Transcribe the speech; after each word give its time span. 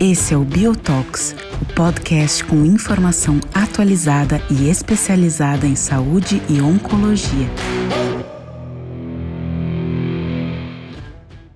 Esse 0.00 0.34
é 0.34 0.36
o 0.36 0.44
Biotox, 0.44 1.36
o 1.62 1.74
podcast 1.74 2.44
com 2.44 2.64
informação 2.64 3.38
atualizada 3.54 4.38
e 4.50 4.68
especializada 4.68 5.66
em 5.66 5.76
saúde 5.76 6.42
e 6.50 6.60
oncologia. 6.60 7.46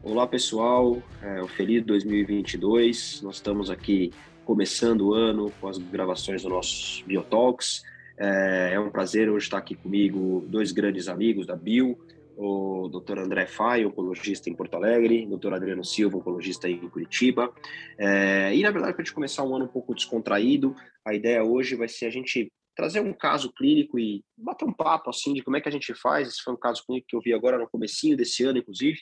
Olá 0.02 0.26
pessoal, 0.26 1.02
é, 1.20 1.42
o 1.42 1.48
feliz 1.48 1.84
2022. 1.84 3.22
Nós 3.22 3.36
estamos 3.36 3.70
aqui 3.70 4.12
começando 4.44 5.08
o 5.08 5.14
ano 5.14 5.52
com 5.60 5.66
as 5.66 5.78
gravações 5.78 6.42
do 6.42 6.48
nosso 6.48 7.04
Biotalks. 7.06 7.82
É, 8.16 8.74
é 8.74 8.80
um 8.80 8.90
prazer 8.90 9.30
hoje 9.30 9.46
estar 9.46 9.56
aqui 9.56 9.74
comigo 9.74 10.44
dois 10.46 10.72
grandes 10.72 11.08
amigos 11.08 11.46
da 11.46 11.56
Bio, 11.56 11.98
o 12.42 12.88
Dr. 12.88 13.18
André 13.18 13.46
Fai, 13.46 13.84
oncologista 13.84 14.48
em 14.48 14.54
Porto 14.54 14.74
Alegre, 14.74 15.26
Dr. 15.26 15.52
Adriano 15.52 15.84
Silva, 15.84 16.16
oncologista 16.16 16.68
em 16.70 16.88
Curitiba. 16.88 17.52
É, 17.98 18.54
e, 18.54 18.62
na 18.62 18.70
verdade, 18.70 18.94
para 18.94 19.02
a 19.02 19.04
gente 19.04 19.14
começar 19.14 19.44
um 19.44 19.54
ano 19.54 19.66
um 19.66 19.68
pouco 19.68 19.94
descontraído, 19.94 20.74
a 21.04 21.14
ideia 21.14 21.44
hoje 21.44 21.76
vai 21.76 21.86
ser 21.86 22.06
a 22.06 22.10
gente 22.10 22.50
trazer 22.74 23.00
um 23.00 23.12
caso 23.12 23.52
clínico 23.52 23.98
e 23.98 24.24
bater 24.38 24.64
um 24.64 24.72
papo, 24.72 25.10
assim, 25.10 25.34
de 25.34 25.42
como 25.42 25.58
é 25.58 25.60
que 25.60 25.68
a 25.68 25.72
gente 25.72 25.92
faz. 25.92 26.28
Esse 26.28 26.42
foi 26.42 26.54
um 26.54 26.58
caso 26.58 26.82
clínico 26.86 27.08
que 27.08 27.16
eu 27.16 27.20
vi 27.20 27.34
agora 27.34 27.58
no 27.58 27.68
comecinho 27.68 28.16
desse 28.16 28.42
ano, 28.42 28.58
inclusive, 28.58 28.98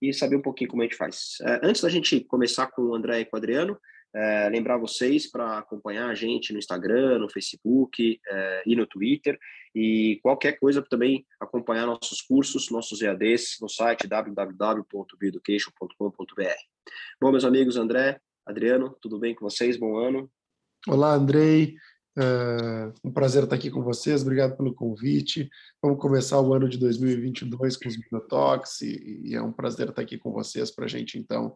e 0.00 0.12
saber 0.12 0.36
um 0.36 0.42
pouquinho 0.42 0.70
como 0.70 0.82
a 0.82 0.84
gente 0.84 0.96
faz. 0.96 1.38
É, 1.42 1.60
antes 1.64 1.82
da 1.82 1.88
gente 1.88 2.20
começar 2.20 2.68
com 2.68 2.82
o 2.82 2.94
André 2.94 3.20
e 3.20 3.24
com 3.24 3.36
o 3.36 3.38
Adriano, 3.38 3.76
é, 4.14 4.48
lembrar 4.48 4.78
vocês 4.78 5.30
para 5.30 5.58
acompanhar 5.58 6.08
a 6.08 6.14
gente 6.14 6.50
no 6.52 6.58
Instagram, 6.58 7.18
no 7.18 7.30
Facebook 7.30 8.18
é, 8.26 8.62
e 8.66 8.74
no 8.74 8.86
Twitter. 8.86 9.38
E 9.74 10.18
qualquer 10.22 10.58
coisa 10.58 10.80
também 10.82 11.26
acompanhar 11.40 11.86
nossos 11.86 12.22
cursos, 12.22 12.70
nossos 12.70 13.02
EADs 13.02 13.58
no 13.60 13.68
site 13.68 14.06
www.bioeducation.com.br. 14.06 16.92
Bom, 17.20 17.30
meus 17.30 17.44
amigos, 17.44 17.76
André, 17.76 18.18
Adriano, 18.46 18.96
tudo 19.00 19.18
bem 19.18 19.34
com 19.34 19.48
vocês? 19.48 19.76
Bom 19.76 19.96
ano. 19.96 20.30
Olá, 20.86 21.14
Andrei. 21.14 21.74
É 22.20 22.92
um 23.04 23.12
prazer 23.12 23.44
estar 23.44 23.54
aqui 23.54 23.70
com 23.70 23.80
vocês. 23.82 24.22
Obrigado 24.22 24.56
pelo 24.56 24.74
convite. 24.74 25.48
Vamos 25.80 26.00
começar 26.00 26.40
o 26.40 26.52
ano 26.52 26.68
de 26.68 26.76
2022 26.76 27.76
com 27.76 27.88
os 27.88 27.96
Biotox 27.96 28.80
e, 28.80 29.28
e 29.28 29.36
é 29.36 29.42
um 29.42 29.52
prazer 29.52 29.90
estar 29.90 30.02
aqui 30.02 30.18
com 30.18 30.32
vocês 30.32 30.72
para 30.72 30.86
a 30.86 30.88
gente, 30.88 31.16
então, 31.16 31.54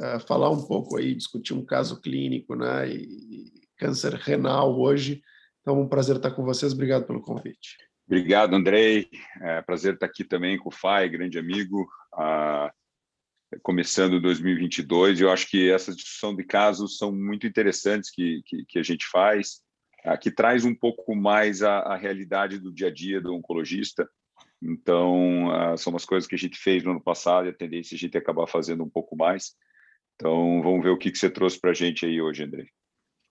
uh, 0.00 0.20
falar 0.26 0.50
um 0.50 0.66
pouco 0.66 0.96
aí, 0.96 1.14
discutir 1.14 1.54
um 1.54 1.64
caso 1.64 2.00
clínico, 2.00 2.54
né? 2.54 2.88
E, 2.88 3.02
e 3.02 3.58
câncer 3.76 4.14
renal 4.14 4.78
hoje. 4.78 5.22
Então, 5.60 5.80
um 5.80 5.88
prazer 5.88 6.16
estar 6.16 6.30
com 6.30 6.44
vocês. 6.44 6.72
Obrigado 6.72 7.06
pelo 7.06 7.20
convite. 7.20 7.76
Obrigado, 8.06 8.54
Andrei. 8.54 9.08
É 9.40 9.60
prazer 9.62 9.94
estar 9.94 10.06
aqui 10.06 10.24
também 10.24 10.58
com 10.58 10.70
o 10.70 10.72
Fai, 10.72 11.08
grande 11.08 11.38
amigo. 11.38 11.86
Uh, 12.14 12.70
começando 13.62 14.20
2022, 14.20 15.20
eu 15.20 15.30
acho 15.30 15.48
que 15.48 15.70
essa 15.70 15.94
discussão 15.94 16.34
de 16.34 16.42
casos 16.44 16.96
são 16.96 17.12
muito 17.12 17.46
interessantes 17.46 18.10
que, 18.10 18.40
que, 18.46 18.64
que 18.66 18.78
a 18.78 18.82
gente 18.82 19.06
faz, 19.06 19.60
uh, 20.06 20.18
que 20.18 20.30
traz 20.30 20.64
um 20.64 20.74
pouco 20.74 21.14
mais 21.14 21.62
a, 21.62 21.80
a, 21.80 21.96
realidade 21.96 22.58
do 22.58 22.72
dia 22.72 22.88
a 22.88 22.92
dia 22.92 23.20
do 23.20 23.34
oncologista. 23.34 24.08
Então, 24.62 25.48
uh, 25.48 25.76
são 25.76 25.92
umas 25.92 26.06
coisas 26.06 26.26
que 26.26 26.34
a 26.34 26.38
gente 26.38 26.58
fez 26.58 26.82
no 26.82 26.92
ano 26.92 27.02
passado 27.02 27.46
e 27.46 27.50
a 27.50 27.54
tendência 27.54 27.94
é 27.94 27.96
a 27.96 27.98
gente 27.98 28.16
acabar 28.16 28.46
fazendo 28.46 28.82
um 28.82 28.88
pouco 28.88 29.14
mais. 29.16 29.54
Então, 30.20 30.60
vamos 30.62 30.82
ver 30.82 30.90
o 30.90 30.98
que, 30.98 31.12
que 31.12 31.16
você 31.16 31.30
trouxe 31.30 31.60
para 31.60 31.70
a 31.70 31.74
gente 31.74 32.04
aí 32.04 32.20
hoje, 32.20 32.42
André. 32.42 32.66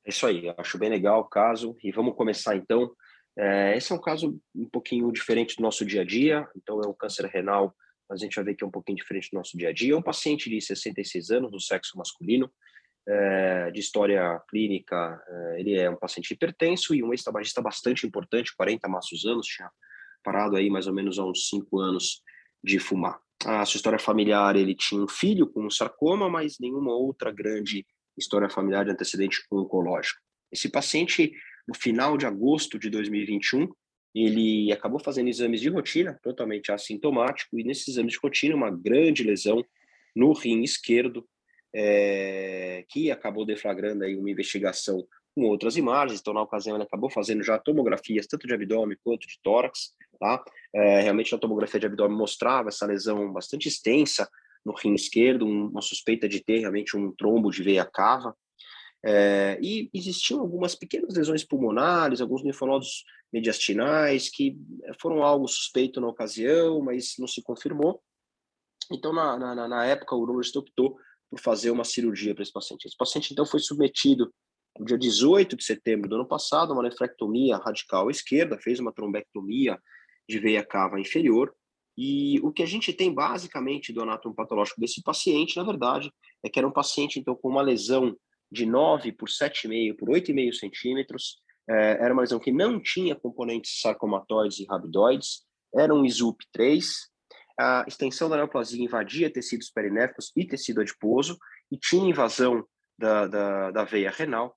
É 0.05 0.09
isso 0.09 0.25
aí, 0.25 0.53
acho 0.57 0.77
bem 0.77 0.89
legal 0.89 1.19
o 1.19 1.25
caso. 1.27 1.75
E 1.83 1.91
vamos 1.91 2.15
começar 2.15 2.55
então. 2.55 2.89
É, 3.37 3.75
esse 3.75 3.91
é 3.91 3.95
um 3.95 3.99
caso 3.99 4.39
um 4.55 4.69
pouquinho 4.69 5.11
diferente 5.11 5.57
do 5.57 5.63
nosso 5.63 5.85
dia 5.85 6.01
a 6.01 6.05
dia. 6.05 6.47
Então, 6.55 6.79
é 6.81 6.87
um 6.87 6.93
câncer 6.93 7.25
renal, 7.25 7.75
mas 8.09 8.21
a 8.21 8.23
gente 8.23 8.35
vai 8.35 8.45
ver 8.45 8.55
que 8.55 8.63
é 8.63 8.67
um 8.67 8.71
pouquinho 8.71 8.95
diferente 8.95 9.29
do 9.29 9.35
nosso 9.35 9.57
dia 9.57 9.67
a 9.67 9.73
dia. 9.73 9.93
É 9.93 9.97
um 9.97 10.01
paciente 10.01 10.49
de 10.49 10.61
66 10.61 11.29
anos, 11.29 11.51
do 11.51 11.59
sexo 11.59 11.97
masculino, 11.97 12.49
é, 13.05 13.69
de 13.69 13.81
história 13.81 14.41
clínica. 14.49 15.21
É, 15.27 15.59
ele 15.59 15.77
é 15.77 15.89
um 15.89 15.97
paciente 15.97 16.31
hipertenso 16.33 16.95
e 16.95 17.03
um 17.03 17.11
ex-tabagista 17.11 17.61
bastante 17.61 18.07
importante, 18.07 18.55
40 18.55 18.87
maços 18.87 19.25
anos, 19.25 19.45
tinha 19.45 19.69
parado 20.23 20.55
aí 20.55 20.69
mais 20.69 20.87
ou 20.87 20.93
menos 20.93 21.19
há 21.19 21.25
uns 21.25 21.49
5 21.49 21.79
anos 21.79 22.23
de 22.63 22.79
fumar 22.79 23.19
a 23.45 23.65
sua 23.65 23.77
história 23.77 23.99
familiar, 23.99 24.55
ele 24.55 24.75
tinha 24.75 25.01
um 25.01 25.07
filho 25.07 25.47
com 25.47 25.65
um 25.65 25.69
sarcoma, 25.69 26.29
mas 26.29 26.57
nenhuma 26.59 26.93
outra 26.93 27.31
grande 27.31 27.85
história 28.17 28.49
familiar 28.49 28.85
de 28.85 28.91
antecedente 28.91 29.43
oncológico. 29.51 30.19
Esse 30.51 30.69
paciente, 30.69 31.31
no 31.67 31.75
final 31.75 32.17
de 32.17 32.25
agosto 32.25 32.79
de 32.79 32.89
2021, 32.89 33.67
ele 34.15 34.71
acabou 34.71 34.99
fazendo 34.99 35.27
exames 35.27 35.61
de 35.61 35.69
rotina, 35.69 36.19
totalmente 36.23 36.71
assintomático, 36.71 37.59
e 37.59 37.63
nesses 37.63 37.89
exames 37.89 38.13
de 38.13 38.19
rotina, 38.21 38.55
uma 38.55 38.71
grande 38.71 39.23
lesão 39.23 39.63
no 40.15 40.33
rim 40.33 40.63
esquerdo, 40.63 41.27
é, 41.75 42.83
que 42.89 43.11
acabou 43.11 43.45
deflagrando 43.45 44.03
aí 44.03 44.15
uma 44.15 44.31
investigação 44.31 45.05
com 45.37 45.43
outras 45.43 45.77
imagens. 45.77 46.19
Então, 46.19 46.33
na 46.33 46.41
ocasião, 46.41 46.75
ele 46.75 46.83
acabou 46.83 47.11
fazendo 47.11 47.43
já 47.43 47.59
tomografias, 47.59 48.25
tanto 48.25 48.47
de 48.47 48.53
abdômen 48.55 48.97
quanto 49.03 49.27
de 49.27 49.39
tórax, 49.43 49.93
tá? 50.19 50.43
É, 50.73 51.01
realmente, 51.01 51.33
a 51.35 51.37
tomografia 51.37 51.79
de 51.79 51.85
abdômen 51.85 52.17
mostrava 52.17 52.69
essa 52.69 52.87
lesão 52.87 53.31
bastante 53.31 53.67
extensa 53.67 54.27
no 54.65 54.73
rim 54.73 54.95
esquerdo, 54.95 55.45
uma 55.45 55.81
suspeita 55.81 56.27
de 56.27 56.43
ter 56.43 56.57
realmente 56.57 56.97
um 56.97 57.11
trombo 57.11 57.51
de 57.51 57.61
veia 57.61 57.85
cava. 57.85 58.35
É, 59.05 59.59
e 59.61 59.91
existiam 59.93 60.39
algumas 60.39 60.73
pequenas 60.73 61.15
lesões 61.15 61.43
pulmonares, 61.43 62.19
alguns 62.19 62.43
linfonodos 62.43 63.03
mediastinais, 63.31 64.29
que 64.29 64.57
foram 64.99 65.21
algo 65.21 65.47
suspeito 65.47 66.01
na 66.01 66.07
ocasião, 66.07 66.81
mas 66.81 67.13
não 67.19 67.27
se 67.27 67.43
confirmou. 67.43 68.01
Então, 68.91 69.13
na, 69.13 69.37
na, 69.37 69.67
na 69.67 69.85
época, 69.85 70.15
o 70.15 70.19
urologista 70.19 70.57
optou 70.57 70.97
por 71.29 71.39
fazer 71.39 71.69
uma 71.69 71.83
cirurgia 71.83 72.33
para 72.33 72.41
esse 72.41 72.51
paciente. 72.51 72.87
Esse 72.87 72.97
paciente, 72.97 73.31
então, 73.31 73.45
foi 73.45 73.59
submetido 73.59 74.33
no 74.79 74.85
dia 74.85 74.97
18 74.97 75.55
de 75.55 75.63
setembro 75.63 76.09
do 76.09 76.15
ano 76.15 76.27
passado, 76.27 76.73
uma 76.73 76.83
nefrectomia 76.83 77.57
radical 77.57 78.07
à 78.07 78.11
esquerda, 78.11 78.57
fez 78.57 78.79
uma 78.79 78.93
trombectomia 78.93 79.79
de 80.27 80.39
veia 80.39 80.63
cava 80.63 80.99
inferior. 80.99 81.53
E 81.97 82.39
o 82.41 82.51
que 82.51 82.61
a 82.61 82.65
gente 82.65 82.93
tem 82.93 83.11
basicamente 83.11 83.91
do 83.91 84.03
anátomo 84.03 84.35
patológico 84.35 84.79
desse 84.79 85.01
paciente, 85.01 85.57
na 85.57 85.63
verdade, 85.63 86.11
é 86.43 86.49
que 86.49 86.59
era 86.59 86.67
um 86.67 86.71
paciente 86.71 87.19
então 87.19 87.35
com 87.35 87.49
uma 87.49 87.61
lesão 87.61 88.15
de 88.51 88.65
9 88.65 89.11
por 89.13 89.29
7,5 89.29 89.97
por 89.97 90.09
8,5 90.09 90.53
centímetros. 90.53 91.41
É, 91.67 91.97
era 92.03 92.13
uma 92.13 92.21
lesão 92.21 92.39
que 92.39 92.51
não 92.51 92.79
tinha 92.79 93.15
componentes 93.15 93.81
sarcomatoides 93.81 94.59
e 94.59 94.65
rabidoides, 94.65 95.43
era 95.75 95.93
um 95.93 96.05
ISUP 96.05 96.45
3. 96.51 96.87
A 97.59 97.83
extensão 97.87 98.29
da 98.29 98.37
neoplasia 98.37 98.83
invadia 98.83 99.33
tecidos 99.33 99.71
perinéficos 99.71 100.31
e 100.35 100.45
tecido 100.45 100.81
adiposo 100.81 101.37
e 101.71 101.77
tinha 101.77 102.09
invasão 102.09 102.63
da, 102.97 103.27
da, 103.27 103.71
da 103.71 103.83
veia 103.83 104.11
renal 104.11 104.55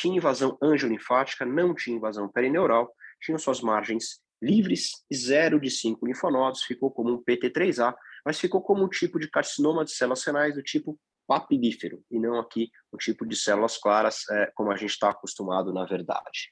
tinha 0.00 0.16
invasão 0.16 0.56
angiolinfática, 0.62 1.44
não 1.44 1.74
tinha 1.74 1.96
invasão 1.96 2.28
perineural, 2.28 2.90
tinha 3.20 3.38
suas 3.38 3.60
margens 3.60 4.20
livres, 4.42 4.92
zero 5.12 5.60
de 5.60 5.70
5 5.70 6.06
linfonodos, 6.06 6.62
ficou 6.62 6.90
como 6.90 7.12
um 7.12 7.22
PT3A, 7.22 7.94
mas 8.24 8.40
ficou 8.40 8.62
como 8.62 8.84
um 8.84 8.88
tipo 8.88 9.18
de 9.18 9.28
carcinoma 9.28 9.84
de 9.84 9.92
células 9.92 10.24
renais 10.24 10.54
do 10.54 10.62
tipo 10.62 10.98
papilífero, 11.26 12.02
e 12.10 12.18
não 12.18 12.40
aqui 12.40 12.70
um 12.92 12.96
tipo 12.96 13.26
de 13.26 13.36
células 13.36 13.76
claras, 13.76 14.28
é, 14.30 14.50
como 14.54 14.72
a 14.72 14.76
gente 14.76 14.90
está 14.90 15.10
acostumado 15.10 15.72
na 15.72 15.84
verdade. 15.84 16.48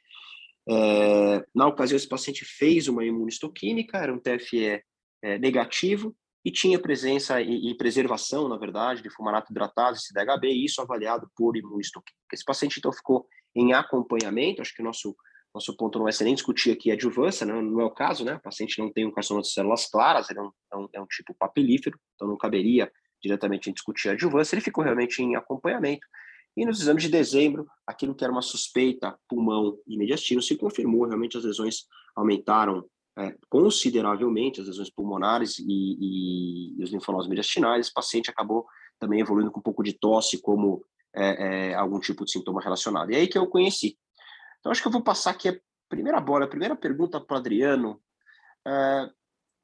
É, 0.69 1.45
na 1.55 1.67
ocasião, 1.67 1.97
esse 1.97 2.09
paciente 2.09 2.45
fez 2.45 2.87
uma 2.87 3.05
imunistoquímica, 3.05 3.97
era 3.97 4.13
um 4.13 4.21
TFE 4.21 4.83
é, 5.23 5.39
negativo, 5.39 6.15
e 6.45 6.51
tinha 6.51 6.79
presença 6.79 7.41
e, 7.43 7.77
preservação, 7.77 8.49
na 8.49 8.57
verdade, 8.57 9.03
de 9.03 9.11
fumarato 9.11 9.53
hidratado, 9.53 9.97
esse 9.97 10.15
DHB, 10.15 10.49
e 10.49 10.65
isso 10.65 10.81
avaliado 10.81 11.31
por 11.37 11.57
imunistoquímica. 11.57 12.17
Esse 12.33 12.45
paciente, 12.45 12.79
então, 12.79 12.93
ficou 12.93 13.27
em 13.59 13.73
acompanhamento, 13.73 14.63
acho 14.63 14.75
que 14.75 14.83
o 14.83 14.85
nosso, 14.85 15.17
nosso 15.53 15.77
ponto 15.77 15.99
não 15.99 16.05
vai 16.05 16.13
ser 16.13 16.25
nem 16.25 16.35
discutir 16.35 16.71
aqui 16.71 16.91
adjuvância, 16.91 17.45
né? 17.45 17.61
não 17.61 17.81
é 17.81 17.85
o 17.85 17.91
caso, 17.91 18.25
né? 18.25 18.37
O 18.37 18.41
paciente 18.41 18.79
não 18.79 18.93
tem 18.93 19.05
um 19.05 19.11
carcinoma 19.11 19.43
de 19.43 19.51
células 19.51 19.87
claras, 19.91 20.31
ele 20.31 20.39
é 20.39 20.43
um, 20.43 20.51
é 20.73 20.77
um, 20.77 20.89
é 20.95 21.01
um 21.01 21.07
tipo 21.07 21.35
papilífero, 21.35 21.99
então 22.15 22.29
não 22.29 22.37
caberia 22.37 22.91
diretamente 23.21 23.69
em 23.69 23.73
discutir 23.73 24.09
a 24.09 24.13
adjuvância, 24.13 24.55
ele 24.55 24.63
ficou 24.63 24.85
realmente 24.85 25.21
em 25.21 25.35
acompanhamento. 25.35 26.07
E 26.57 26.65
nos 26.65 26.81
exames 26.81 27.03
de 27.03 27.09
dezembro, 27.09 27.67
aquilo 27.87 28.15
que 28.15 28.25
era 28.25 28.33
uma 28.33 28.43
suspeita 28.43 29.19
pulmão 29.29 29.79
e 29.87 29.97
mediastino 29.97 30.41
se 30.41 30.57
confirmou, 30.57 31.07
realmente 31.07 31.37
as 31.37 31.45
lesões 31.45 31.87
aumentaram 32.17 32.85
é, 33.17 33.35
consideravelmente, 33.49 34.61
as 34.61 34.69
lesões 34.69 34.91
pulmonares 34.91 35.59
e, 35.59 35.65
e, 35.67 36.81
e 36.81 36.85
os 36.85 36.91
linfonodos 36.91 37.29
mediastinais, 37.29 37.87
esse 37.87 37.95
paciente 37.95 38.31
acabou 38.31 38.65
também 38.99 39.21
evoluindo 39.21 39.51
com 39.51 39.61
um 39.61 39.63
pouco 39.63 39.83
de 39.83 39.93
tosse, 39.93 40.41
como 40.41 40.85
é, 41.15 41.71
é, 41.71 41.75
algum 41.75 41.99
tipo 41.99 42.25
de 42.25 42.33
sintoma 42.33 42.61
relacionado. 42.61 43.11
E 43.11 43.17
aí 43.17 43.29
que 43.29 43.39
eu 43.39 43.47
conheci. 43.47 43.99
Então, 44.61 44.73
acho 44.73 44.83
que 44.83 44.89
eu 44.89 44.93
vou 44.93 45.03
passar 45.03 45.31
aqui 45.31 45.49
a 45.49 45.61
primeira 45.89 46.21
bola, 46.21 46.45
a 46.45 46.49
primeira 46.49 46.77
pergunta 46.77 47.21
para 47.21 47.35
o 47.35 47.39
Adriano. 47.39 48.01
É, 48.67 49.11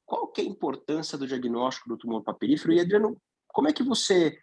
qual 0.05 0.27
que 0.27 0.41
é 0.41 0.43
a 0.43 0.47
importância 0.47 1.17
do 1.17 1.27
diagnóstico 1.27 1.89
do 1.89 1.97
tumor 1.97 2.23
papilífero? 2.23 2.73
E, 2.73 2.79
Adriano, 2.79 3.19
como 3.47 3.67
é 3.67 3.73
que 3.73 3.83
você 3.83 4.37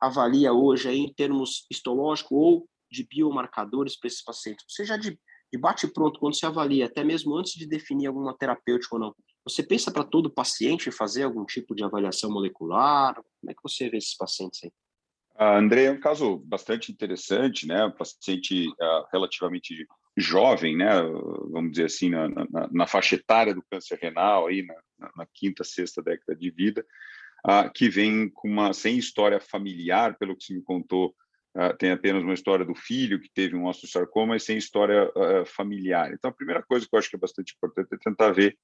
avalia 0.00 0.52
hoje 0.52 0.88
aí, 0.88 0.98
em 0.98 1.12
termos 1.12 1.66
histológico 1.70 2.34
ou 2.34 2.68
de 2.90 3.06
biomarcadores 3.06 3.98
para 3.98 4.08
esses 4.08 4.22
pacientes? 4.22 4.64
Você 4.68 4.84
já 4.84 4.96
de, 4.96 5.18
de 5.52 5.58
bate 5.58 5.86
pronto, 5.86 6.20
quando 6.20 6.36
se 6.36 6.44
avalia, 6.44 6.86
até 6.86 7.02
mesmo 7.02 7.34
antes 7.34 7.54
de 7.54 7.66
definir 7.66 8.06
alguma 8.06 8.36
terapêutica 8.36 8.96
ou 8.96 9.00
não, 9.00 9.14
Você 9.44 9.62
pensa 9.62 9.90
para 9.90 10.04
todo 10.04 10.32
paciente 10.32 10.90
fazer 10.90 11.22
algum 11.22 11.44
tipo 11.44 11.74
de 11.74 11.84
avaliação 11.84 12.30
molecular? 12.30 13.14
Como 13.14 13.50
é 13.50 13.54
que 13.54 13.62
você 13.62 13.88
vê 13.88 13.98
esses 13.98 14.16
pacientes 14.16 14.60
aí? 14.64 14.72
Uh, 15.38 15.58
André, 15.58 15.84
é 15.84 15.90
um 15.90 16.00
caso 16.00 16.38
bastante 16.38 16.90
interessante, 16.90 17.66
né? 17.66 17.84
Um 17.84 17.90
paciente 17.90 18.68
uh, 18.68 19.06
relativamente 19.12 19.86
jovem, 20.16 20.76
né? 20.76 20.90
Vamos 21.50 21.72
dizer 21.72 21.84
assim, 21.84 22.08
na, 22.08 22.28
na, 22.28 22.68
na, 22.72 22.86
faixa 22.86 23.16
etária 23.16 23.54
do 23.54 23.62
câncer 23.70 23.98
renal, 24.00 24.46
aí 24.46 24.64
na, 24.64 25.10
na 25.14 25.26
quinta, 25.34 25.62
sexta 25.62 26.02
década 26.02 26.34
de 26.34 26.50
vida, 26.50 26.86
uh, 27.46 27.70
que 27.70 27.90
vem 27.90 28.30
com 28.30 28.48
uma 28.48 28.72
sem 28.72 28.96
história 28.96 29.38
familiar, 29.38 30.16
pelo 30.16 30.34
que 30.34 30.44
se 30.44 30.54
me 30.54 30.62
contou, 30.62 31.14
tem 31.78 31.90
apenas 31.90 32.22
uma 32.22 32.34
história 32.34 32.66
do 32.66 32.74
filho 32.74 33.18
que 33.18 33.30
teve 33.32 33.56
um 33.56 33.64
osteosarcoma 33.64 34.36
e 34.36 34.40
sem 34.40 34.58
história 34.58 35.10
familiar. 35.46 36.12
Então, 36.12 36.28
a 36.30 36.34
primeira 36.34 36.62
coisa 36.62 36.86
que 36.86 36.94
eu 36.94 36.98
acho 36.98 37.08
que 37.08 37.16
é 37.16 37.18
bastante 37.18 37.54
importante 37.54 37.88
é 37.94 37.96
tentar 37.96 38.30
ver 38.30 38.58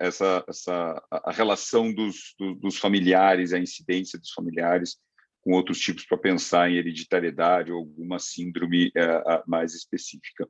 essa, 0.00 0.44
essa 0.48 1.02
a 1.10 1.30
relação 1.30 1.92
dos, 1.92 2.34
dos 2.60 2.76
familiares, 2.76 3.52
a 3.52 3.58
incidência 3.58 4.18
dos 4.18 4.32
familiares 4.32 4.98
com 5.44 5.52
outros 5.52 5.78
tipos 5.78 6.06
para 6.06 6.16
pensar 6.16 6.70
em 6.70 6.76
hereditariedade 6.76 7.70
ou 7.70 7.78
alguma 7.78 8.18
síndrome 8.18 8.88
uh, 8.88 9.42
mais 9.46 9.74
específica. 9.74 10.48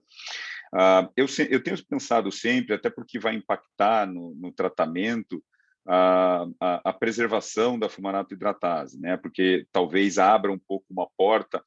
Uh, 0.73 1.11
eu, 1.17 1.27
eu, 1.51 1.63
tenho 1.63 1.85
pensado 1.85 2.31
sempre, 2.31 2.75
até 2.75 2.89
porque 2.89 3.19
vai 3.19 3.35
impactar 3.35 4.07
no, 4.07 4.35
no 4.37 4.53
tratamento, 4.53 5.43
a, 5.87 6.47
a, 6.61 6.93
preservação 6.95 7.79
da 7.79 7.91
fumarato 7.91 8.33
hidratase, 8.33 8.99
né? 8.99 9.19
porque 9.19 9.67
talvez 9.71 10.17
abra 10.19 10.51
um 10.51 10.59
pouco 10.59 10.87
uma 10.89 11.07
porta. 11.15 11.63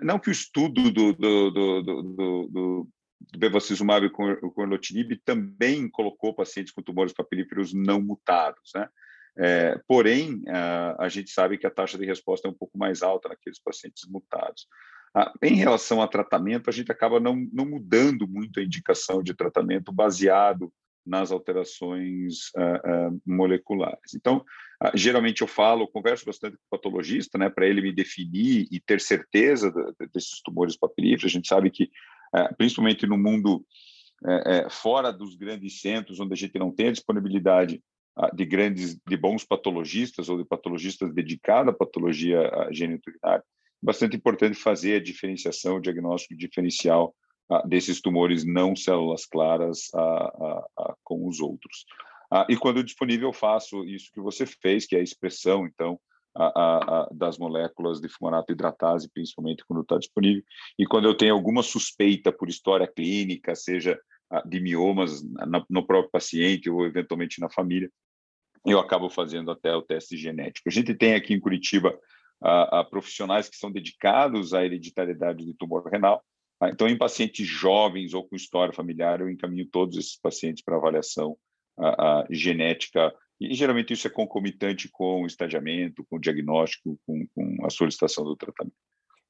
não 0.00 0.18
que 0.18 0.30
o 0.30 0.32
estudo 0.32 0.90
do, 0.90 1.12
do, 1.12 1.50
do, 1.50 1.82
do, 2.48 2.88
do 3.32 3.38
bevacizumab 3.38 4.08
com 4.10 4.32
o 4.42 4.52
também 5.24 5.88
colocou 5.88 6.34
pacientes 6.34 6.72
com 6.72 6.82
tumores 6.82 7.12
papilíferos 7.12 7.72
não 7.72 8.00
mutados, 8.00 8.70
né? 8.74 8.88
É, 9.36 9.80
porém, 9.88 10.42
a, 10.48 11.04
a, 11.04 11.08
gente 11.08 11.30
sabe 11.30 11.58
que 11.58 11.66
a 11.66 11.70
taxa 11.70 11.98
de 11.98 12.06
resposta 12.06 12.46
é 12.46 12.50
um 12.50 12.54
pouco 12.54 12.78
mais 12.78 13.02
alta 13.02 13.28
naqueles 13.28 13.60
pacientes 13.60 14.08
mutados. 14.08 14.68
em 15.42 15.56
relação 15.56 16.00
a 16.00 16.06
tratamento, 16.06 16.70
a 16.70 16.72
gente 16.72 16.92
acaba 16.92 17.18
não, 17.18 17.44
não 17.52 17.66
mudando 17.66 18.28
muito 18.28 18.60
a 18.60 18.62
indicação 18.62 19.22
de 19.22 19.34
tratamento 19.34 19.92
baseado 19.92 20.72
nas 21.04 21.30
alterações 21.30 22.48
uh, 22.56 23.10
uh, 23.10 23.22
moleculares. 23.26 24.14
Então, 24.14 24.38
uh, 24.82 24.90
geralmente 24.94 25.42
eu 25.42 25.46
falo, 25.46 25.88
converso 25.88 26.24
bastante 26.24 26.56
com 26.56 26.62
o 26.62 26.78
patologista, 26.78 27.36
né, 27.36 27.50
para 27.50 27.66
ele 27.66 27.82
me 27.82 27.92
definir 27.92 28.66
e 28.70 28.80
ter 28.80 29.00
certeza 29.00 29.70
de, 29.70 30.06
desses 30.08 30.40
tumores 30.42 30.76
papilíferos. 30.76 31.30
A 31.30 31.34
gente 31.34 31.48
sabe 31.48 31.70
que 31.70 31.90
principalmente 32.56 33.06
no 33.06 33.18
mundo 33.18 33.64
é, 34.26 34.58
é, 34.58 34.70
fora 34.70 35.12
dos 35.12 35.34
grandes 35.34 35.80
centros, 35.80 36.18
onde 36.18 36.32
a 36.32 36.36
gente 36.36 36.58
não 36.58 36.72
tem 36.72 36.88
a 36.88 36.92
disponibilidade 36.92 37.82
ah, 38.16 38.30
de 38.34 38.44
grandes, 38.44 38.96
de 39.06 39.16
bons 39.16 39.44
patologistas 39.44 40.28
ou 40.28 40.38
de 40.38 40.44
patologistas 40.44 41.12
dedicados 41.12 41.74
à 41.74 41.76
patologia 41.76 42.50
geniturinária, 42.70 43.44
bastante 43.82 44.16
importante 44.16 44.54
fazer 44.56 44.96
a 44.96 45.02
diferenciação, 45.02 45.76
o 45.76 45.80
diagnóstico 45.80 46.36
diferencial 46.36 47.14
ah, 47.50 47.62
desses 47.66 48.00
tumores 48.00 48.44
não 48.44 48.74
células 48.74 49.26
claras 49.26 49.90
ah, 49.94 50.96
com 51.02 51.28
os 51.28 51.40
outros. 51.40 51.84
e 52.48 52.56
quando 52.56 52.82
disponível, 52.82 53.28
eu 53.28 53.32
faço 53.32 53.84
isso 53.84 54.10
que 54.12 54.20
você 54.20 54.46
fez, 54.46 54.86
que 54.86 54.96
é 54.96 55.00
a 55.00 55.02
expressão, 55.02 55.66
então, 55.66 56.00
a, 56.36 56.46
a, 57.02 57.08
das 57.12 57.38
moléculas 57.38 58.00
de 58.00 58.08
fumarato 58.08 58.52
hidratase, 58.52 59.10
principalmente 59.12 59.64
quando 59.66 59.82
está 59.82 59.98
disponível. 59.98 60.42
E 60.78 60.86
quando 60.86 61.06
eu 61.06 61.16
tenho 61.16 61.34
alguma 61.34 61.62
suspeita 61.62 62.32
por 62.32 62.48
história 62.48 62.86
clínica, 62.86 63.54
seja 63.54 63.98
ah, 64.30 64.42
de 64.44 64.60
miomas 64.60 65.22
no 65.68 65.86
próprio 65.86 66.10
paciente 66.10 66.68
ou 66.68 66.84
eventualmente 66.84 67.40
na 67.40 67.48
família, 67.48 67.90
eu 68.66 68.78
acabo 68.78 69.08
fazendo 69.08 69.50
até 69.50 69.74
o 69.74 69.82
teste 69.82 70.16
genético. 70.16 70.68
A 70.68 70.72
gente 70.72 70.94
tem 70.94 71.14
aqui 71.14 71.34
em 71.34 71.40
Curitiba 71.40 71.96
a, 72.42 72.80
a 72.80 72.84
profissionais 72.84 73.48
que 73.48 73.56
são 73.56 73.70
dedicados 73.70 74.54
à 74.54 74.64
hereditariedade 74.64 75.44
de 75.44 75.54
tumor 75.54 75.86
renal. 75.88 76.24
Tá? 76.58 76.70
Então, 76.70 76.88
em 76.88 76.96
pacientes 76.96 77.46
jovens 77.46 78.14
ou 78.14 78.26
com 78.26 78.34
história 78.36 78.72
familiar, 78.72 79.20
eu 79.20 79.30
encaminho 79.30 79.68
todos 79.70 79.96
esses 79.96 80.18
pacientes 80.18 80.64
para 80.64 80.76
avaliação 80.76 81.36
a, 81.78 82.24
genética 82.30 83.14
e 83.40 83.54
geralmente 83.54 83.92
isso 83.92 84.06
é 84.06 84.10
concomitante 84.10 84.88
com 84.88 85.22
o 85.22 85.26
estadiamento, 85.26 86.04
com 86.08 86.16
o 86.16 86.20
diagnóstico, 86.20 86.98
com, 87.06 87.26
com 87.34 87.66
a 87.66 87.70
solicitação 87.70 88.24
do 88.24 88.36
tratamento. 88.36 88.76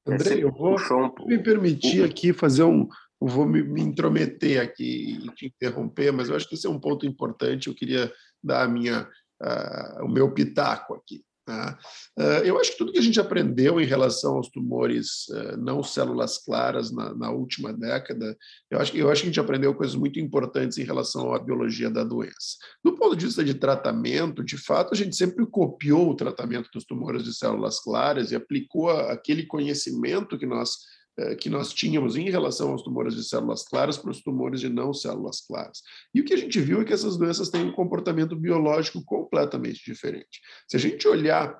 André, 0.07 0.43
eu 0.43 0.51
vou 0.51 0.77
me 1.25 1.39
permitir 1.41 2.03
aqui 2.03 2.31
fazer 2.31 2.63
um. 2.63 2.87
Eu 3.19 3.27
vou 3.27 3.45
me, 3.45 3.63
me 3.63 3.81
intrometer 3.81 4.61
aqui 4.61 5.17
e 5.23 5.29
te 5.33 5.47
interromper, 5.47 6.11
mas 6.11 6.29
eu 6.29 6.35
acho 6.35 6.47
que 6.47 6.53
esse 6.53 6.67
é 6.67 6.69
um 6.69 6.79
ponto 6.79 7.05
importante. 7.05 7.67
Eu 7.67 7.73
queria 7.73 8.13
dar 8.43 8.63
a 8.63 8.67
minha, 8.67 9.09
uh, 9.41 10.05
o 10.05 10.07
meu 10.07 10.31
pitaco 10.31 10.93
aqui. 10.93 11.23
Tá? 11.45 11.77
Ah, 12.17 12.39
eu 12.43 12.59
acho 12.59 12.71
que 12.71 12.77
tudo 12.79 12.91
que 12.91 12.97
a 12.97 13.03
gente 13.03 13.19
aprendeu 13.19 13.79
em 13.79 13.85
relação 13.85 14.37
aos 14.37 14.49
tumores 14.49 15.29
ah, 15.29 15.55
não 15.55 15.83
células 15.83 16.39
claras 16.39 16.91
na, 16.91 17.13
na, 17.13 17.29
última 17.29 17.71
década, 17.71 18.35
eu 18.71 18.79
acho, 18.79 18.97
eu 18.97 19.11
acho 19.11 19.21
que 19.21 19.27
a 19.27 19.31
gente 19.31 19.39
aprendeu 19.39 19.75
coisas 19.75 19.95
muito 19.95 20.19
importantes 20.19 20.79
em 20.79 20.83
relação 20.83 21.31
à 21.35 21.39
biologia 21.39 21.87
da 21.87 22.03
doença. 22.03 22.57
Do 22.83 22.95
ponto 22.95 23.15
de 23.15 23.27
vista 23.27 23.43
de 23.43 23.53
tratamento, 23.53 24.43
de 24.43 24.57
fato, 24.57 24.93
a 24.93 24.97
gente 24.97 25.15
sempre 25.15 25.45
copiou 25.45 26.09
o 26.09 26.15
tratamento 26.15 26.67
dos 26.73 26.83
tumores 26.83 27.23
de 27.23 27.31
células 27.31 27.79
claras 27.79 28.31
e 28.31 28.35
aplicou 28.35 28.89
aquele 28.89 29.45
conhecimento 29.45 30.39
que 30.39 30.47
nós 30.47 30.71
eh, 30.71 30.94
que 31.39 31.49
nós 31.49 31.73
tínhamos 31.73 32.15
em 32.15 32.29
relação 32.29 32.71
aos 32.71 32.81
tumores 32.81 33.15
de 33.15 33.23
células 33.23 33.63
claras 33.63 33.97
para 33.97 34.11
os 34.11 34.21
tumores 34.21 34.59
de 34.59 34.69
não 34.69 34.93
células 34.93 35.41
claras. 35.41 35.81
E 36.13 36.19
o 36.19 36.25
que 36.25 36.33
a 36.33 36.37
gente 36.37 36.59
viu 36.59 36.81
é 36.81 36.85
que 36.85 36.93
essas 36.93 37.17
doenças 37.17 37.49
têm 37.49 37.63
um 37.63 37.71
comportamento 37.71 38.35
biológico 38.35 39.03
completamente 39.03 39.83
diferente. 39.85 40.41
Se 40.67 40.75
a 40.75 40.79
gente 40.79 41.07
olhar 41.07 41.57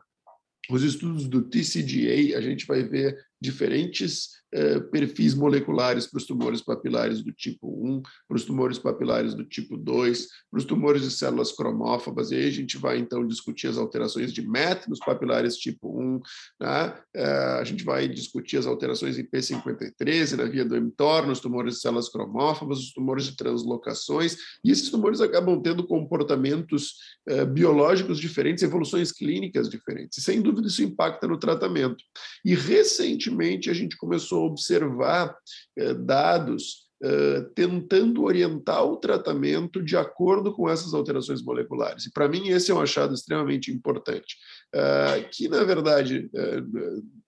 os 0.70 0.84
estudos 0.84 1.28
do 1.28 1.42
TCGA, 1.44 2.38
a 2.38 2.42
gente 2.42 2.66
vai 2.66 2.84
ver 2.84 3.18
diferentes 3.46 4.36
eh, 4.54 4.80
perfis 4.80 5.36
moleculares 5.36 6.08
para 6.08 6.18
os 6.18 6.26
tumores 6.26 6.62
papilares 6.62 7.22
do 7.22 7.34
tipo 7.34 7.68
1, 7.68 8.02
para 8.26 8.38
os 8.38 8.46
tumores 8.46 8.80
papilares 8.80 9.34
do 9.34 9.44
tipo 9.44 9.76
2, 9.76 10.28
para 10.50 10.58
os 10.58 10.64
tumores 10.64 11.02
de 11.02 11.12
células 11.12 11.52
cromófobas, 11.52 12.32
e 12.32 12.36
aí 12.36 12.48
a 12.48 12.52
gente 12.52 12.78
vai 12.78 12.98
então 12.98 13.28
discutir 13.28 13.68
as 13.68 13.78
alterações 13.78 14.32
de 14.32 14.48
MET 14.48 14.90
nos 14.90 15.00
papilares 15.00 15.58
tipo 15.58 16.00
1, 16.00 16.22
né? 16.62 16.98
Eh, 17.14 17.58
a 17.60 17.64
gente 17.66 17.84
vai 17.84 18.08
discutir 18.08 18.56
as 18.56 18.66
alterações 18.66 19.18
em 19.18 19.26
P53 19.26 20.38
na 20.38 20.46
via 20.46 20.64
do 20.64 20.80
mTOR, 20.80 21.28
nos 21.28 21.42
tumores 21.42 21.76
de 21.76 21.82
células 21.82 22.08
cromófobas, 22.08 22.80
os 22.80 22.94
tumores 22.94 23.26
de 23.26 23.36
translocações, 23.36 24.38
e 24.64 24.72
esses 24.72 24.90
tumores 24.90 25.20
acabam 25.20 25.62
tendo 25.62 25.86
comportamentos 25.86 26.94
eh, 27.28 27.44
biológicos 27.44 28.20
diferentes, 28.20 28.64
evoluções 28.64 29.12
clínicas 29.12 29.70
diferentes, 29.70 30.18
e 30.18 30.22
sem 30.22 30.42
dúvida 30.42 30.68
isso 30.68 30.82
impacta 30.82 31.28
no 31.28 31.38
tratamento. 31.38 32.02
E 32.46 32.56
recentemente 32.56 33.35
a 33.70 33.74
gente 33.74 33.98
começou 33.98 34.46
observar 34.46 35.36
eh, 35.78 35.94
dados 35.94 36.86
eh, 37.04 37.46
tentando 37.54 38.24
orientar 38.24 38.84
o 38.84 38.98
tratamento 38.98 39.84
de 39.84 39.98
acordo 39.98 40.54
com 40.54 40.70
essas 40.70 40.94
alterações 40.94 41.42
moleculares. 41.42 42.06
E 42.06 42.12
para 42.12 42.28
mim 42.28 42.50
esse 42.50 42.72
é 42.72 42.74
um 42.74 42.82
achado 42.82 43.14
extremamente 43.14 43.72
importante, 43.72 44.38
eh, 44.74 45.28
que 45.32 45.48
na 45.48 45.64
verdade 45.64 46.30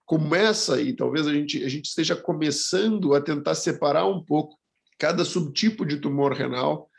começa 0.06 0.82
e 0.82 0.96
talvez 0.96 1.28
a 1.28 1.34
gente 1.34 1.64
a 1.64 1.70
gente 1.70 1.86
esteja 1.86 2.16
começando 2.16 3.14
a 3.14 3.22
tentar 3.22 3.56
separar 3.56 4.06
um 4.06 4.24
pouco 4.24 4.58
cada 4.98 5.26
subtipo 5.26 5.86
de 5.86 5.98
tumor 5.98 6.34
renal 6.34 6.90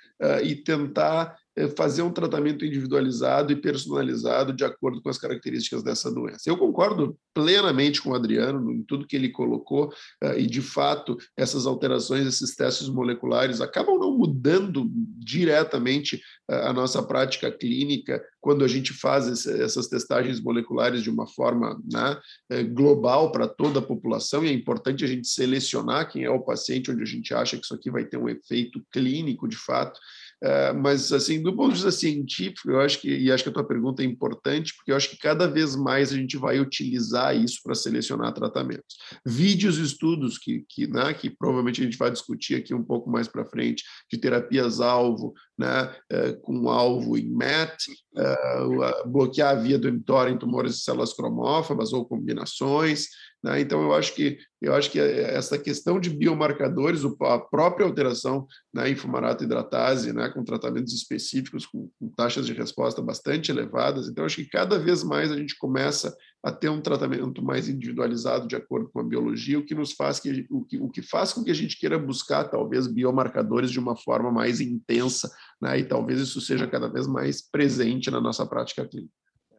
e 0.42 0.54
tentar 0.56 1.36
fazer 1.76 2.02
um 2.02 2.12
tratamento 2.12 2.64
individualizado 2.64 3.52
e 3.52 3.56
personalizado 3.56 4.52
de 4.52 4.64
acordo 4.64 5.02
com 5.02 5.08
as 5.08 5.18
características 5.18 5.82
dessa 5.82 6.12
doença. 6.12 6.42
Eu 6.46 6.56
concordo 6.56 7.18
plenamente 7.34 8.02
com 8.02 8.10
o 8.10 8.14
Adriano 8.14 8.72
em 8.72 8.82
tudo 8.82 9.06
que 9.06 9.16
ele 9.16 9.30
colocou, 9.30 9.92
é, 10.22 10.40
e 10.40 10.46
de 10.46 10.60
fato, 10.60 11.16
essas 11.36 11.66
alterações, 11.66 12.26
esses 12.26 12.54
testes 12.54 12.88
moleculares 12.88 13.60
acabam 13.60 13.98
não 13.98 14.16
mudando 14.16 14.90
diretamente 15.18 16.20
é, 16.50 16.66
a 16.66 16.72
nossa 16.72 17.02
prática 17.02 17.50
clínica 17.50 18.22
quando 18.40 18.64
a 18.64 18.68
gente 18.68 18.92
faz 18.92 19.46
essas 19.46 19.88
testagens 19.88 20.40
moleculares 20.40 21.02
de 21.02 21.10
uma 21.10 21.26
forma 21.26 21.80
né, 21.92 22.64
global 22.72 23.32
para 23.32 23.48
toda 23.48 23.80
a 23.80 23.82
população, 23.82 24.44
e 24.44 24.48
é 24.48 24.52
importante 24.52 25.04
a 25.04 25.08
gente 25.08 25.28
selecionar 25.28 26.10
quem 26.10 26.24
é 26.24 26.30
o 26.30 26.40
paciente 26.42 26.90
onde 26.90 27.02
a 27.02 27.06
gente 27.06 27.34
acha 27.34 27.56
que 27.56 27.64
isso 27.64 27.74
aqui 27.74 27.90
vai 27.90 28.04
ter 28.04 28.16
um 28.16 28.28
efeito 28.28 28.80
clínico 28.92 29.48
de 29.48 29.56
fato. 29.56 29.98
É, 30.40 30.72
mas, 30.72 31.10
assim, 31.12 31.42
do 31.42 31.54
ponto 31.54 31.70
de 31.70 31.74
vista 31.74 31.90
científico, 31.90 32.70
eu 32.70 32.80
acho 32.80 33.00
que, 33.00 33.08
e 33.08 33.32
acho 33.32 33.42
que 33.42 33.50
a 33.50 33.52
tua 33.52 33.66
pergunta 33.66 34.02
é 34.02 34.06
importante, 34.06 34.72
porque 34.76 34.92
eu 34.92 34.96
acho 34.96 35.10
que 35.10 35.18
cada 35.18 35.48
vez 35.48 35.74
mais 35.74 36.12
a 36.12 36.16
gente 36.16 36.36
vai 36.36 36.60
utilizar 36.60 37.36
isso 37.36 37.60
para 37.62 37.74
selecionar 37.74 38.32
tratamentos. 38.32 38.96
Vídeos 39.26 39.78
e 39.78 39.82
estudos 39.82 40.38
que, 40.38 40.64
que, 40.68 40.86
né, 40.86 41.12
que 41.12 41.28
provavelmente 41.28 41.80
a 41.80 41.84
gente 41.84 41.98
vai 41.98 42.10
discutir 42.10 42.54
aqui 42.54 42.72
um 42.72 42.84
pouco 42.84 43.10
mais 43.10 43.26
para 43.26 43.44
frente, 43.44 43.82
de 44.10 44.18
terapias-alvo, 44.18 45.34
né, 45.58 45.92
é, 46.10 46.32
com 46.34 46.68
alvo 46.70 47.18
em 47.18 47.28
MET, 47.28 47.76
é, 48.16 49.04
bloquear 49.06 49.56
a 49.56 49.60
via 49.60 49.78
do 49.78 49.92
mTOR 49.92 50.28
em 50.28 50.38
tumores 50.38 50.76
de 50.76 50.82
células 50.82 51.12
cromófobas 51.12 51.92
ou 51.92 52.04
combinações, 52.04 53.08
Né? 53.42 53.60
Então, 53.60 53.80
eu 53.82 53.94
acho 53.94 54.14
que 54.14 54.38
eu 54.60 54.74
acho 54.74 54.90
que 54.90 54.98
essa 54.98 55.56
questão 55.56 56.00
de 56.00 56.10
biomarcadores, 56.10 57.04
a 57.04 57.38
própria 57.38 57.86
alteração 57.86 58.44
na 58.74 58.88
infumarato 58.88 59.44
hidratase, 59.44 60.12
né, 60.12 60.28
com 60.30 60.42
tratamentos 60.42 60.92
específicos, 60.92 61.64
com, 61.64 61.88
com 61.96 62.08
taxas 62.08 62.44
de 62.44 62.52
resposta 62.52 63.00
bastante 63.00 63.52
elevadas, 63.52 64.08
então 64.08 64.24
acho 64.24 64.34
que 64.36 64.48
cada 64.48 64.76
vez 64.76 65.04
mais 65.04 65.30
a 65.30 65.36
gente 65.36 65.56
começa 65.56 66.12
a 66.42 66.50
ter 66.50 66.68
um 66.68 66.80
tratamento 66.80 67.40
mais 67.40 67.68
individualizado 67.68 68.48
de 68.48 68.56
acordo 68.56 68.90
com 68.92 68.98
a 68.98 69.04
biologia, 69.04 69.60
o 69.60 69.64
que 69.64 69.76
nos 69.76 69.92
faz 69.92 70.18
que 70.18 70.44
o 70.50 70.64
que, 70.64 70.76
o 70.76 70.88
que 70.88 71.02
faz 71.02 71.32
com 71.32 71.44
que 71.44 71.52
a 71.52 71.54
gente 71.54 71.78
queira 71.78 71.96
buscar 71.96 72.48
talvez 72.48 72.88
biomarcadores 72.88 73.70
de 73.70 73.78
uma 73.78 73.96
forma 73.96 74.32
mais 74.32 74.60
intensa, 74.60 75.30
né, 75.62 75.78
e 75.78 75.84
talvez 75.84 76.18
isso 76.18 76.40
seja 76.40 76.66
cada 76.66 76.88
vez 76.88 77.06
mais 77.06 77.48
presente 77.48 78.10
na 78.10 78.20
nossa 78.20 78.44
prática 78.44 78.84
clínica. 78.84 79.12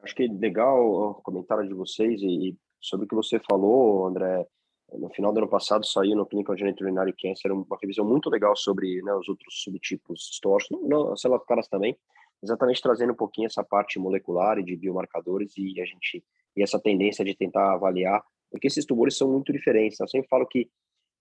Acho 0.04 0.16
que 0.16 0.28
legal 0.28 0.78
o 0.78 1.14
comentário 1.16 1.68
de 1.68 1.74
vocês 1.74 2.22
e, 2.22 2.58
sobre 2.80 3.06
o 3.06 3.10
que 3.10 3.16
você 3.16 3.40
falou, 3.40 4.08
André. 4.08 4.46
No 4.94 5.10
final 5.10 5.32
do 5.32 5.38
ano 5.38 5.50
passado 5.50 5.86
saiu 5.86 6.16
no 6.16 6.26
Clinical 6.26 6.58
Genitourinary 6.58 7.14
Cancer 7.14 7.52
uma 7.52 7.78
revisão 7.80 8.04
muito 8.04 8.30
legal 8.30 8.56
sobre 8.56 9.02
né, 9.04 9.14
os 9.14 9.30
outros 9.30 9.62
subtipos 9.62 10.30
históricos, 10.32 10.68
não, 10.72 10.82
não, 10.88 11.14
as 11.14 11.22
células 11.22 11.46
caras 11.46 11.68
também, 11.68 11.96
exatamente 12.42 12.82
trazendo 12.82 13.14
um 13.14 13.16
pouquinho 13.16 13.46
essa 13.46 13.64
parte 13.64 14.00
molecular 14.00 14.58
e 14.58 14.64
de 14.64 14.76
biomarcadores 14.76 15.54
e 15.58 15.80
a 15.80 15.86
gente 15.86 16.24
e 16.58 16.64
essa 16.64 16.80
tendência 16.80 17.24
de 17.24 17.36
tentar 17.36 17.74
avaliar, 17.74 18.24
porque 18.50 18.66
esses 18.66 18.84
tumores 18.84 19.16
são 19.16 19.32
muito 19.32 19.54
diferentes. 19.54 20.00
Eu 20.00 20.08
sempre 20.08 20.28
falo 20.28 20.48
que 20.48 20.68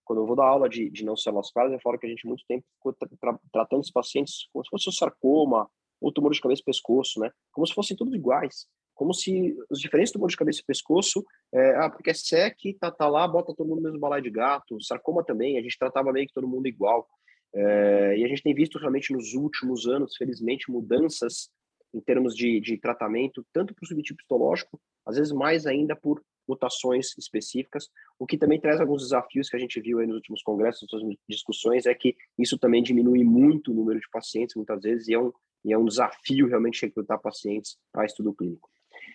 quando 0.03 0.23
eu 0.23 0.27
vou 0.27 0.35
dar 0.35 0.47
aula 0.47 0.69
de, 0.71 0.89
de 0.89 1.05
não 1.05 1.15
células 1.15 1.53
claras, 1.53 1.71
eu 1.71 1.81
falo 1.81 1.99
que 1.99 2.07
a 2.07 2.09
gente 2.09 2.27
muito 2.27 2.43
tempo 2.49 2.65
ficou 2.77 2.95
tra 2.95 3.39
tratando 3.53 3.83
os 3.83 3.91
pacientes 3.91 4.49
como 4.51 4.65
se 4.65 4.71
fosse 4.71 4.89
um 4.89 4.93
sarcoma 4.93 5.69
ou 6.01 6.11
tumor 6.11 6.33
de 6.33 6.41
cabeça 6.41 6.63
e 6.63 6.65
pescoço, 6.65 7.21
né? 7.21 7.31
Como 7.53 7.67
se 7.67 7.75
fossem 7.75 7.95
todos 7.95 8.15
iguais 8.15 8.67
como 8.99 9.15
se 9.15 9.57
os 9.71 9.79
diferentes 9.79 10.13
tumores 10.13 10.33
de 10.33 10.37
cabeça 10.37 10.61
e 10.61 10.65
pescoço, 10.65 11.25
é, 11.55 11.77
ah, 11.77 11.89
porque 11.89 12.11
é 12.11 12.15
SEC, 12.15 12.77
tá, 12.81 12.91
tá 12.91 13.09
lá, 13.09 13.29
bota 13.29 13.55
todo 13.55 13.69
mundo 13.69 13.79
no 13.79 13.85
mesmo 13.85 14.01
balai 14.01 14.21
de 14.21 14.29
gato, 14.29 14.83
sarcoma 14.83 15.25
também, 15.25 15.57
a 15.57 15.63
gente 15.63 15.79
tratava 15.79 16.13
meio 16.13 16.27
que 16.27 16.35
todo 16.35 16.49
mundo 16.49 16.67
igual. 16.67 17.09
É, 17.55 18.19
e 18.19 18.25
a 18.25 18.29
gente 18.29 18.43
tem 18.43 18.53
visto 18.53 18.77
realmente 18.77 19.13
nos 19.13 19.35
últimos 19.35 19.87
anos, 19.87 20.17
felizmente, 20.17 20.69
mudanças 20.69 21.49
em 21.95 22.01
termos 22.01 22.35
de, 22.35 22.61
de 22.61 22.77
tratamento, 22.77 23.47
tanto 23.53 23.73
para 23.73 23.85
o 23.85 23.87
subtipo 23.87 24.21
histológico, 24.21 24.81
às 25.07 25.17
vezes 25.17 25.33
mais 25.33 25.65
ainda 25.65 25.95
por 25.95 26.21
mutações 26.49 27.17
específicas, 27.17 27.89
o 28.19 28.27
que 28.27 28.37
também 28.37 28.61
traz 28.61 28.81
alguns 28.81 29.03
desafios 29.05 29.49
que 29.49 29.57
a 29.57 29.61
gente 29.61 29.81
viu 29.81 30.01
aí 30.01 30.09
nos 30.09 30.17
últimos 30.17 30.43
congressos, 30.43 30.89
nas 30.93 31.17
discussões, 31.29 31.87
é 31.87 31.95
que 31.95 32.17
isso 32.37 32.59
também 32.59 32.83
diminui 32.83 33.23
muito 33.23 33.71
o 33.71 33.75
número 33.75 34.01
de 34.01 34.11
pacientes, 34.11 34.57
muitas 34.57 34.83
vezes, 34.83 35.07
e 35.07 35.15
é 35.15 35.21
um, 35.21 35.33
e 35.65 35.73
é 35.73 35.79
um 35.79 35.85
desafio 35.85 36.49
realmente 36.49 36.83
recrutar 36.83 37.21
pacientes 37.21 37.79
para 37.93 38.05
estudo 38.05 38.35
clínico. 38.35 38.69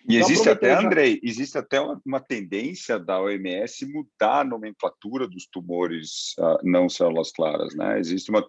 E 0.06 0.16
então, 0.16 0.28
existe 0.28 0.48
até. 0.50 0.74
Andrei, 0.74 1.20
existe 1.22 1.56
até 1.56 1.80
uma, 1.80 2.00
uma, 2.04 2.20
tendência 2.20 2.98
da 2.98 3.20
OMS 3.20 3.86
mudar 3.86 4.40
a 4.40 4.44
nomenclatura 4.44 5.26
dos 5.26 5.46
tumores 5.46 6.34
uh, 6.38 6.58
não 6.62 6.88
células 6.88 7.32
claras, 7.32 7.74
né? 7.74 7.98
Existe 7.98 8.30
uma, 8.30 8.46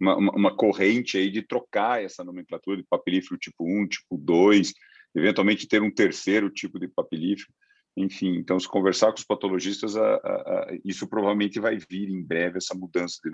uma, 0.00 0.16
uma, 0.16 0.56
corrente 0.56 1.18
aí 1.18 1.30
de 1.30 1.42
trocar 1.42 2.02
essa 2.02 2.24
nomenclatura 2.24 2.78
de 2.78 2.86
papilífero 2.88 3.38
tipo 3.38 3.64
1, 3.64 3.88
tipo 3.88 4.16
2, 4.16 4.72
eventualmente 5.14 5.68
ter 5.68 5.82
um 5.82 5.90
terceiro 5.92 6.48
tipo 6.48 6.78
de 6.78 6.88
papilífero. 6.88 7.52
Enfim, 7.96 8.36
então, 8.36 8.58
se 8.58 8.66
conversar 8.66 9.12
com 9.12 9.18
os 9.18 9.24
patologistas, 9.24 9.96
a, 9.96 10.14
a, 10.16 10.16
a, 10.16 10.78
isso 10.84 11.06
provavelmente 11.06 11.60
vai 11.60 11.78
vir 11.78 12.08
em 12.08 12.24
breve, 12.24 12.58
essa 12.58 12.74
mudança 12.74 13.18
de 13.22 13.30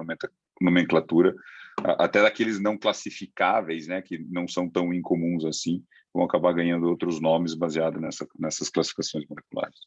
nomenclatura, 0.61 1.35
até 1.83 2.21
daqueles 2.21 2.61
não 2.61 2.77
classificáveis, 2.77 3.87
né, 3.87 4.03
que 4.03 4.19
não 4.19 4.47
são 4.47 4.69
tão 4.69 4.93
incomuns 4.93 5.47
assim, 5.47 5.83
vão 6.13 6.25
acabar 6.25 6.53
ganhando 6.53 6.89
outros 6.89 7.21
nomes 7.21 7.55
baseados 7.55 8.01
nessa, 8.01 8.27
nessas 8.39 8.69
classificações 8.69 9.25
moleculares. 9.29 9.79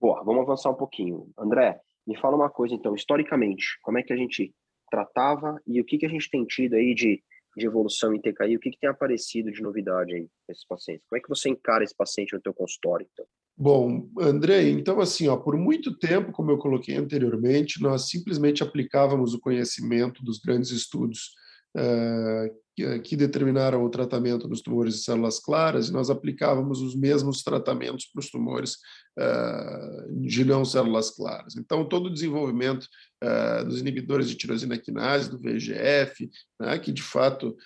Boa, 0.00 0.22
vamos 0.24 0.42
avançar 0.42 0.70
um 0.70 0.74
pouquinho. 0.74 1.30
André, 1.38 1.80
me 2.06 2.18
fala 2.18 2.36
uma 2.36 2.50
coisa, 2.50 2.74
então, 2.74 2.94
historicamente, 2.94 3.78
como 3.82 3.98
é 3.98 4.02
que 4.02 4.12
a 4.12 4.16
gente 4.16 4.54
tratava 4.90 5.60
e 5.66 5.80
o 5.80 5.84
que, 5.84 5.98
que 5.98 6.06
a 6.06 6.08
gente 6.08 6.28
tem 6.30 6.44
tido 6.44 6.74
aí 6.74 6.94
de, 6.94 7.22
de 7.56 7.66
evolução 7.66 8.14
em 8.14 8.20
TKI, 8.20 8.56
o 8.56 8.60
que, 8.60 8.70
que 8.70 8.78
tem 8.78 8.90
aparecido 8.90 9.50
de 9.52 9.62
novidade 9.62 10.14
aí 10.14 10.28
nesses 10.48 10.66
pacientes? 10.66 11.04
Como 11.08 11.18
é 11.18 11.22
que 11.22 11.28
você 11.28 11.48
encara 11.48 11.84
esse 11.84 11.94
paciente 11.94 12.34
no 12.34 12.40
teu 12.40 12.52
consultório, 12.52 13.06
então? 13.12 13.26
Bom, 13.56 14.08
André, 14.18 14.70
então 14.70 15.00
assim, 15.00 15.28
ó, 15.28 15.36
por 15.36 15.54
muito 15.56 15.96
tempo, 15.98 16.32
como 16.32 16.50
eu 16.50 16.56
coloquei 16.56 16.96
anteriormente, 16.96 17.82
nós 17.82 18.08
simplesmente 18.08 18.62
aplicávamos 18.62 19.34
o 19.34 19.40
conhecimento 19.40 20.24
dos 20.24 20.38
grandes 20.38 20.70
estudos 20.70 21.34
uh, 21.76 22.50
que, 22.80 22.98
que, 23.00 23.16
determinaram 23.16 23.84
o 23.84 23.90
tratamento 23.90 24.48
dos 24.48 24.62
tumores 24.62 24.94
de 24.94 25.02
células 25.02 25.38
claras 25.38 25.88
e 25.88 25.92
nós 25.92 26.10
aplicávamos 26.10 26.80
os 26.80 26.94
mesmos 26.94 27.42
tratamentos 27.42 28.06
para 28.06 28.20
os 28.20 28.30
tumores 28.30 28.76
uh, 29.18 30.22
de 30.22 30.44
não 30.44 30.64
células 30.64 31.10
claras. 31.10 31.56
Então, 31.56 31.88
todo 31.88 32.06
o 32.06 32.12
desenvolvimento 32.12 32.86
uh, 33.22 33.64
dos 33.64 33.80
inibidores 33.80 34.28
de 34.28 34.36
tirosina 34.36 34.78
quinase, 34.78 35.30
do 35.30 35.38
VEGF, 35.38 36.30
né, 36.60 36.78
que 36.78 36.92
de 36.92 37.02
fato 37.02 37.56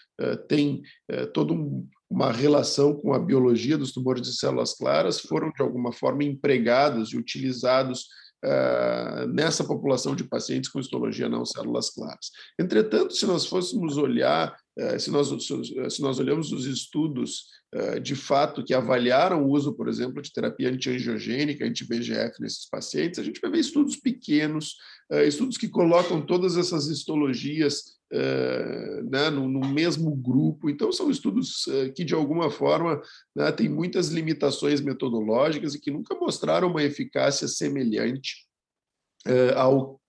tem 0.49 0.83
todo 1.33 1.53
um 1.53 1.87
uma 2.15 2.31
relação 2.31 2.95
com 2.95 3.13
a 3.13 3.19
biologia 3.19 3.77
dos 3.77 3.91
tumores 3.91 4.23
de 4.23 4.37
células 4.37 4.75
claras 4.75 5.19
foram, 5.19 5.51
de 5.51 5.61
alguma 5.61 5.93
forma, 5.93 6.23
empregados 6.23 7.13
e 7.13 7.17
utilizados 7.17 8.07
uh, 8.45 9.27
nessa 9.29 9.65
população 9.65 10.15
de 10.15 10.25
pacientes 10.25 10.71
com 10.71 10.79
histologia 10.79 11.29
não 11.29 11.45
células 11.45 11.91
claras. 11.91 12.31
Entretanto, 12.59 13.15
se 13.15 13.27
nós 13.27 13.47
fôssemos 13.47 13.97
olhar, 13.97 14.57
se, 14.99 15.11
nós, 15.11 15.29
se 15.29 16.03
nós 16.03 16.19
olhamos 16.19 16.51
os 16.51 16.67
estudos 16.67 17.45
uh, 17.75 18.01
de 18.01 18.17
fato 18.17 18.65
que 18.65 18.75
avaliaram 18.75 19.45
o 19.45 19.51
uso, 19.51 19.73
por 19.75 19.89
exemplo, 19.89 20.21
de 20.21 20.33
terapia 20.33 20.69
antiangiogênica, 20.69 21.65
anti-VEGF 21.65 22.41
nesses 22.41 22.69
pacientes, 22.69 23.21
a 23.21 23.23
gente 23.23 23.41
vai 23.41 23.51
ver 23.51 23.59
estudos 23.59 23.97
pequenos, 23.97 24.77
estudos 25.27 25.57
que 25.59 25.69
colocam 25.69 26.25
todas 26.25 26.57
essas 26.57 26.87
histologias 26.87 27.95
né, 29.11 29.29
no, 29.31 29.47
no, 29.47 29.69
mesmo 29.69 30.17
grupo. 30.17 30.71
Então, 30.71 30.91
são 30.91 31.11
estudos 31.11 31.67
que, 31.95 32.05
de 32.05 32.15
alguma 32.15 32.51
forma, 32.51 33.01
né, 33.37 33.53
têm 33.53 33.69
muitas 33.69 34.09
limitações 34.09 34.81
metodológicas 34.81 35.75
e 35.75 35.81
que 35.81 35.91
nunca 35.91 36.15
mostraram 36.15 36.69
uma 36.69 36.83
eficácia 36.83 37.47
semelhante 37.47 38.47
ao, 39.57 40.01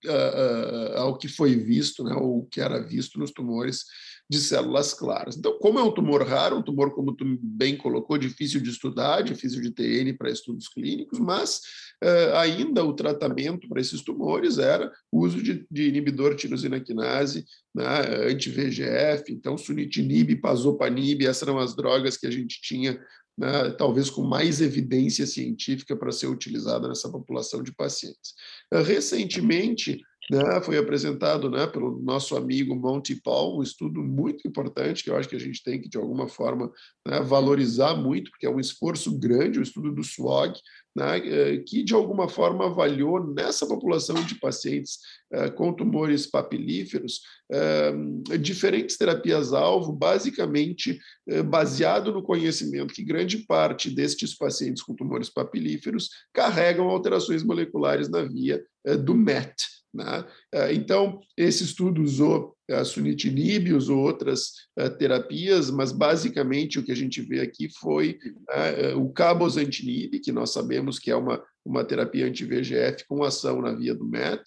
ao 0.96 1.18
que 1.18 1.28
foi 1.28 1.56
visto, 1.56 2.02
né, 2.02 2.14
ou 2.14 2.46
que 2.46 2.60
era 2.60 2.80
visto 2.80 3.18
nos 3.18 3.30
tumores 3.30 3.84
de 4.28 4.40
células 4.40 4.92
claras. 4.92 5.36
Então, 5.36 5.58
como 5.58 5.78
é 5.78 5.82
um 5.82 5.92
tumor 5.92 6.26
raro, 6.26 6.58
um 6.58 6.62
tumor, 6.62 6.92
como 6.94 7.14
tu 7.14 7.24
bem 7.40 7.76
colocou, 7.76 8.18
difícil 8.18 8.60
de 8.60 8.70
estudar, 8.70 9.22
difícil 9.22 9.60
de 9.62 9.70
ter 9.70 10.00
N 10.00 10.12
para 10.14 10.30
estudos 10.30 10.68
clínicos, 10.68 11.18
mas 11.18 11.60
uh, 12.02 12.36
ainda 12.36 12.84
o 12.84 12.92
tratamento 12.92 13.68
para 13.68 13.80
esses 13.80 14.02
tumores 14.02 14.58
era 14.58 14.92
o 15.12 15.24
uso 15.24 15.40
de, 15.42 15.64
de 15.70 15.88
inibidor 15.88 16.34
tirosina 16.34 16.80
quinase, 16.80 17.44
né, 17.74 18.28
anti-VEGF, 18.28 19.32
então 19.32 19.56
sunitinib, 19.56 20.36
pazopanib, 20.40 21.24
essas 21.24 21.46
eram 21.46 21.58
as 21.58 21.76
drogas 21.76 22.16
que 22.16 22.26
a 22.26 22.30
gente 22.30 22.60
tinha 22.60 23.00
né, 23.38 23.70
talvez 23.76 24.08
com 24.08 24.22
mais 24.22 24.60
evidência 24.60 25.26
científica 25.26 25.94
para 25.94 26.10
ser 26.10 26.26
utilizada 26.26 26.88
nessa 26.88 27.10
população 27.10 27.62
de 27.62 27.72
pacientes. 27.72 28.34
Recentemente, 28.72 30.00
né, 30.30 30.60
foi 30.62 30.76
apresentado 30.76 31.50
né, 31.50 31.66
pelo 31.66 32.00
nosso 32.00 32.36
amigo 32.36 32.74
Monty 32.74 33.20
Paul, 33.22 33.58
um 33.58 33.62
estudo 33.62 34.02
muito 34.02 34.46
importante 34.46 35.04
que 35.04 35.10
eu 35.10 35.16
acho 35.16 35.28
que 35.28 35.36
a 35.36 35.40
gente 35.40 35.62
tem 35.62 35.80
que, 35.80 35.88
de 35.88 35.96
alguma 35.96 36.28
forma, 36.28 36.70
né, 37.06 37.20
valorizar 37.20 37.94
muito, 37.94 38.30
porque 38.30 38.46
é 38.46 38.50
um 38.50 38.60
esforço 38.60 39.16
grande, 39.18 39.58
o 39.58 39.62
estudo 39.62 39.92
do 39.92 40.02
SWOG, 40.02 40.58
né, 40.96 41.18
eh, 41.18 41.58
que, 41.58 41.84
de 41.84 41.92
alguma 41.92 42.26
forma, 42.26 42.66
avaliou 42.66 43.22
nessa 43.34 43.66
população 43.66 44.16
de 44.24 44.34
pacientes 44.36 44.98
eh, 45.30 45.50
com 45.50 45.72
tumores 45.72 46.26
papilíferos 46.26 47.20
eh, 47.52 47.92
diferentes 48.40 48.96
terapias-alvo, 48.96 49.92
basicamente 49.92 50.98
baseado 51.46 52.12
no 52.12 52.22
conhecimento 52.22 52.94
que 52.94 53.04
grande 53.04 53.38
parte 53.38 53.90
destes 53.90 54.34
pacientes 54.34 54.82
com 54.82 54.94
tumores 54.94 55.28
papilíferos 55.28 56.08
carregam 56.32 56.88
alterações 56.88 57.42
moleculares 57.42 58.08
na 58.08 58.22
via 58.22 58.64
do 59.04 59.14
MET. 59.14 59.75
Né? 59.94 60.24
É, 60.52 60.72
então, 60.74 61.20
esse 61.36 61.64
estudo 61.64 62.02
usou 62.02 62.56
a 62.70 62.84
sunitinib, 62.84 63.72
usou 63.72 63.98
outras 63.98 64.52
é, 64.76 64.88
terapias, 64.88 65.70
mas 65.70 65.92
basicamente 65.92 66.78
o 66.78 66.84
que 66.84 66.92
a 66.92 66.96
gente 66.96 67.22
vê 67.22 67.40
aqui 67.40 67.68
foi 67.78 68.18
é, 68.50 68.94
o 68.94 69.08
cabozantinib, 69.10 70.18
que 70.20 70.32
nós 70.32 70.52
sabemos 70.52 70.98
que 70.98 71.10
é 71.10 71.16
uma, 71.16 71.42
uma 71.64 71.84
terapia 71.84 72.26
anti-VEGF 72.26 73.06
com 73.08 73.22
ação 73.22 73.62
na 73.62 73.72
via 73.72 73.94
do 73.94 74.04
MET, 74.04 74.42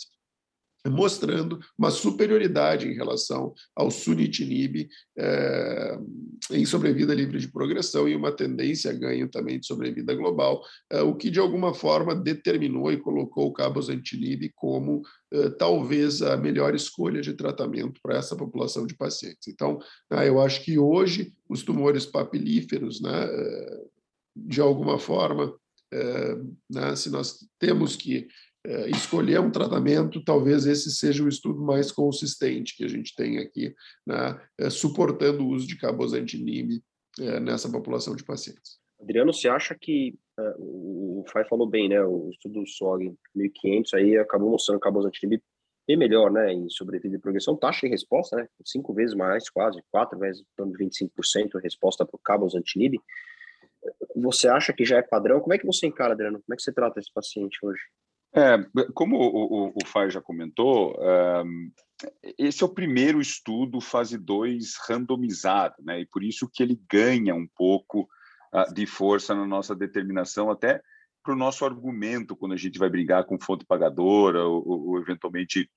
mostrando 0.88 1.60
uma 1.78 1.92
superioridade 1.92 2.88
em 2.88 2.94
relação 2.94 3.54
ao 3.76 3.92
sunitinib 3.92 4.88
é, 5.18 6.00
em 6.52 6.66
sobrevida 6.66 7.14
livre 7.14 7.38
de 7.38 7.52
progressão 7.52 8.08
e 8.08 8.16
uma 8.16 8.32
tendência 8.32 8.92
a 8.92 8.94
ganho 8.94 9.30
também 9.30 9.60
de 9.60 9.66
sobrevida 9.66 10.14
global, 10.16 10.64
é, 10.90 11.02
o 11.02 11.16
que 11.16 11.30
de 11.30 11.40
alguma 11.40 11.74
forma 11.74 12.16
determinou 12.16 12.92
e 12.92 12.98
colocou 12.98 13.48
o 13.48 13.54
cabozantinib 13.54 14.52
como 14.56 15.02
é, 15.34 15.50
talvez 15.50 16.22
a 16.22 16.38
melhor 16.38 16.74
escolha 16.74 17.22
de 17.22 17.34
tratamento 17.34 18.00
para 18.02 18.18
essa 18.18 18.36
população 18.36 18.88
de 18.88 18.96
pacientes. 18.96 19.48
Então, 19.48 19.80
né, 20.10 20.30
eu 20.30 20.40
acho 20.40 20.64
que 20.64 20.80
hoje 20.80 21.34
os 21.50 21.62
tumores 21.62 22.06
papilíferos, 22.06 23.02
né, 23.02 23.28
de 24.36 24.62
alguma 24.62 24.98
forma, 24.98 25.54
né, 26.70 26.96
se 26.96 27.10
nós 27.10 27.40
temos 27.60 27.96
que 27.96 28.28
escolher 28.90 29.40
um 29.40 29.52
tratamento, 29.52 30.24
talvez 30.24 30.66
esse 30.66 30.92
seja 30.92 31.24
o 31.24 31.30
estudo 31.30 31.62
mais 31.62 31.92
consistente 31.92 32.76
que 32.76 32.84
a 32.84 32.88
gente 32.88 33.16
tem 33.16 33.38
aqui, 33.38 33.74
né, 34.06 34.40
é, 34.60 34.70
suportando 34.70 35.44
o 35.44 35.50
uso 35.50 35.66
de 35.68 35.78
cabozantinib 35.78 36.82
é, 37.20 37.40
nessa 37.40 37.72
população 37.72 38.16
de 38.16 38.24
pacientes. 38.24 38.80
Adriano, 39.02 39.34
você 39.34 39.48
acha 39.48 39.76
que 39.80 40.18
uh, 40.38 41.22
o 41.22 41.26
Fai 41.32 41.46
falou 41.46 41.68
bem, 41.68 41.88
né? 41.88 42.04
O 42.04 42.30
estudo 42.32 42.60
do 42.60 42.68
SOG 42.68 43.16
1500 43.34 43.94
aí 43.94 44.18
acabou 44.18 44.50
mostrando 44.50 44.80
cabozantinib 44.80 45.42
bem 45.88 45.98
melhor, 45.98 46.30
né? 46.30 46.52
Em 46.52 46.70
sobrevida 46.70 47.16
e 47.16 47.20
progressão, 47.20 47.56
taxa 47.56 47.88
de 47.88 47.92
resposta, 47.92 48.36
né? 48.36 48.48
Cinco 48.66 48.94
vezes 48.94 49.16
mais, 49.16 49.50
quase 49.50 49.82
quatro 49.90 50.20
vezes, 50.20 50.42
de 50.42 50.86
25% 50.86 51.56
a 51.56 51.60
resposta 51.60 52.06
para 52.06 52.16
o 52.16 52.20
cabozantinib. 52.20 53.00
Você 54.18 54.50
acha 54.50 54.74
que 54.74 54.84
já 54.84 54.98
é 54.98 55.02
padrão? 55.02 55.40
Como 55.40 55.54
é 55.54 55.58
que 55.58 55.66
você 55.66 55.88
encara, 55.88 56.14
Adriano? 56.14 56.42
Como 56.42 56.54
é 56.54 56.58
que 56.58 56.62
você 56.62 56.74
trata 56.74 57.00
esse 57.00 57.12
paciente 57.14 57.58
hoje? 57.64 57.82
É, 58.34 58.58
como 58.94 59.18
o, 59.18 59.68
o, 59.68 59.74
o 59.76 59.86
Fai 59.86 60.10
já 60.10 60.22
comentou, 60.22 60.96
um, 61.46 61.72
esse 62.38 62.64
é 62.64 62.66
o 62.66 62.74
primeiro 62.74 63.20
estudo 63.20 63.82
fase 63.82 64.18
2 64.18 64.76
randomizado, 64.88 65.76
né? 65.80 66.02
E 66.02 66.06
por 66.06 66.24
isso 66.24 66.50
que 66.52 66.62
ele 66.62 66.80
ganha 66.90 67.34
um 67.34 67.48
pouco 67.56 68.08
de 68.74 68.86
força 68.86 69.36
na 69.36 69.46
nossa 69.46 69.76
determinação, 69.76 70.50
até 70.50 70.82
para 71.24 71.34
o 71.34 71.38
nosso 71.38 71.66
argumento 71.66 72.36
quando 72.36 72.54
a 72.54 72.58
gente 72.58 72.80
vai 72.80 72.90
brigar 72.90 73.26
com 73.26 73.40
fonte 73.40 73.66
pagadora 73.66 74.44
ou, 74.44 74.90
ou 74.90 75.00
eventualmente 75.00 75.70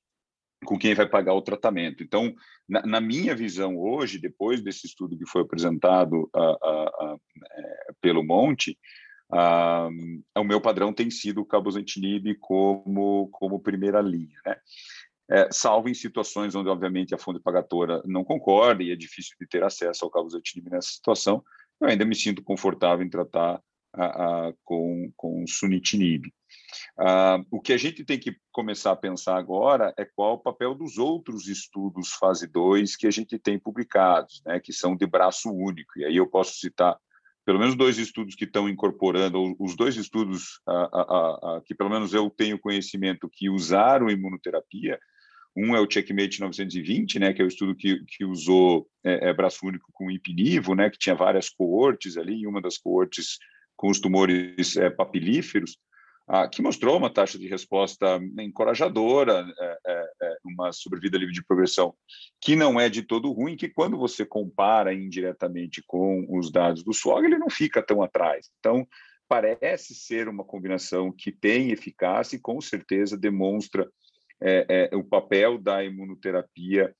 com 0.64 0.78
quem 0.78 0.94
vai 0.94 1.08
pagar 1.08 1.34
o 1.34 1.42
tratamento. 1.42 2.02
Então, 2.02 2.32
na, 2.68 2.82
na, 2.82 3.00
minha 3.00 3.34
visão 3.34 3.76
hoje, 3.76 4.18
depois 4.18 4.62
desse 4.62 4.86
estudo 4.86 5.18
que 5.18 5.26
foi 5.26 5.42
apresentado 5.42 6.30
a, 6.32 6.40
a, 6.40 7.16
é, 7.50 7.92
pelo 8.00 8.22
Monte, 8.22 8.78
o 10.36 10.44
meu 10.44 10.60
padrão 10.60 10.92
tem 10.92 11.10
sido 11.10 11.40
o 11.40 11.46
cabozantinib 11.46 12.34
como, 12.40 13.28
como 13.32 13.60
primeira 13.60 14.00
linha, 14.00 14.38
né? 14.44 14.56
É, 15.30 15.48
salvo 15.50 15.88
em 15.88 15.94
situações 15.94 16.54
onde, 16.54 16.68
obviamente, 16.68 17.14
a 17.14 17.18
fonte 17.18 17.40
pagadora 17.40 18.02
não 18.04 18.22
concorda 18.22 18.82
e 18.82 18.90
é 18.90 18.96
difícil 18.96 19.34
de 19.40 19.46
ter 19.46 19.62
acesso 19.64 20.04
ao 20.04 20.10
cabozantinib 20.10 20.68
nessa 20.68 20.90
situação, 20.90 21.42
eu 21.80 21.88
ainda 21.88 22.04
me 22.04 22.14
sinto 22.14 22.42
confortável 22.42 23.04
em 23.04 23.08
tratar 23.08 23.62
a, 23.94 24.04
a, 24.48 24.52
com, 24.64 25.10
com 25.16 25.44
sunitinib. 25.46 26.26
Uh, 26.98 27.44
o 27.50 27.60
que 27.60 27.72
a 27.72 27.76
gente 27.76 28.04
tem 28.04 28.18
que 28.18 28.36
começar 28.50 28.92
a 28.92 28.96
pensar 28.96 29.36
agora 29.36 29.94
é 29.96 30.04
qual 30.04 30.34
o 30.34 30.38
papel 30.38 30.74
dos 30.74 30.98
outros 30.98 31.48
estudos 31.48 32.12
fase 32.12 32.46
2 32.46 32.96
que 32.96 33.06
a 33.06 33.10
gente 33.10 33.38
tem 33.38 33.58
publicados, 33.58 34.42
né, 34.44 34.60
que 34.60 34.72
são 34.72 34.96
de 34.96 35.06
braço 35.06 35.50
único. 35.50 35.98
E 35.98 36.04
aí 36.04 36.16
eu 36.16 36.26
posso 36.26 36.58
citar 36.58 36.98
pelo 37.44 37.58
menos 37.58 37.74
dois 37.74 37.98
estudos 37.98 38.34
que 38.34 38.44
estão 38.44 38.68
incorporando, 38.68 39.56
os 39.58 39.74
dois 39.76 39.96
estudos 39.96 40.60
uh, 40.68 41.56
uh, 41.56 41.62
que 41.62 41.74
pelo 41.74 41.90
menos 41.90 42.14
eu 42.14 42.30
tenho 42.30 42.58
conhecimento 42.58 43.28
que 43.30 43.50
usaram 43.50 44.10
imunoterapia, 44.10 44.98
um 45.56 45.76
é 45.76 45.80
o 45.80 45.90
Checkmate 45.90 46.40
920, 46.40 47.18
né, 47.18 47.32
que 47.32 47.42
é 47.42 47.44
o 47.44 47.48
estudo 47.48 47.74
que, 47.74 48.02
que 48.06 48.24
usou 48.24 48.88
é, 49.04 49.28
é, 49.28 49.34
braço 49.34 49.66
único 49.66 49.90
com 49.92 50.10
ipinivo, 50.10 50.74
né, 50.74 50.88
que 50.88 50.98
tinha 50.98 51.14
várias 51.14 51.50
coortes 51.50 52.16
ali, 52.16 52.40
e 52.40 52.46
uma 52.46 52.60
das 52.60 52.78
coortes 52.78 53.38
com 53.76 53.90
os 53.90 54.00
tumores 54.00 54.76
é, 54.76 54.88
papilíferos, 54.88 55.76
que 56.50 56.62
mostrou 56.62 56.96
uma 56.96 57.12
taxa 57.12 57.38
de 57.38 57.48
resposta 57.48 58.20
encorajadora, 58.38 59.46
é, 59.58 59.78
é, 59.86 60.10
é, 60.22 60.36
uma 60.44 60.72
sobrevida 60.72 61.18
livre 61.18 61.34
de 61.34 61.44
progressão 61.44 61.94
que 62.40 62.56
não 62.56 62.80
é 62.80 62.88
de 62.88 63.02
todo 63.02 63.32
ruim, 63.32 63.56
que 63.56 63.68
quando 63.68 63.98
você 63.98 64.24
compara 64.24 64.94
indiretamente 64.94 65.82
com 65.86 66.26
os 66.30 66.50
dados 66.50 66.82
do 66.82 66.92
SWOG, 66.92 67.26
ele 67.26 67.38
não 67.38 67.50
fica 67.50 67.82
tão 67.82 68.02
atrás. 68.02 68.50
Então, 68.58 68.86
parece 69.28 69.94
ser 69.94 70.28
uma 70.28 70.44
combinação 70.44 71.12
que 71.12 71.32
tem 71.32 71.70
eficácia 71.70 72.36
e 72.36 72.40
com 72.40 72.60
certeza 72.60 73.16
demonstra 73.16 73.88
o 74.92 75.04
papel 75.04 75.56
da 75.56 75.84
imunoterapia 75.84 76.92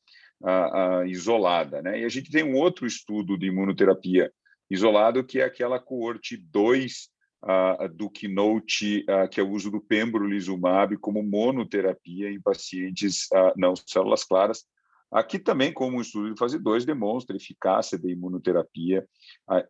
isolada. 1.06 1.82
Né? 1.82 2.00
E 2.00 2.04
a 2.04 2.08
gente 2.08 2.30
tem 2.30 2.44
um 2.44 2.54
outro 2.54 2.86
estudo 2.86 3.36
de 3.36 3.46
imunoterapia 3.46 4.32
isolado, 4.70 5.24
que 5.24 5.40
é 5.40 5.44
aquela 5.44 5.78
coorte 5.78 6.36
2 6.36 7.11
a, 7.42 7.86
do 7.88 8.08
Keynote, 8.08 9.04
que 9.30 9.40
é 9.40 9.42
o 9.42 9.50
uso 9.50 9.70
do 9.70 9.80
pembrolizumab 9.80 10.96
como 10.98 11.22
monoterapia 11.22 12.30
em 12.30 12.40
pacientes 12.40 13.28
não 13.56 13.74
células 13.76 14.24
claras, 14.24 14.64
Aqui 15.12 15.38
também, 15.38 15.70
como 15.70 15.98
o 15.98 16.00
estudo 16.00 16.32
de 16.32 16.38
fase 16.38 16.58
2, 16.58 16.86
demonstra 16.86 17.36
eficácia 17.36 17.98
da 17.98 18.10
imunoterapia 18.10 19.06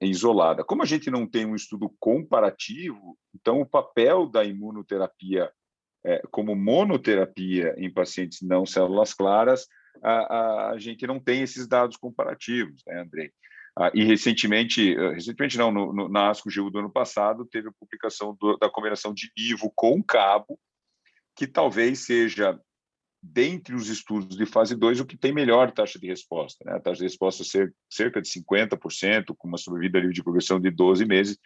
isolada. 0.00 0.62
Como 0.62 0.84
a 0.84 0.86
gente 0.86 1.10
não 1.10 1.26
tem 1.26 1.44
um 1.44 1.56
estudo 1.56 1.92
comparativo, 1.98 3.18
então 3.34 3.60
o 3.60 3.66
papel 3.66 4.26
da 4.26 4.44
imunoterapia 4.44 5.50
é, 6.04 6.22
como 6.30 6.54
monoterapia 6.54 7.74
em 7.76 7.92
pacientes 7.92 8.40
não 8.40 8.64
células 8.64 9.12
claras, 9.12 9.66
a, 10.02 10.10
a, 10.10 10.70
a 10.70 10.78
gente 10.78 11.06
não 11.08 11.18
tem 11.18 11.42
esses 11.42 11.66
dados 11.66 11.96
comparativos, 11.96 12.82
né, 12.86 13.00
Andrei? 13.00 13.32
Ah, 13.76 13.90
e 13.94 14.04
recentemente, 14.04 14.94
eh, 14.94 15.12
recentemente 15.14 15.56
não, 15.56 15.72
no, 15.72 15.92
no, 15.92 16.08
na 16.08 16.28
ASCO 16.28 16.50
GU 16.54 16.70
do 16.70 16.78
ano 16.78 16.90
passado, 16.90 17.46
teve 17.46 17.68
a 17.68 17.72
publicação 17.72 18.36
do, 18.38 18.56
da 18.58 18.68
combinação 18.68 19.14
de 19.14 19.32
Ivo 19.36 19.72
com 19.74 20.02
cabo, 20.02 20.58
que 21.34 21.46
talvez 21.46 22.00
seja, 22.00 22.60
dentre 23.22 23.74
os 23.74 23.88
estudos 23.88 24.36
de 24.36 24.44
fase 24.44 24.76
2, 24.76 25.00
o 25.00 25.06
que 25.06 25.16
tem 25.16 25.32
melhor 25.32 25.72
taxa 25.72 25.98
de 25.98 26.06
resposta. 26.06 26.62
Né? 26.66 26.72
A 26.74 26.80
taxa 26.80 26.98
de 26.98 27.04
resposta 27.04 27.44
ser 27.44 27.74
cerca 27.90 28.20
de 28.20 28.28
50%, 28.28 29.34
com 29.38 29.48
uma 29.48 29.56
sobrevida 29.56 29.98
livre 29.98 30.14
de 30.14 30.22
progressão 30.22 30.60
de 30.60 30.70
12 30.70 31.06
meses, 31.06 31.38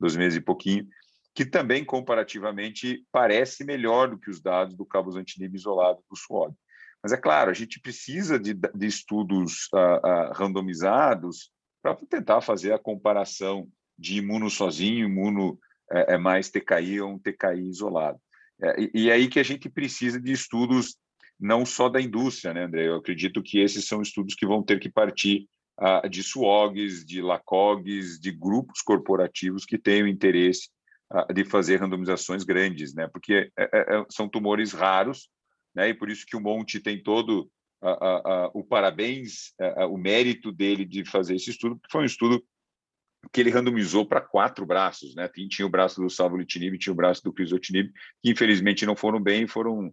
12 0.00 0.18
meses 0.18 0.38
e 0.38 0.40
pouquinho, 0.40 0.88
que 1.36 1.46
também 1.46 1.84
comparativamente 1.84 3.06
parece 3.12 3.64
melhor 3.64 4.10
do 4.10 4.18
que 4.18 4.28
os 4.28 4.40
dados 4.40 4.74
do 4.74 4.84
cabozantinib 4.84 5.54
isolado 5.54 6.02
do 6.10 6.16
SWOG. 6.16 6.52
Mas 7.00 7.12
é 7.12 7.16
claro, 7.16 7.48
a 7.48 7.54
gente 7.54 7.80
precisa 7.80 8.38
de, 8.40 8.54
de 8.54 8.86
estudos 8.86 9.68
uh, 9.72 9.78
uh, 9.78 10.32
randomizados 10.34 11.52
para 11.82 11.96
tentar 12.08 12.40
fazer 12.40 12.72
a 12.72 12.78
comparação 12.78 13.68
de 13.98 14.18
imuno 14.18 14.50
sozinho, 14.50 15.06
imuno 15.06 15.58
é, 15.90 16.14
é 16.14 16.18
mais 16.18 16.50
TKI 16.50 17.00
ou 17.00 17.12
um 17.12 17.18
TKI 17.18 17.68
isolado. 17.68 18.18
É, 18.62 18.82
e, 18.82 18.90
e 18.94 19.10
aí 19.10 19.28
que 19.28 19.38
a 19.38 19.42
gente 19.42 19.68
precisa 19.68 20.20
de 20.20 20.32
estudos 20.32 20.96
não 21.38 21.64
só 21.64 21.88
da 21.88 22.00
indústria, 22.00 22.52
né, 22.52 22.64
André? 22.64 22.86
Eu 22.86 22.96
acredito 22.96 23.42
que 23.42 23.58
esses 23.58 23.86
são 23.86 24.02
estudos 24.02 24.34
que 24.34 24.46
vão 24.46 24.62
ter 24.62 24.78
que 24.78 24.90
partir 24.90 25.48
de 26.10 26.22
SWOGs, 26.22 27.06
de 27.06 27.22
LACOGs, 27.22 28.20
de 28.20 28.30
grupos 28.30 28.82
corporativos 28.82 29.64
que 29.64 29.78
tenham 29.78 30.06
interesse 30.06 30.68
de 31.32 31.44
fazer 31.44 31.80
randomizações 31.80 32.44
grandes, 32.44 32.94
né? 32.94 33.08
Porque 33.08 33.50
é, 33.56 33.62
é, 33.62 33.96
é, 33.96 34.04
são 34.10 34.28
tumores 34.28 34.72
raros, 34.72 35.28
né? 35.74 35.88
E 35.88 35.94
por 35.94 36.10
isso 36.10 36.24
que 36.26 36.36
o 36.36 36.40
Monte 36.40 36.78
tem 36.80 37.02
todo 37.02 37.50
a, 37.82 38.44
a, 38.44 38.50
o 38.52 38.62
parabéns, 38.62 39.54
o 39.90 39.96
mérito 39.96 40.52
dele 40.52 40.84
de 40.84 41.04
fazer 41.04 41.36
esse 41.36 41.50
estudo, 41.50 41.76
porque 41.76 41.92
foi 41.92 42.02
um 42.02 42.06
estudo 42.06 42.44
que 43.32 43.40
ele 43.40 43.50
randomizou 43.50 44.06
para 44.06 44.20
quatro 44.20 44.64
braços, 44.64 45.14
né? 45.14 45.28
Tinha 45.48 45.66
o 45.66 45.70
braço 45.70 46.00
do 46.00 46.08
savolitinib, 46.08 46.78
tinha 46.78 46.92
o 46.92 46.96
braço 46.96 47.22
do 47.22 47.32
crisotinib, 47.32 47.90
que 48.22 48.30
infelizmente 48.30 48.86
não 48.86 48.96
foram 48.96 49.20
bem, 49.20 49.46
foram 49.46 49.92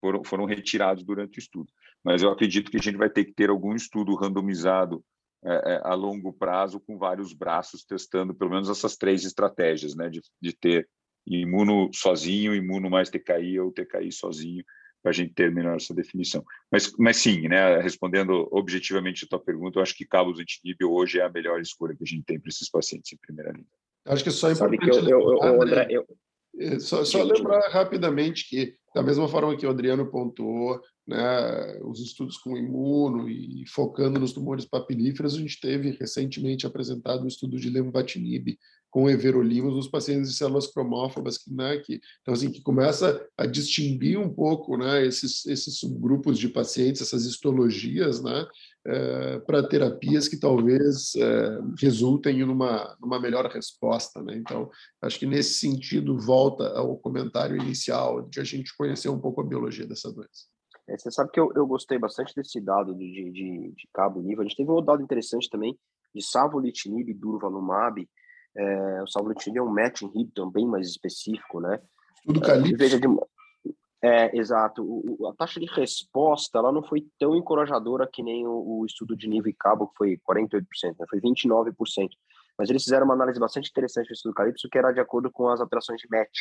foram, 0.00 0.24
foram 0.24 0.44
retirados 0.44 1.04
durante 1.04 1.38
o 1.38 1.40
estudo. 1.40 1.72
Mas 2.04 2.22
eu 2.22 2.30
acredito 2.30 2.70
que 2.70 2.76
a 2.76 2.82
gente 2.82 2.96
vai 2.96 3.10
ter 3.10 3.24
que 3.24 3.32
ter 3.32 3.50
algum 3.50 3.74
estudo 3.74 4.14
randomizado 4.14 5.04
é, 5.44 5.74
é, 5.74 5.80
a 5.84 5.94
longo 5.94 6.32
prazo 6.32 6.80
com 6.80 6.98
vários 6.98 7.32
braços 7.32 7.84
testando 7.84 8.34
pelo 8.34 8.50
menos 8.50 8.68
essas 8.68 8.96
três 8.96 9.24
estratégias, 9.24 9.94
né, 9.94 10.08
de, 10.08 10.20
de 10.40 10.52
ter 10.52 10.88
imuno 11.26 11.90
sozinho, 11.92 12.54
imuno 12.54 12.90
mais 12.90 13.10
TKI 13.10 13.60
ou 13.60 13.72
TKI 13.72 14.12
sozinho, 14.12 14.64
para 15.06 15.12
a 15.12 15.14
gente 15.14 15.34
terminar 15.34 15.76
essa 15.76 15.94
definição. 15.94 16.44
Mas, 16.68 16.92
mas 16.98 17.18
sim, 17.18 17.46
né, 17.46 17.78
respondendo 17.78 18.48
objetivamente 18.50 19.24
a 19.24 19.28
tua 19.28 19.38
pergunta, 19.38 19.78
eu 19.78 19.82
acho 19.84 19.94
que 19.94 20.04
cabos 20.04 20.40
antinível 20.40 20.92
hoje 20.92 21.20
é 21.20 21.22
a 21.22 21.30
melhor 21.30 21.60
escolha 21.60 21.94
que 21.94 22.02
a 22.02 22.06
gente 22.06 22.24
tem 22.24 22.40
para 22.40 22.48
esses 22.48 22.68
pacientes 22.68 23.12
em 23.12 23.16
primeira 23.16 23.52
linha. 23.52 23.68
Acho 24.04 24.24
que 24.24 24.30
é 24.30 24.32
só 24.32 24.50
importante 24.50 24.80
que 24.80 25.12
eu, 25.12 25.20
eu, 25.20 25.38
eu, 25.44 25.62
André, 25.62 25.86
eu... 25.90 26.04
É, 26.58 26.80
só, 26.80 27.04
só 27.04 27.22
lembrar 27.22 27.68
rapidamente 27.68 28.48
que, 28.48 28.74
da 28.92 29.00
mesma 29.00 29.28
forma 29.28 29.56
que 29.56 29.64
o 29.64 29.70
Adriano 29.70 30.10
pontuou, 30.10 30.80
né, 31.06 31.78
os 31.84 32.00
estudos 32.00 32.36
com 32.38 32.56
imuno 32.56 33.28
e 33.28 33.64
focando 33.68 34.18
nos 34.18 34.32
tumores 34.32 34.64
papilíferos, 34.64 35.36
a 35.36 35.38
gente 35.38 35.60
teve 35.60 35.90
recentemente 36.00 36.66
apresentado 36.66 37.22
um 37.22 37.28
estudo 37.28 37.60
de 37.60 37.70
lenvatinib 37.70 38.58
com 38.96 39.10
everolimus 39.10 39.74
nos 39.74 39.88
pacientes 39.88 40.30
de 40.30 40.36
células 40.38 40.68
cromófobas, 40.68 41.36
que, 41.36 41.52
né, 41.52 41.76
que, 41.84 42.00
então, 42.22 42.32
assim, 42.32 42.50
que 42.50 42.62
começa 42.62 43.28
a 43.36 43.44
distinguir 43.44 44.18
um 44.18 44.32
pouco 44.32 44.74
né, 44.78 45.04
esses, 45.04 45.44
esses 45.44 45.78
subgrupos 45.78 46.38
de 46.38 46.48
pacientes, 46.48 47.02
essas 47.02 47.26
histologias, 47.26 48.22
né, 48.22 48.46
é, 48.86 49.38
para 49.40 49.68
terapias 49.68 50.28
que 50.28 50.40
talvez 50.40 51.14
é, 51.14 51.60
resultem 51.78 52.38
numa, 52.38 52.96
numa 52.98 53.20
melhor 53.20 53.44
resposta. 53.50 54.22
Né? 54.22 54.38
Então, 54.38 54.70
acho 55.02 55.18
que 55.18 55.26
nesse 55.26 55.58
sentido 55.58 56.18
volta 56.18 56.66
ao 56.68 56.96
comentário 56.96 57.54
inicial 57.54 58.22
de 58.22 58.40
a 58.40 58.44
gente 58.44 58.74
conhecer 58.78 59.10
um 59.10 59.20
pouco 59.20 59.42
a 59.42 59.46
biologia 59.46 59.86
dessa 59.86 60.10
doença. 60.10 60.46
É, 60.88 60.96
você 60.96 61.10
sabe 61.10 61.30
que 61.32 61.38
eu, 61.38 61.52
eu 61.54 61.66
gostei 61.66 61.98
bastante 61.98 62.32
desse 62.34 62.62
dado 62.62 62.94
de, 62.94 63.30
de, 63.30 63.74
de 63.76 63.88
cabo 63.92 64.22
nível. 64.22 64.40
A 64.40 64.44
gente 64.46 64.56
teve 64.56 64.70
um 64.70 64.82
dado 64.82 65.02
interessante 65.02 65.50
também 65.50 65.78
de 66.14 66.24
savolitinib 66.24 67.10
e 67.10 67.14
durvalumab. 67.14 68.08
É, 68.56 69.02
o 69.02 69.06
savolitinib 69.06 69.58
é 69.58 69.62
um 69.62 69.70
MET 69.70 70.04
inhibitor 70.04 70.50
bem 70.50 70.66
mais 70.66 70.88
específico, 70.88 71.60
né? 71.60 71.80
Estudo 72.16 72.40
Calypso. 72.40 72.84
É, 72.84 72.98
de, 72.98 73.06
É, 74.02 74.36
exato. 74.38 74.82
O, 74.82 75.28
a 75.28 75.34
taxa 75.34 75.60
de 75.60 75.66
resposta 75.66 76.58
ela 76.58 76.72
não 76.72 76.82
foi 76.82 77.06
tão 77.18 77.36
encorajadora 77.36 78.08
que 78.10 78.22
nem 78.22 78.46
o, 78.46 78.80
o 78.80 78.86
estudo 78.86 79.16
de 79.16 79.28
nível 79.28 79.50
e 79.50 79.54
cabo, 79.54 79.88
que 79.88 79.96
foi 79.96 80.20
48%, 80.28 80.62
né? 80.98 81.06
foi 81.08 81.20
29%. 81.20 81.74
Mas 82.58 82.70
eles 82.70 82.84
fizeram 82.84 83.04
uma 83.04 83.14
análise 83.14 83.38
bastante 83.38 83.68
interessante 83.70 84.08
do 84.08 84.14
estudo 84.14 84.34
Calypso, 84.34 84.68
que 84.70 84.78
era 84.78 84.92
de 84.92 85.00
acordo 85.00 85.30
com 85.30 85.48
as 85.48 85.60
alterações 85.60 86.00
de 86.00 86.08
match. 86.10 86.38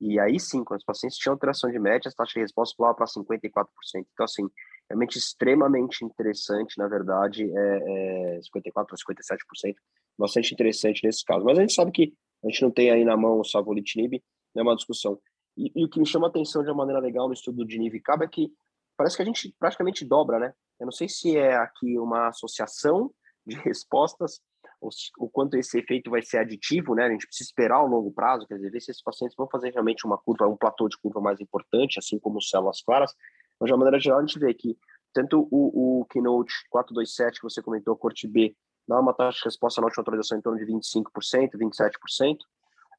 E 0.00 0.18
aí 0.18 0.40
sim, 0.40 0.64
quando 0.64 0.78
os 0.78 0.84
pacientes 0.84 1.18
tinham 1.18 1.34
alteração 1.34 1.70
de 1.70 1.78
match, 1.78 2.06
a 2.06 2.10
taxa 2.10 2.34
de 2.34 2.40
resposta 2.40 2.74
pulava 2.76 2.94
para 2.94 3.06
54%. 3.06 3.66
Então, 3.96 4.24
assim, 4.24 4.48
realmente 4.88 5.18
extremamente 5.18 6.04
interessante, 6.04 6.78
na 6.78 6.88
verdade, 6.88 7.44
é, 7.44 8.36
é 8.36 8.40
54% 8.40 8.86
a 8.92 9.12
57%, 9.12 9.74
bastante 10.20 10.52
interessante 10.54 11.04
nesse 11.04 11.24
caso. 11.24 11.44
Mas 11.44 11.58
a 11.58 11.62
gente 11.62 11.74
sabe 11.74 11.90
que 11.90 12.14
a 12.44 12.48
gente 12.48 12.62
não 12.62 12.70
tem 12.70 12.90
aí 12.90 13.04
na 13.04 13.16
mão 13.16 13.40
o 13.40 13.44
savolitinib, 13.44 14.22
é 14.56 14.62
uma 14.62 14.76
discussão. 14.76 15.18
E, 15.56 15.72
e, 15.74 15.84
o 15.84 15.88
que 15.88 15.98
me 15.98 16.06
chama 16.06 16.26
a 16.26 16.30
atenção 16.30 16.62
de 16.62 16.70
uma 16.70 16.76
maneira 16.76 17.00
legal 17.00 17.26
no 17.26 17.34
estudo 17.34 17.64
de 17.64 17.78
nível 17.78 18.00
cabo 18.02 18.24
é 18.24 18.28
que 18.28 18.52
parece 18.96 19.16
que 19.16 19.22
a 19.22 19.24
gente 19.24 19.54
praticamente 19.58 20.04
dobra, 20.04 20.38
né? 20.38 20.52
Eu 20.78 20.86
não 20.86 20.92
sei 20.92 21.08
se 21.08 21.36
é 21.36 21.56
aqui 21.56 21.98
uma 21.98 22.28
associação 22.28 23.12
de 23.46 23.56
respostas 23.60 24.40
ou 24.80 24.88
o 25.18 25.28
quanto 25.28 25.56
esse 25.56 25.78
efeito 25.78 26.10
vai 26.10 26.22
ser 26.22 26.38
aditivo, 26.38 26.94
né? 26.94 27.04
A 27.04 27.10
gente 27.10 27.26
precisa 27.26 27.48
esperar 27.48 27.76
ao 27.76 27.86
longo 27.86 28.10
prazo, 28.10 28.46
quer 28.46 28.54
dizer, 28.54 28.70
ver 28.70 28.80
se 28.80 28.90
esses 28.90 29.02
pacientes 29.02 29.36
vão 29.36 29.46
fazer 29.46 29.70
realmente 29.70 30.06
uma 30.06 30.16
curva, 30.16 30.48
um 30.48 30.56
platô 30.56 30.88
de 30.88 30.96
curva 30.96 31.20
mais 31.20 31.38
importante, 31.40 31.98
assim 31.98 32.18
como 32.18 32.40
células 32.40 32.80
claras. 32.80 33.14
Mas 33.58 33.68
de 33.68 33.72
uma 33.72 33.78
maneira 33.78 34.00
geral, 34.00 34.20
a 34.20 34.22
gente 34.22 34.38
vê 34.38 34.54
que 34.54 34.78
tanto 35.12 35.46
o, 35.50 36.00
o 36.00 36.04
Keynote 36.06 36.52
427 36.70 37.40
que 37.40 37.44
você 37.44 37.62
comentou, 37.62 37.94
corte 37.96 38.26
B, 38.26 38.56
dá 38.90 38.98
uma 38.98 39.14
taxa 39.14 39.38
de 39.38 39.44
resposta 39.44 39.80
na 39.80 39.86
última 39.86 40.02
atualização 40.02 40.36
em 40.36 40.42
torno 40.42 40.58
de 40.58 40.66
25%, 40.66 41.52
27%. 41.54 42.36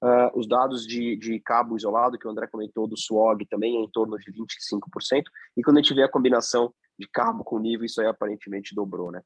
Uh, 0.03 0.39
os 0.39 0.47
dados 0.47 0.87
de, 0.87 1.17
de 1.17 1.39
cabo 1.41 1.75
isolado, 1.75 2.17
que 2.17 2.25
o 2.25 2.31
André 2.31 2.47
comentou, 2.47 2.87
do 2.87 2.97
SWOG, 2.97 3.45
também 3.45 3.77
é 3.77 3.81
em 3.81 3.91
torno 3.91 4.17
de 4.17 4.31
25%. 4.31 5.23
E 5.57 5.61
quando 5.61 5.77
a 5.77 5.81
gente 5.81 5.93
vê 5.93 6.01
a 6.01 6.09
combinação 6.09 6.73
de 6.97 7.07
cabo 7.07 7.43
com 7.43 7.59
nível, 7.59 7.85
isso 7.85 8.01
aí 8.01 8.07
aparentemente 8.07 8.73
dobrou, 8.73 9.11
né? 9.11 9.21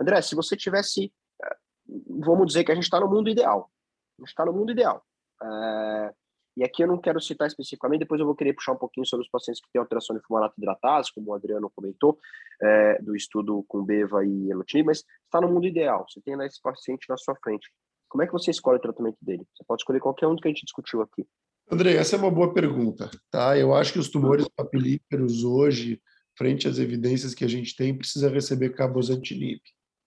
André, 0.00 0.20
se 0.22 0.34
você 0.34 0.56
tivesse, 0.56 1.12
uh, 1.42 2.24
vamos 2.24 2.46
dizer 2.46 2.64
que 2.64 2.72
a 2.72 2.74
gente 2.74 2.84
está 2.84 2.98
no 2.98 3.08
mundo 3.08 3.28
ideal. 3.28 3.70
A 4.18 4.22
gente 4.22 4.30
está 4.30 4.44
no 4.44 4.54
mundo 4.54 4.72
ideal. 4.72 5.04
Uh, 5.40 6.14
e 6.56 6.64
aqui 6.64 6.82
eu 6.82 6.88
não 6.88 6.98
quero 6.98 7.20
citar 7.20 7.46
especificamente, 7.46 8.00
depois 8.00 8.18
eu 8.18 8.26
vou 8.26 8.34
querer 8.34 8.54
puxar 8.54 8.72
um 8.72 8.78
pouquinho 8.78 9.06
sobre 9.06 9.24
os 9.24 9.30
pacientes 9.30 9.60
que 9.60 9.70
têm 9.70 9.80
alteração 9.80 10.16
de 10.16 10.22
fumarato 10.22 10.54
hidratase, 10.56 11.12
como 11.14 11.30
o 11.30 11.34
Adriano 11.34 11.70
comentou, 11.74 12.18
é, 12.62 13.02
do 13.02 13.14
estudo 13.14 13.64
com 13.68 13.84
Beva 13.84 14.24
e 14.24 14.50
Elotinib, 14.50 14.86
mas 14.86 15.04
está 15.24 15.40
no 15.40 15.48
mundo 15.48 15.66
ideal. 15.66 16.06
Você 16.08 16.20
tem 16.20 16.34
esse 16.44 16.60
paciente 16.62 17.06
na 17.08 17.16
sua 17.16 17.36
frente. 17.36 17.70
Como 18.08 18.22
é 18.22 18.26
que 18.26 18.32
você 18.32 18.50
escolhe 18.50 18.78
o 18.78 18.82
tratamento 18.82 19.18
dele? 19.20 19.46
Você 19.54 19.64
pode 19.66 19.82
escolher 19.82 20.00
qualquer 20.00 20.26
um 20.26 20.36
que 20.36 20.48
a 20.48 20.50
gente 20.50 20.64
discutiu 20.64 21.02
aqui. 21.02 21.26
André, 21.70 21.94
essa 21.94 22.16
é 22.16 22.18
uma 22.18 22.30
boa 22.30 22.54
pergunta, 22.54 23.10
tá? 23.30 23.58
Eu 23.58 23.74
acho 23.74 23.92
que 23.92 23.98
os 23.98 24.08
tumores 24.08 24.48
papilíferos 24.48 25.42
hoje, 25.42 26.00
frente 26.38 26.68
às 26.68 26.78
evidências 26.78 27.34
que 27.34 27.44
a 27.44 27.48
gente 27.48 27.74
tem, 27.74 27.96
precisa 27.96 28.30
receber 28.30 28.70
cabozantinib. 28.70 29.60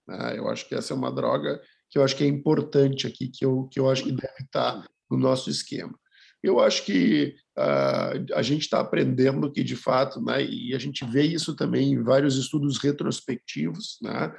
Né? 0.07 0.39
Eu 0.39 0.47
acho 0.47 0.67
que 0.67 0.73
essa 0.73 0.93
é 0.93 0.97
uma 0.97 1.11
droga 1.11 1.61
que 1.89 1.99
eu 1.99 2.03
acho 2.03 2.15
que 2.15 2.23
é 2.23 2.27
importante 2.27 3.05
aqui, 3.05 3.27
que 3.27 3.43
eu, 3.43 3.67
que 3.71 3.79
eu 3.79 3.89
acho 3.89 4.03
que 4.03 4.11
deve 4.11 4.43
estar 4.43 4.87
no 5.11 5.17
nosso 5.17 5.49
esquema. 5.49 5.93
Eu 6.41 6.59
acho 6.59 6.85
que 6.85 7.35
uh, 7.57 8.33
a 8.33 8.41
gente 8.41 8.61
está 8.61 8.79
aprendendo 8.79 9.51
que, 9.51 9.63
de 9.63 9.75
fato, 9.75 10.21
né, 10.21 10.43
e 10.43 10.73
a 10.73 10.79
gente 10.79 11.05
vê 11.05 11.23
isso 11.23 11.55
também 11.55 11.93
em 11.93 12.03
vários 12.03 12.37
estudos 12.37 12.77
retrospectivos, 12.77 13.97
né, 14.01 14.33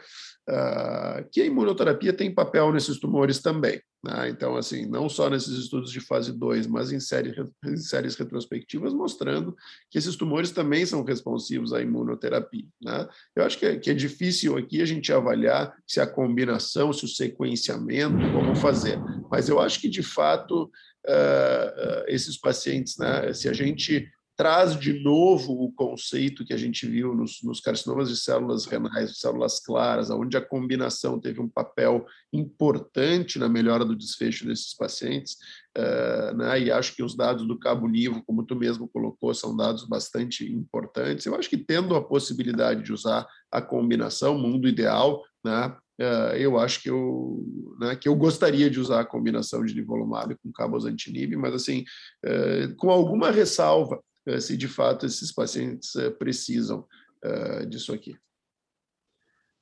uh, 0.48 1.28
que 1.30 1.42
a 1.42 1.46
imunoterapia 1.46 2.12
tem 2.12 2.34
papel 2.34 2.72
nesses 2.72 2.98
tumores 2.98 3.40
também. 3.40 3.80
Né? 4.02 4.30
Então, 4.30 4.56
assim, 4.56 4.86
não 4.86 5.08
só 5.10 5.28
nesses 5.28 5.58
estudos 5.58 5.92
de 5.92 6.00
fase 6.00 6.32
2, 6.32 6.66
mas 6.66 6.90
em, 6.90 6.98
série, 6.98 7.34
em 7.64 7.76
séries 7.76 8.16
retrospectivas, 8.16 8.94
mostrando 8.94 9.54
que 9.90 9.98
esses 9.98 10.16
tumores 10.16 10.50
também 10.50 10.86
são 10.86 11.04
responsivos 11.04 11.72
à 11.72 11.82
imunoterapia. 11.82 12.66
Né? 12.80 13.08
Eu 13.36 13.44
acho 13.44 13.58
que 13.58 13.66
é, 13.66 13.76
que 13.76 13.90
é 13.90 13.94
difícil 13.94 14.56
aqui 14.56 14.80
a 14.80 14.86
gente 14.86 15.12
avaliar 15.12 15.74
se 15.86 16.00
a 16.00 16.06
combinação, 16.06 16.92
se 16.92 17.04
o 17.04 17.08
sequenciamento, 17.08 18.16
como 18.32 18.56
fazer. 18.56 18.98
Mas 19.30 19.50
eu 19.50 19.60
acho 19.60 19.78
que, 19.80 19.88
de 19.88 20.02
fato, 20.02 20.70
uh, 21.06 22.04
esses 22.06 22.38
pacientes, 22.38 22.96
né, 22.98 23.32
se 23.32 23.48
a 23.48 23.52
gente 23.52 24.10
traz 24.40 24.74
de 24.74 24.98
novo 25.02 25.52
o 25.52 25.70
conceito 25.70 26.46
que 26.46 26.54
a 26.54 26.56
gente 26.56 26.86
viu 26.86 27.14
nos, 27.14 27.42
nos 27.42 27.60
carcinomas 27.60 28.08
de 28.08 28.16
células 28.16 28.64
renais, 28.64 29.10
de 29.10 29.18
células 29.18 29.60
claras, 29.60 30.08
onde 30.08 30.34
a 30.34 30.40
combinação 30.40 31.20
teve 31.20 31.42
um 31.42 31.48
papel 31.48 32.06
importante 32.32 33.38
na 33.38 33.50
melhora 33.50 33.84
do 33.84 33.94
desfecho 33.94 34.46
desses 34.46 34.74
pacientes, 34.74 35.36
uh, 35.76 36.34
né? 36.34 36.58
e 36.58 36.72
acho 36.72 36.96
que 36.96 37.02
os 37.02 37.14
dados 37.14 37.46
do 37.46 37.58
Cabo 37.58 37.86
Nivo, 37.86 38.22
como 38.24 38.42
tu 38.42 38.56
mesmo 38.56 38.88
colocou, 38.88 39.34
são 39.34 39.54
dados 39.54 39.86
bastante 39.86 40.50
importantes. 40.50 41.26
Eu 41.26 41.34
acho 41.34 41.50
que 41.50 41.58
tendo 41.58 41.94
a 41.94 42.02
possibilidade 42.02 42.82
de 42.82 42.94
usar 42.94 43.26
a 43.52 43.60
combinação, 43.60 44.38
mundo 44.38 44.66
ideal, 44.66 45.22
né? 45.44 45.76
Uh, 46.00 46.34
eu 46.36 46.58
acho 46.58 46.82
que 46.82 46.88
eu, 46.88 47.44
né, 47.78 47.94
que 47.94 48.08
eu 48.08 48.16
gostaria 48.16 48.70
de 48.70 48.80
usar 48.80 49.00
a 49.00 49.06
combinação 49.06 49.62
de 49.62 49.74
nivolumab 49.74 50.34
com 50.36 50.50
cabozantinib, 50.50 51.36
mas 51.36 51.52
assim, 51.52 51.84
uh, 52.24 52.74
com 52.76 52.90
alguma 52.90 53.30
ressalva, 53.30 54.02
eh, 54.26 54.40
se 54.40 54.56
de 54.56 54.68
fato 54.68 55.06
esses 55.06 55.32
pacientes 55.32 55.96
eh, 55.96 56.10
precisam 56.10 56.86
eh, 57.22 57.66
disso 57.66 57.92
aqui. 57.92 58.16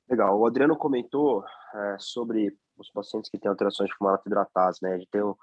Legal. 0.09 0.39
O 0.39 0.45
Adriano 0.45 0.75
comentou 0.75 1.43
sobre 1.99 2.57
os 2.75 2.89
pacientes 2.89 3.29
que 3.29 3.37
têm 3.37 3.47
alterações 3.47 3.89
de 3.89 3.95
fumarato 3.95 4.27
hidratase, 4.27 4.79
né? 4.81 4.95
A 4.95 4.97
gente 4.97 5.09
tem 5.11 5.21
um, 5.21 5.35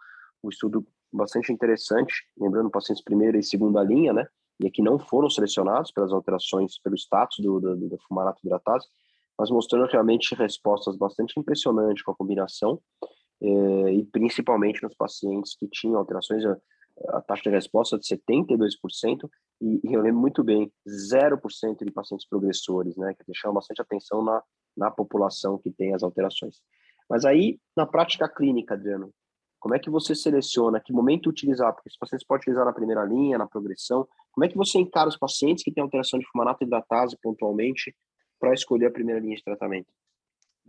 um 0.43 0.49
estudo 0.49 0.85
bastante 1.13 1.53
interessante, 1.53 2.27
lembrando 2.37 2.69
pacientes 2.69 3.05
primeira 3.05 3.39
e 3.39 3.45
segunda 3.45 3.81
linha, 3.85 4.13
né? 4.13 4.27
E 4.59 4.67
aqui 4.67 4.83
não 4.83 4.99
foram 4.99 5.31
selecionados 5.31 5.93
pelas 5.93 6.13
alterações, 6.13 6.81
pelo 6.81 6.97
status 6.97 7.39
do, 7.39 7.61
do, 7.61 7.77
do 7.77 7.99
fumarato 8.09 8.41
hidratase, 8.43 8.89
mas 9.39 9.51
mostrando 9.51 9.91
realmente 9.91 10.35
respostas 10.35 10.97
bastante 10.97 11.39
impressionantes 11.39 12.03
com 12.03 12.13
a 12.13 12.17
combinação, 12.17 12.81
e 13.41 14.05
principalmente 14.13 14.83
nos 14.83 14.95
pacientes 14.95 15.55
que 15.57 15.69
tinham 15.69 15.99
alterações 15.99 16.43
a 17.09 17.21
taxa 17.21 17.43
de 17.43 17.51
resposta 17.51 17.99
de 17.99 18.07
72%, 18.07 19.29
e, 19.61 19.81
eu 19.85 20.01
lembro 20.01 20.21
muito 20.21 20.43
bem, 20.43 20.73
0% 20.89 21.85
de 21.85 21.91
pacientes 21.91 22.27
progressores, 22.27 22.97
né, 22.97 23.15
que 23.15 23.35
chama 23.35 23.55
bastante 23.55 23.83
atenção 23.83 24.23
na, 24.25 24.43
na 24.77 24.91
população 24.91 25.59
que 25.59 25.71
tem 25.71 25.95
as 25.95 26.03
alterações. 26.03 26.57
Mas 27.09 27.25
aí, 27.25 27.59
na 27.77 27.87
prática 27.87 28.29
clínica, 28.29 28.75
Adriano, 28.75 29.13
como 29.61 29.75
é 29.75 29.79
que 29.79 29.91
você 29.91 30.15
seleciona, 30.15 30.81
que 30.81 30.93
momento 30.93 31.29
utilizar? 31.29 31.73
Porque 31.75 31.89
os 31.89 31.97
pacientes 31.97 32.27
podem 32.27 32.43
utilizar 32.43 32.65
na 32.65 32.73
primeira 32.73 33.05
linha, 33.05 33.39
na 33.39 33.47
progressão. 33.47 34.07
Como 34.33 34.45
é 34.45 34.49
que 34.49 34.57
você 34.57 34.79
encara 34.79 35.09
os 35.09 35.17
pacientes 35.17 35.65
que 35.65 35.73
têm 35.73 35.83
alteração 35.83 36.19
de 36.19 36.27
fumarato 36.31 36.65
hidratase 36.65 37.17
pontualmente 37.23 37.95
para 38.39 38.55
escolher 38.55 38.87
a 38.87 38.91
primeira 38.91 39.21
linha 39.21 39.37
de 39.37 39.45
tratamento? 39.45 39.89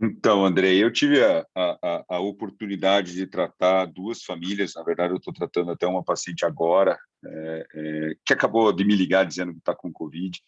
Então, 0.00 0.44
André, 0.44 0.74
eu 0.74 0.92
tive 0.92 1.24
a, 1.24 1.44
a, 1.56 2.04
a, 2.08 2.20
oportunidade 2.20 3.14
de 3.14 3.26
tratar 3.26 3.86
duas 3.86 4.22
famílias. 4.22 4.74
Na 4.76 4.84
verdade, 4.84 5.12
eu 5.12 5.16
estou 5.16 5.34
tratando 5.34 5.72
até 5.72 5.88
uma 5.88 6.04
paciente 6.04 6.46
agora, 6.46 6.96
é, 7.24 7.66
é, 7.74 8.14
que 8.24 8.32
acabou 8.32 8.72
de 8.72 8.84
me 8.84 8.94
ligar 8.94 9.26
dizendo 9.26 9.52
que 9.52 9.58
está 9.58 9.74
com 9.74 9.92
Covid, 9.92 10.40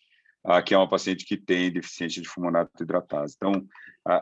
ah, 0.44 0.62
que 0.62 0.72
é 0.72 0.76
uma 0.78 0.88
paciente 0.88 1.24
que 1.24 1.36
tem 1.36 1.72
deficiência 1.72 2.22
de 2.22 2.28
fulminato 2.28 2.80
hidratase. 2.80 3.34
Então, 3.36 3.66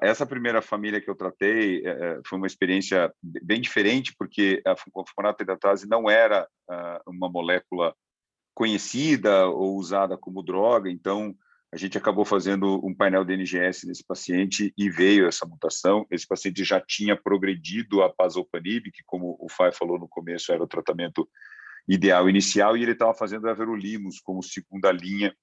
essa 0.02 0.26
primeira 0.26 0.62
família 0.62 1.00
que 1.00 1.10
eu 1.10 1.14
tratei 1.14 1.86
é, 1.86 1.90
é 1.90 2.20
foi 2.26 2.38
uma 2.38 2.46
experiência 2.46 3.12
bem 3.22 3.60
diferente, 3.60 4.14
porque 4.18 4.62
a 4.66 4.74
fulminato 4.76 5.42
hidratase 5.42 5.86
não 5.86 6.08
era 6.08 6.48
ah, 6.70 7.02
uma 7.06 7.28
molécula 7.28 7.94
conhecida 8.54 9.46
ou 9.46 9.76
usada 9.76 10.16
como 10.16 10.42
droga, 10.42 10.90
então 10.90 11.36
a 11.70 11.76
gente 11.76 11.98
acabou 11.98 12.24
fazendo 12.24 12.84
um 12.84 12.94
painel 12.94 13.24
de 13.24 13.34
NGS 13.34 13.86
nesse 13.86 14.02
paciente 14.02 14.72
e 14.76 14.88
veio 14.88 15.28
essa 15.28 15.44
mutação. 15.44 16.06
Esse 16.10 16.26
paciente 16.26 16.64
já 16.64 16.80
tinha 16.80 17.14
progredido 17.14 18.02
a 18.02 18.08
pazopanib, 18.08 18.90
que, 18.90 19.02
como 19.04 19.36
o 19.38 19.48
Fai 19.50 19.70
falou 19.70 19.98
no 19.98 20.08
começo, 20.08 20.50
era 20.50 20.62
o 20.62 20.68
tratamento 20.68 21.28
ideal 21.86 22.28
inicial, 22.28 22.76
e 22.76 22.82
ele 22.82 22.92
estava 22.92 23.12
fazendo 23.12 23.48
everolimus 23.48 24.18
como 24.20 24.42
segunda 24.42 24.90
linha, 24.90 25.34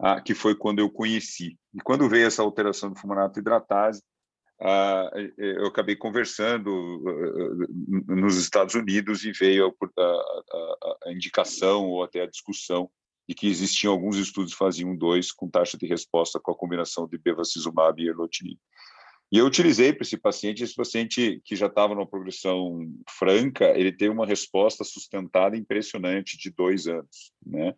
ah, 0.00 0.20
que 0.20 0.34
foi 0.34 0.54
quando 0.54 0.80
eu 0.80 0.90
conheci. 0.90 1.56
E 1.72 1.80
quando 1.80 2.08
veio 2.08 2.26
essa 2.26 2.42
alteração 2.42 2.90
do 2.90 2.98
fumarato 2.98 3.38
hidratase, 3.38 4.02
ah, 4.60 5.10
eu 5.38 5.66
acabei 5.66 5.94
conversando 5.94 7.04
ah, 7.06 8.14
nos 8.14 8.36
Estados 8.36 8.74
Unidos 8.74 9.24
e 9.24 9.30
veio 9.30 9.72
a 11.06 11.12
indicação 11.12 11.86
ou 11.86 12.02
até 12.02 12.22
a 12.22 12.28
discussão 12.28 12.90
e 13.28 13.34
que 13.34 13.46
existiam 13.46 13.92
alguns 13.92 14.16
estudos 14.16 14.52
faziam 14.52 14.96
dois 14.96 15.32
com 15.32 15.48
taxa 15.48 15.76
de 15.78 15.86
resposta 15.86 16.40
com 16.40 16.52
a 16.52 16.56
combinação 16.56 17.06
de 17.06 17.18
bevacizumab 17.18 18.02
e 18.02 18.08
erlotinib. 18.08 18.58
E 19.30 19.38
eu 19.38 19.46
utilizei 19.46 19.92
para 19.92 20.02
esse 20.02 20.18
paciente, 20.18 20.62
esse 20.62 20.74
paciente 20.74 21.40
que 21.44 21.56
já 21.56 21.66
estava 21.66 21.94
numa 21.94 22.06
progressão 22.06 22.86
franca, 23.08 23.66
ele 23.78 23.90
teve 23.90 24.12
uma 24.12 24.26
resposta 24.26 24.84
sustentada 24.84 25.56
impressionante 25.56 26.36
de 26.36 26.50
dois 26.50 26.86
anos, 26.86 27.32
né? 27.44 27.74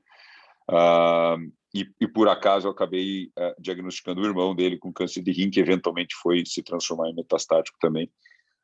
Ah, 0.69 1.37
e, 1.75 1.89
e, 2.01 2.09
por 2.09 2.29
acaso 2.29 2.67
eu 2.67 2.71
acabei 2.71 3.27
uh, 3.27 3.61
diagnosticando 3.61 4.21
o 4.21 4.25
irmão 4.25 4.55
dele 4.55 4.79
com 4.79 4.93
câncer 4.93 5.23
de 5.23 5.33
rim, 5.33 5.51
que 5.51 5.59
eventualmente 5.59 6.15
foi 6.15 6.45
se 6.47 6.63
transformar 6.63 7.11
em 7.11 7.15
metastático 7.15 7.77
também, 7.81 8.07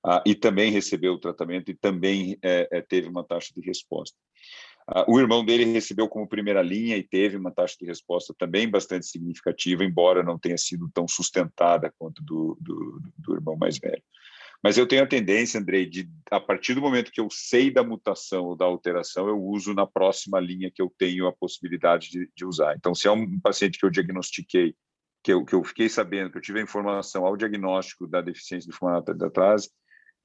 uh, 0.06 0.22
e 0.24 0.34
também 0.34 0.70
recebeu 0.70 1.14
o 1.14 1.18
tratamento 1.18 1.70
e 1.70 1.74
também 1.74 2.34
uh, 2.34 2.86
teve 2.88 3.08
uma 3.08 3.24
taxa 3.24 3.52
de 3.54 3.60
resposta. 3.60 4.16
O 5.06 5.20
irmão 5.20 5.44
dele 5.44 5.64
recebeu 5.64 6.08
como 6.08 6.28
primeira 6.28 6.62
linha 6.62 6.96
e 6.96 7.02
teve 7.02 7.36
uma 7.36 7.52
taxa 7.52 7.76
de 7.80 7.86
resposta 7.86 8.34
também 8.36 8.68
bastante 8.68 9.06
significativa, 9.06 9.84
embora 9.84 10.22
não 10.22 10.38
tenha 10.38 10.58
sido 10.58 10.90
tão 10.92 11.06
sustentada 11.06 11.92
quanto 11.98 12.22
do, 12.22 12.56
do, 12.60 13.02
do 13.16 13.34
irmão 13.34 13.56
mais 13.56 13.78
velho. 13.78 14.02
Mas 14.62 14.76
eu 14.76 14.86
tenho 14.86 15.02
a 15.02 15.06
tendência, 15.06 15.58
Andrei, 15.58 15.86
de 15.86 16.10
a 16.30 16.38
partir 16.38 16.74
do 16.74 16.82
momento 16.82 17.10
que 17.10 17.20
eu 17.20 17.28
sei 17.30 17.70
da 17.70 17.82
mutação 17.82 18.44
ou 18.44 18.56
da 18.56 18.66
alteração, 18.66 19.26
eu 19.26 19.42
uso 19.42 19.72
na 19.72 19.86
próxima 19.86 20.38
linha 20.38 20.70
que 20.74 20.82
eu 20.82 20.92
tenho 20.98 21.26
a 21.26 21.32
possibilidade 21.32 22.10
de, 22.10 22.30
de 22.34 22.44
usar. 22.44 22.74
Então, 22.76 22.94
se 22.94 23.08
é 23.08 23.10
um 23.10 23.40
paciente 23.40 23.78
que 23.78 23.86
eu 23.86 23.90
diagnostiquei, 23.90 24.74
que 25.22 25.32
eu, 25.32 25.44
que 25.44 25.54
eu 25.54 25.64
fiquei 25.64 25.88
sabendo, 25.88 26.30
que 26.30 26.38
eu 26.38 26.42
tive 26.42 26.60
a 26.60 26.62
informação 26.62 27.24
ao 27.24 27.36
diagnóstico 27.36 28.06
da 28.06 28.20
deficiência 28.20 28.70
de 28.70 28.76
fumarato 28.76 29.14
de 29.14 29.24
atrás, 29.24 29.70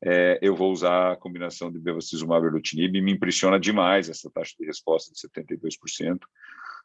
é, 0.05 0.37
eu 0.39 0.55
vou 0.55 0.71
usar 0.71 1.13
a 1.13 1.15
combinação 1.15 1.71
de 1.71 1.79
bevacizumab 1.79 2.45
e 2.45 2.47
erlotinib. 2.47 3.01
Me 3.01 3.11
impressiona 3.11 3.59
demais 3.59 4.07
essa 4.07 4.29
taxa 4.29 4.53
de 4.59 4.63
resposta 4.63 5.11
de 5.11 5.19
72%. 5.19 6.19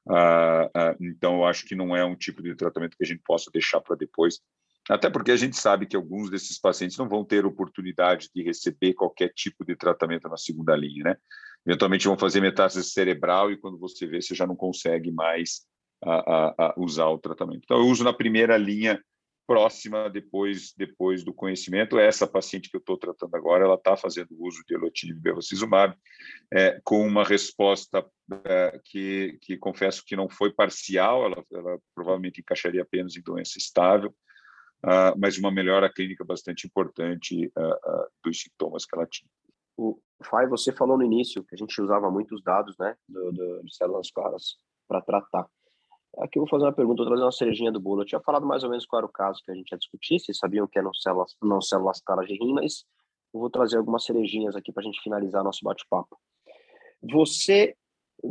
Ah, 0.08 0.70
ah, 0.74 0.96
então, 0.98 1.34
eu 1.36 1.44
acho 1.44 1.66
que 1.66 1.74
não 1.74 1.94
é 1.94 2.02
um 2.02 2.16
tipo 2.16 2.42
de 2.42 2.54
tratamento 2.54 2.96
que 2.96 3.04
a 3.04 3.06
gente 3.06 3.20
possa 3.22 3.50
deixar 3.52 3.78
para 3.82 3.94
depois. 3.94 4.40
Até 4.88 5.10
porque 5.10 5.30
a 5.30 5.36
gente 5.36 5.54
sabe 5.56 5.84
que 5.84 5.94
alguns 5.94 6.30
desses 6.30 6.58
pacientes 6.58 6.96
não 6.96 7.10
vão 7.10 7.22
ter 7.22 7.44
oportunidade 7.44 8.30
de 8.34 8.42
receber 8.42 8.94
qualquer 8.94 9.28
tipo 9.34 9.66
de 9.66 9.76
tratamento 9.76 10.26
na 10.26 10.38
segunda 10.38 10.74
linha, 10.74 11.04
né? 11.04 11.16
Eventualmente 11.66 12.08
vão 12.08 12.16
fazer 12.16 12.40
metástase 12.40 12.88
cerebral 12.88 13.52
e 13.52 13.58
quando 13.58 13.78
você 13.78 14.06
vê, 14.06 14.22
você 14.22 14.34
já 14.34 14.46
não 14.46 14.56
consegue 14.56 15.12
mais 15.12 15.66
a, 16.02 16.14
a, 16.14 16.54
a 16.58 16.74
usar 16.78 17.08
o 17.08 17.18
tratamento. 17.18 17.60
Então, 17.64 17.76
eu 17.76 17.86
uso 17.86 18.02
na 18.02 18.14
primeira 18.14 18.56
linha 18.56 18.98
próxima 19.50 20.08
depois 20.08 20.72
depois 20.76 21.24
do 21.24 21.34
conhecimento. 21.34 21.98
Essa 21.98 22.24
paciente 22.24 22.70
que 22.70 22.76
eu 22.76 22.78
estou 22.78 22.96
tratando 22.96 23.34
agora, 23.34 23.64
ela 23.64 23.74
está 23.74 23.96
fazendo 23.96 24.28
uso 24.38 24.62
de 24.64 24.76
elotinib 24.76 25.18
bevacizumab 25.18 25.92
é, 26.54 26.80
com 26.84 27.04
uma 27.04 27.24
resposta 27.24 28.06
é, 28.44 28.80
que, 28.84 29.36
que 29.42 29.56
confesso 29.56 30.04
que 30.06 30.14
não 30.14 30.28
foi 30.28 30.52
parcial, 30.52 31.24
ela, 31.24 31.44
ela 31.52 31.80
provavelmente 31.92 32.40
encaixaria 32.40 32.82
apenas 32.82 33.16
em 33.16 33.22
doença 33.22 33.58
estável, 33.58 34.14
uh, 34.84 35.18
mas 35.18 35.36
uma 35.36 35.50
melhora 35.50 35.92
clínica 35.92 36.24
bastante 36.24 36.68
importante 36.68 37.46
uh, 37.58 37.60
uh, 37.60 38.06
dos 38.22 38.40
sintomas 38.40 38.86
que 38.86 38.96
ela 38.96 39.06
tinha. 39.10 39.28
O 39.76 40.00
Fai, 40.22 40.46
você 40.46 40.70
falou 40.70 40.96
no 40.96 41.02
início 41.02 41.42
que 41.42 41.56
a 41.56 41.58
gente 41.58 41.82
usava 41.82 42.08
muitos 42.08 42.40
dados, 42.44 42.76
né, 42.78 42.94
do, 43.08 43.32
do, 43.32 43.62
de 43.64 43.74
células 43.74 44.12
claras 44.12 44.58
para 44.86 45.00
tratar. 45.00 45.48
Aqui 46.18 46.38
eu 46.38 46.42
vou 46.42 46.48
fazer 46.48 46.64
uma 46.64 46.72
pergunta, 46.72 47.02
vou 47.02 47.06
trazer 47.06 47.24
uma 47.24 47.32
cerejinha 47.32 47.70
do 47.70 47.80
bolo. 47.80 48.02
Eu 48.02 48.06
tinha 48.06 48.20
falado 48.20 48.44
mais 48.44 48.64
ou 48.64 48.70
menos 48.70 48.84
qual 48.84 48.98
era 49.00 49.06
o 49.06 49.12
caso 49.12 49.40
que 49.44 49.50
a 49.50 49.54
gente 49.54 49.70
ia 49.70 49.78
discutir, 49.78 50.18
vocês 50.18 50.38
sabiam 50.38 50.66
que 50.66 50.78
eram 50.78 50.92
células, 50.92 51.36
não 51.42 51.60
células 51.60 52.00
claras 52.00 52.26
de 52.26 52.34
rim, 52.34 52.52
mas 52.52 52.84
eu 53.32 53.40
vou 53.40 53.50
trazer 53.50 53.76
algumas 53.76 54.04
cerejinhas 54.04 54.56
aqui 54.56 54.72
para 54.72 54.82
a 54.82 54.84
gente 54.84 55.00
finalizar 55.00 55.44
nosso 55.44 55.60
bate-papo. 55.62 56.18
Você, 57.02 57.76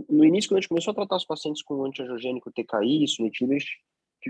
no 0.09 0.25
início, 0.25 0.49
quando 0.49 0.57
a 0.57 0.61
gente 0.61 0.69
começou 0.69 0.91
a 0.91 0.95
tratar 0.95 1.15
os 1.15 1.25
pacientes 1.25 1.63
com 1.63 1.83
antiangiogênico 1.85 2.51
TKI, 2.51 3.07
sunitinib, 3.07 3.63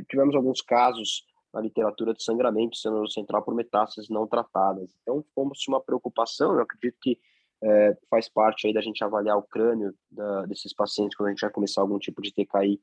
tivemos 0.08 0.36
alguns 0.36 0.62
casos 0.62 1.26
na 1.52 1.60
literatura 1.60 2.14
de 2.14 2.24
sangramento 2.24 2.78
sendo 2.78 3.10
central 3.10 3.44
por 3.44 3.56
metástases 3.56 4.10
não 4.10 4.28
tratadas. 4.28 4.96
Então, 5.02 5.26
como-se 5.34 5.68
uma 5.68 5.82
preocupação, 5.82 6.54
eu 6.54 6.62
acredito 6.62 6.98
que 7.02 7.20
é, 7.62 7.98
faz 8.10 8.30
parte 8.30 8.68
aí 8.68 8.74
da 8.74 8.82
gente 8.82 9.04
avaliar 9.04 9.38
o 9.38 9.44
crânio 9.44 9.94
da, 10.10 10.46
desses 10.46 10.74
pacientes 10.74 11.18
quando 11.18 11.28
a 11.28 11.32
gente 11.32 11.42
vai 11.42 11.50
começar 11.50 11.82
algum 11.82 11.98
tipo 11.98 12.22
de 12.22 12.32
TKI 12.32 12.80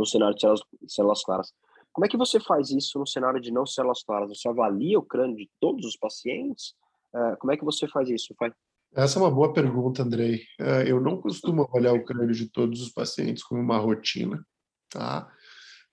no 0.00 0.06
cenário 0.06 0.34
de 0.34 0.40
células, 0.40 0.62
células 0.88 1.24
claras. 1.24 1.52
Como 1.92 2.04
é 2.04 2.08
que 2.08 2.16
você 2.16 2.40
faz 2.40 2.70
isso 2.70 2.98
no 2.98 3.06
cenário 3.06 3.40
de 3.40 3.50
não 3.50 3.66
células 3.66 4.02
claras? 4.02 4.28
Você 4.28 4.48
avalia 4.48 4.98
o 4.98 5.02
crânio 5.02 5.36
de 5.36 5.48
todos 5.60 5.84
os 5.84 5.96
pacientes? 5.96 6.74
É, 7.14 7.36
como 7.36 7.52
é 7.52 7.56
que 7.56 7.64
você 7.64 7.86
faz 7.88 8.08
isso, 8.08 8.34
pai? 8.38 8.52
Essa 8.94 9.18
é 9.18 9.22
uma 9.22 9.30
boa 9.30 9.52
pergunta, 9.52 10.02
Andrei. 10.02 10.42
É, 10.58 10.90
eu 10.90 11.00
não 11.00 11.20
costumo 11.20 11.62
avaliar 11.62 11.94
o 11.94 12.04
crânio 12.04 12.34
de 12.34 12.50
todos 12.50 12.80
os 12.80 12.90
pacientes 12.90 13.42
como 13.42 13.60
uma 13.60 13.78
rotina, 13.78 14.44
tá? 14.88 15.30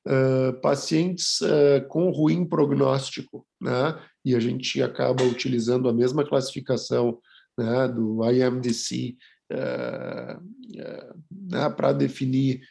Uh, 0.08 0.60
pacientes 0.62 1.42
uh, 1.42 1.86
com 1.90 2.10
ruim 2.12 2.48
prognóstico, 2.48 3.46
né? 3.60 4.00
E 4.24 4.36
a 4.36 4.40
gente 4.40 4.82
acaba 4.82 5.22
utilizando 5.24 5.90
a 5.90 5.94
mesma 5.94 6.26
classificação 6.26 7.20
né, 7.58 7.90
do 7.90 8.24
IMDC 8.24 9.18
uh, 9.52 10.42
né, 11.30 11.70
para 11.72 11.92
definir 11.92 12.62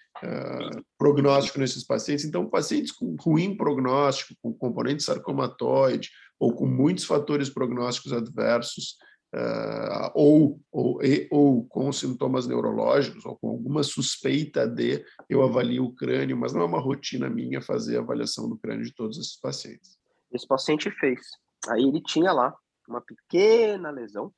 prognóstico 0.98 1.58
nesses 1.58 1.84
pacientes. 1.84 2.24
Então, 2.24 2.48
pacientes 2.48 2.92
com 2.92 3.16
ruim 3.20 3.56
prognóstico, 3.56 4.34
com 4.42 4.52
componente 4.52 5.02
sarcomatoide 5.02 6.10
ou 6.38 6.54
com 6.54 6.66
muitos 6.66 7.04
fatores 7.04 7.48
prognósticos 7.48 8.12
adversos, 8.12 8.96
uh, 9.34 10.10
ou, 10.14 10.60
ou, 10.70 11.02
e, 11.02 11.26
ou 11.30 11.66
com 11.66 11.90
sintomas 11.92 12.46
neurológicos, 12.46 13.24
ou 13.24 13.36
com 13.36 13.48
alguma 13.48 13.82
suspeita 13.82 14.66
de, 14.66 15.04
eu 15.28 15.42
avalio 15.42 15.84
o 15.84 15.94
crânio, 15.94 16.36
mas 16.36 16.52
não 16.52 16.62
é 16.62 16.64
uma 16.64 16.80
rotina 16.80 17.28
minha 17.28 17.62
fazer 17.62 17.96
a 17.96 18.00
avaliação 18.00 18.48
do 18.48 18.58
crânio 18.58 18.84
de 18.84 18.94
todos 18.94 19.18
esses 19.18 19.38
pacientes. 19.38 19.98
Esse 20.32 20.46
paciente 20.46 20.90
fez. 20.90 21.20
Aí 21.68 21.82
ele 21.82 22.02
tinha 22.02 22.32
lá 22.32 22.54
uma 22.88 23.00
pequena 23.00 23.90
lesão, 23.90 24.32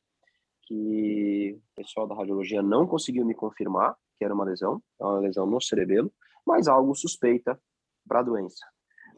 que 0.62 1.56
o 1.56 1.82
pessoal 1.82 2.06
da 2.06 2.14
radiologia 2.14 2.62
não 2.62 2.86
conseguiu 2.86 3.24
me 3.24 3.34
confirmar 3.34 3.96
que 4.18 4.24
era 4.24 4.34
uma 4.34 4.44
lesão, 4.44 4.82
é 5.00 5.04
uma 5.04 5.20
lesão 5.20 5.46
no 5.46 5.60
cerebelo, 5.60 6.12
mas 6.46 6.66
algo 6.66 6.94
suspeita 6.94 7.58
para 8.06 8.20
a 8.20 8.22
doença. 8.22 8.66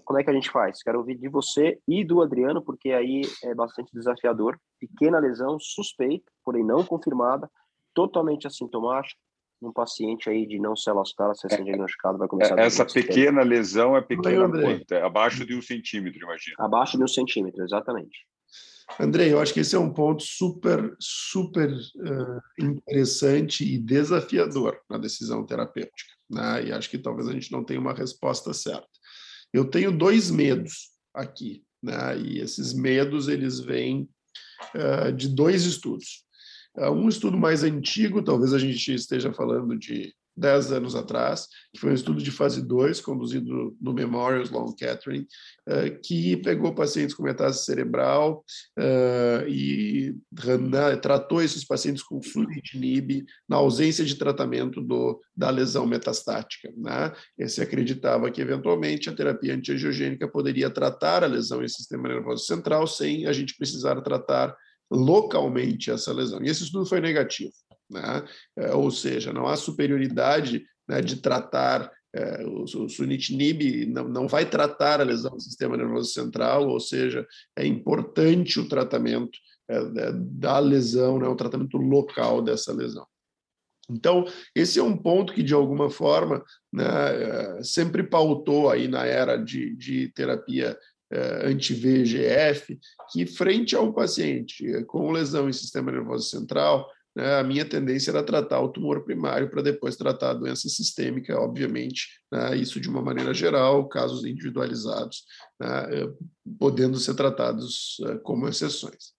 Como 0.05 0.19
é 0.19 0.25
que 0.25 0.31
a 0.31 0.33
gente 0.33 0.51
faz? 0.51 0.83
Quero 0.83 0.99
ouvir 0.99 1.17
de 1.17 1.29
você 1.29 1.79
e 1.87 2.05
do 2.05 2.21
Adriano, 2.21 2.63
porque 2.63 2.91
aí 2.91 3.23
é 3.45 3.55
bastante 3.55 3.93
desafiador. 3.93 4.59
Pequena 4.79 5.19
lesão 5.19 5.59
suspeita, 5.61 6.31
porém 6.45 6.65
não 6.65 6.85
confirmada, 6.85 7.49
totalmente 7.95 8.47
assintomática, 8.47 9.21
um 9.63 9.73
paciente 9.73 10.29
aí 10.29 10.47
de 10.47 10.59
não 10.59 10.75
células 10.75 11.13
claras 11.13 11.39
recém-diagnosticado 11.43 12.19
vai 12.19 12.27
começar 12.27 12.59
a 12.59 12.63
Essa 12.63 12.85
pequena 12.85 13.43
lesão 13.43 13.97
é 13.97 14.01
pequena 14.01 14.49
quanto? 14.49 14.93
É 14.93 15.03
abaixo 15.03 15.45
de 15.45 15.55
um 15.55 15.63
centímetro, 15.63 16.19
imagina. 16.23 16.57
Abaixo 16.59 16.97
de 16.97 17.05
um 17.05 17.09
centímetro, 17.09 17.63
exatamente. 17.63 18.27
Andrei, 18.99 19.33
eu 19.33 19.41
acho 19.41 19.55
que 19.55 19.61
esse 19.61 19.75
é 19.75 19.79
um 19.79 19.93
ponto 19.93 20.23
super, 20.23 20.95
super 20.99 21.71
uh, 21.73 22.65
interessante 22.65 23.65
e 23.65 23.79
desafiador 23.79 24.79
na 24.89 24.99
decisão 24.99 25.45
terapêutica. 25.45 26.13
Né? 26.29 26.67
E 26.67 26.73
acho 26.73 26.91
que 26.91 26.99
talvez 26.99 27.29
a 27.29 27.33
gente 27.33 27.53
não 27.53 27.65
tenha 27.65 27.81
uma 27.81 27.95
resposta 27.95 28.53
certa. 28.53 28.89
Eu 29.53 29.65
tenho 29.65 29.97
dois 29.97 30.31
medos 30.31 30.91
aqui, 31.15 31.65
né? 31.83 32.19
E 32.19 32.39
esses 32.39 32.73
medos 32.73 33.27
eles 33.27 33.59
vêm 33.59 34.09
uh, 34.75 35.13
de 35.13 35.29
dois 35.29 35.65
estudos. 35.65 36.25
Uh, 36.77 36.91
um 36.91 37.09
estudo 37.09 37.37
mais 37.37 37.65
antigo, 37.65 38.23
talvez 38.23 38.53
a 38.53 38.59
gente 38.59 38.95
esteja 38.95 39.33
falando 39.33 39.77
de 39.77 40.15
10 40.37 40.73
anos 40.73 40.95
atrás, 40.95 41.47
que 41.73 41.81
foi 41.81 41.91
um 41.91 41.95
estudo 41.95 42.23
de 42.23 42.31
fase 42.31 42.63
2, 42.63 43.01
conduzido 43.01 43.77
no 43.81 43.93
Memorial 43.93 44.43
Sloan 44.43 44.73
Kettering, 44.75 45.27
uh, 45.69 46.01
que 46.03 46.37
pegou 46.39 46.75
pacientes 46.75 47.15
com 47.15 47.23
metástase 47.23 47.65
cerebral 47.65 48.45
uh, 48.79 49.49
e 49.49 50.11
uh, 50.11 51.01
tratou 51.01 51.43
esses 51.43 51.65
pacientes 51.65 52.03
com 52.03 52.23
sunitinib 52.23 53.25
na 53.49 53.57
ausência 53.57 54.05
de 54.05 54.17
tratamento 54.17 54.81
do, 54.81 55.21
da 55.37 55.51
lesão 55.51 55.87
metastática. 55.87 56.73
Né? 56.77 57.13
E 57.39 57.49
se 57.49 57.61
acreditava 57.61 58.31
que, 58.31 58.41
eventualmente, 58.41 59.09
a 59.09 59.15
terapia 59.15 59.55
antiangiogênica 59.55 60.29
poderia 60.29 60.71
tratar 60.71 61.25
a 61.25 61.29
lesão 61.29 61.63
em 61.63 61.69
sistema 61.69 62.09
nervoso 62.09 62.45
central 62.45 62.87
sem 62.87 63.27
a 63.27 63.33
gente 63.33 63.57
precisar 63.57 64.01
tratar 64.01 64.57
localmente 64.91 65.91
essa 65.91 66.13
lesão. 66.13 66.43
E 66.43 66.49
esse 66.49 66.65
estudo 66.65 66.85
foi 66.85 67.01
negativo. 67.01 67.53
Né? 67.91 68.25
É, 68.57 68.73
ou 68.73 68.91
seja, 68.91 69.33
não 69.33 69.47
há 69.47 69.57
superioridade 69.57 70.65
né, 70.89 71.01
de 71.01 71.17
tratar 71.17 71.91
é, 72.13 72.45
o, 72.45 72.65
o 72.65 72.89
sunitinib 72.89 73.87
não, 73.87 74.09
não 74.09 74.29
vai 74.29 74.49
tratar 74.49 75.01
a 75.01 75.05
lesão 75.05 75.33
do 75.33 75.41
sistema 75.41 75.77
nervoso 75.77 76.13
central, 76.13 76.69
ou 76.69 76.81
seja, 76.81 77.27
é 77.57 77.65
importante 77.65 78.59
o 78.59 78.69
tratamento 78.69 79.39
é, 79.69 79.77
é 79.77 80.13
da 80.13 80.59
lesão, 80.59 81.19
né, 81.19 81.29
o 81.29 81.37
tratamento 81.37 81.77
local 81.77 82.43
dessa 82.43 82.73
lesão. 82.73 83.07
Então, 83.89 84.25
esse 84.55 84.79
é 84.79 84.83
um 84.83 84.97
ponto 84.97 85.33
que, 85.33 85.43
de 85.43 85.53
alguma 85.53 85.91
forma, 85.91 86.45
né, 86.73 86.85
é, 86.85 87.63
sempre 87.63 88.03
pautou 88.03 88.71
aí 88.71 88.87
na 88.87 89.05
era 89.05 89.37
de, 89.37 89.75
de 89.77 90.09
terapia 90.09 90.79
é, 91.13 91.49
anti-VEGF, 91.49 92.79
que 93.13 93.27
frente 93.27 93.75
a 93.75 93.81
um 93.81 93.93
paciente 93.93 94.85
com 94.85 95.11
lesão 95.11 95.49
em 95.49 95.53
sistema 95.53 95.91
nervoso 95.91 96.29
central, 96.29 96.89
a 97.17 97.43
minha 97.43 97.65
tendência 97.65 98.11
era 98.11 98.23
tratar 98.23 98.61
o 98.61 98.69
tumor 98.69 99.05
primário 99.05 99.51
para 99.51 99.63
depois 99.63 99.97
tratar 99.97 100.31
a 100.31 100.35
doença 100.35 100.69
sistêmica, 100.69 101.39
obviamente, 101.39 102.09
né, 102.33 102.57
isso 102.57 102.81
de 102.81 102.89
uma 102.89 103.03
maneira 103.03 103.35
geral, 103.35 103.89
casos 103.89 104.25
individualizados, 104.25 105.25
né, 105.59 106.03
eh, 106.03 106.09
podendo 106.59 106.99
ser 106.99 107.15
tratados 107.15 107.99
uh, 108.01 108.21
como 108.23 108.49
exceções. 108.49 109.13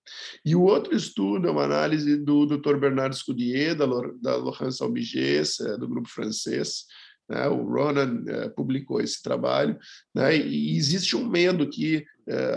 E 0.46 0.56
o 0.56 0.62
outro 0.62 0.96
estudo 0.96 1.48
é 1.48 1.52
uma 1.52 1.64
análise 1.64 2.16
do 2.18 2.46
Dr. 2.46 2.78
Bernard 2.78 3.16
Scudier, 3.16 3.76
da, 3.76 3.86
da 4.22 4.38
Laurence 4.38 4.82
Albigés, 4.82 5.58
do 5.80 5.88
grupo 5.88 6.10
francês, 6.10 6.86
né? 7.30 7.48
o 7.48 7.64
Ronan 7.64 8.24
publicou 8.56 9.00
esse 9.00 9.22
trabalho, 9.22 9.78
né? 10.14 10.36
e 10.36 10.76
existe 10.78 11.16
um 11.16 11.30
medo 11.30 11.70
que 11.70 12.06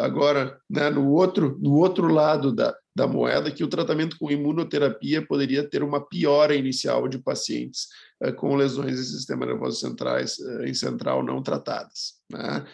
agora, 0.01 0.59
né, 0.69 0.91
no, 0.91 1.13
outro, 1.13 1.57
no 1.61 1.75
outro 1.75 2.09
lado 2.09 2.53
da, 2.53 2.75
da 2.97 3.07
moeda, 3.07 3.51
que 3.51 3.65
o 3.65 3.69
tratamento 3.69 4.17
com 4.19 4.31
imunoterapia 4.31 5.27
poderia 5.27 5.69
ter 5.69 5.83
uma 5.83 6.01
piora 6.01 6.55
inicial 6.55 7.09
de 7.09 7.19
pacientes 7.19 7.89
é, 8.23 8.31
com 8.31 8.55
lesões 8.55 9.01
em 9.01 9.05
sistema 9.05 9.45
nervoso 9.45 9.81
centrais, 9.81 10.39
em 10.65 10.75
central 10.75 11.23
não 11.25 11.43
tratadas. 11.43 12.15
Né? 12.31 12.65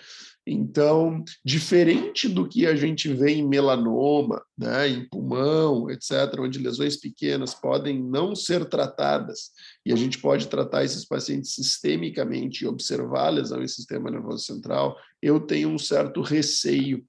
Então, 0.47 1.23
diferente 1.45 2.29
do 2.29 2.49
que 2.49 2.67
a 2.67 2.75
gente 2.75 3.13
vê 3.13 3.33
em 3.33 3.47
melanoma, 3.47 4.43
né, 4.57 4.89
em 4.89 5.09
pulmão, 5.09 5.91
etc., 5.91 6.41
onde 6.41 6.59
lesões 6.59 6.97
pequenas 6.97 7.55
podem 7.55 8.03
não 8.03 8.35
ser 8.35 8.65
tratadas, 8.65 9.51
e 9.85 9.93
a 9.93 9.97
gente 9.97 10.19
pode 10.19 10.49
tratar 10.49 10.83
esses 10.83 11.05
pacientes 11.05 11.55
sistemicamente 11.55 12.65
e 12.65 12.67
observar 12.67 13.27
a 13.27 13.31
lesão 13.31 13.63
em 13.63 13.69
sistema 13.69 14.11
nervoso 14.11 14.45
central, 14.45 14.97
eu 15.23 15.39
tenho 15.39 15.69
um 15.69 15.79
certo 15.79 16.23
receio 16.23 17.05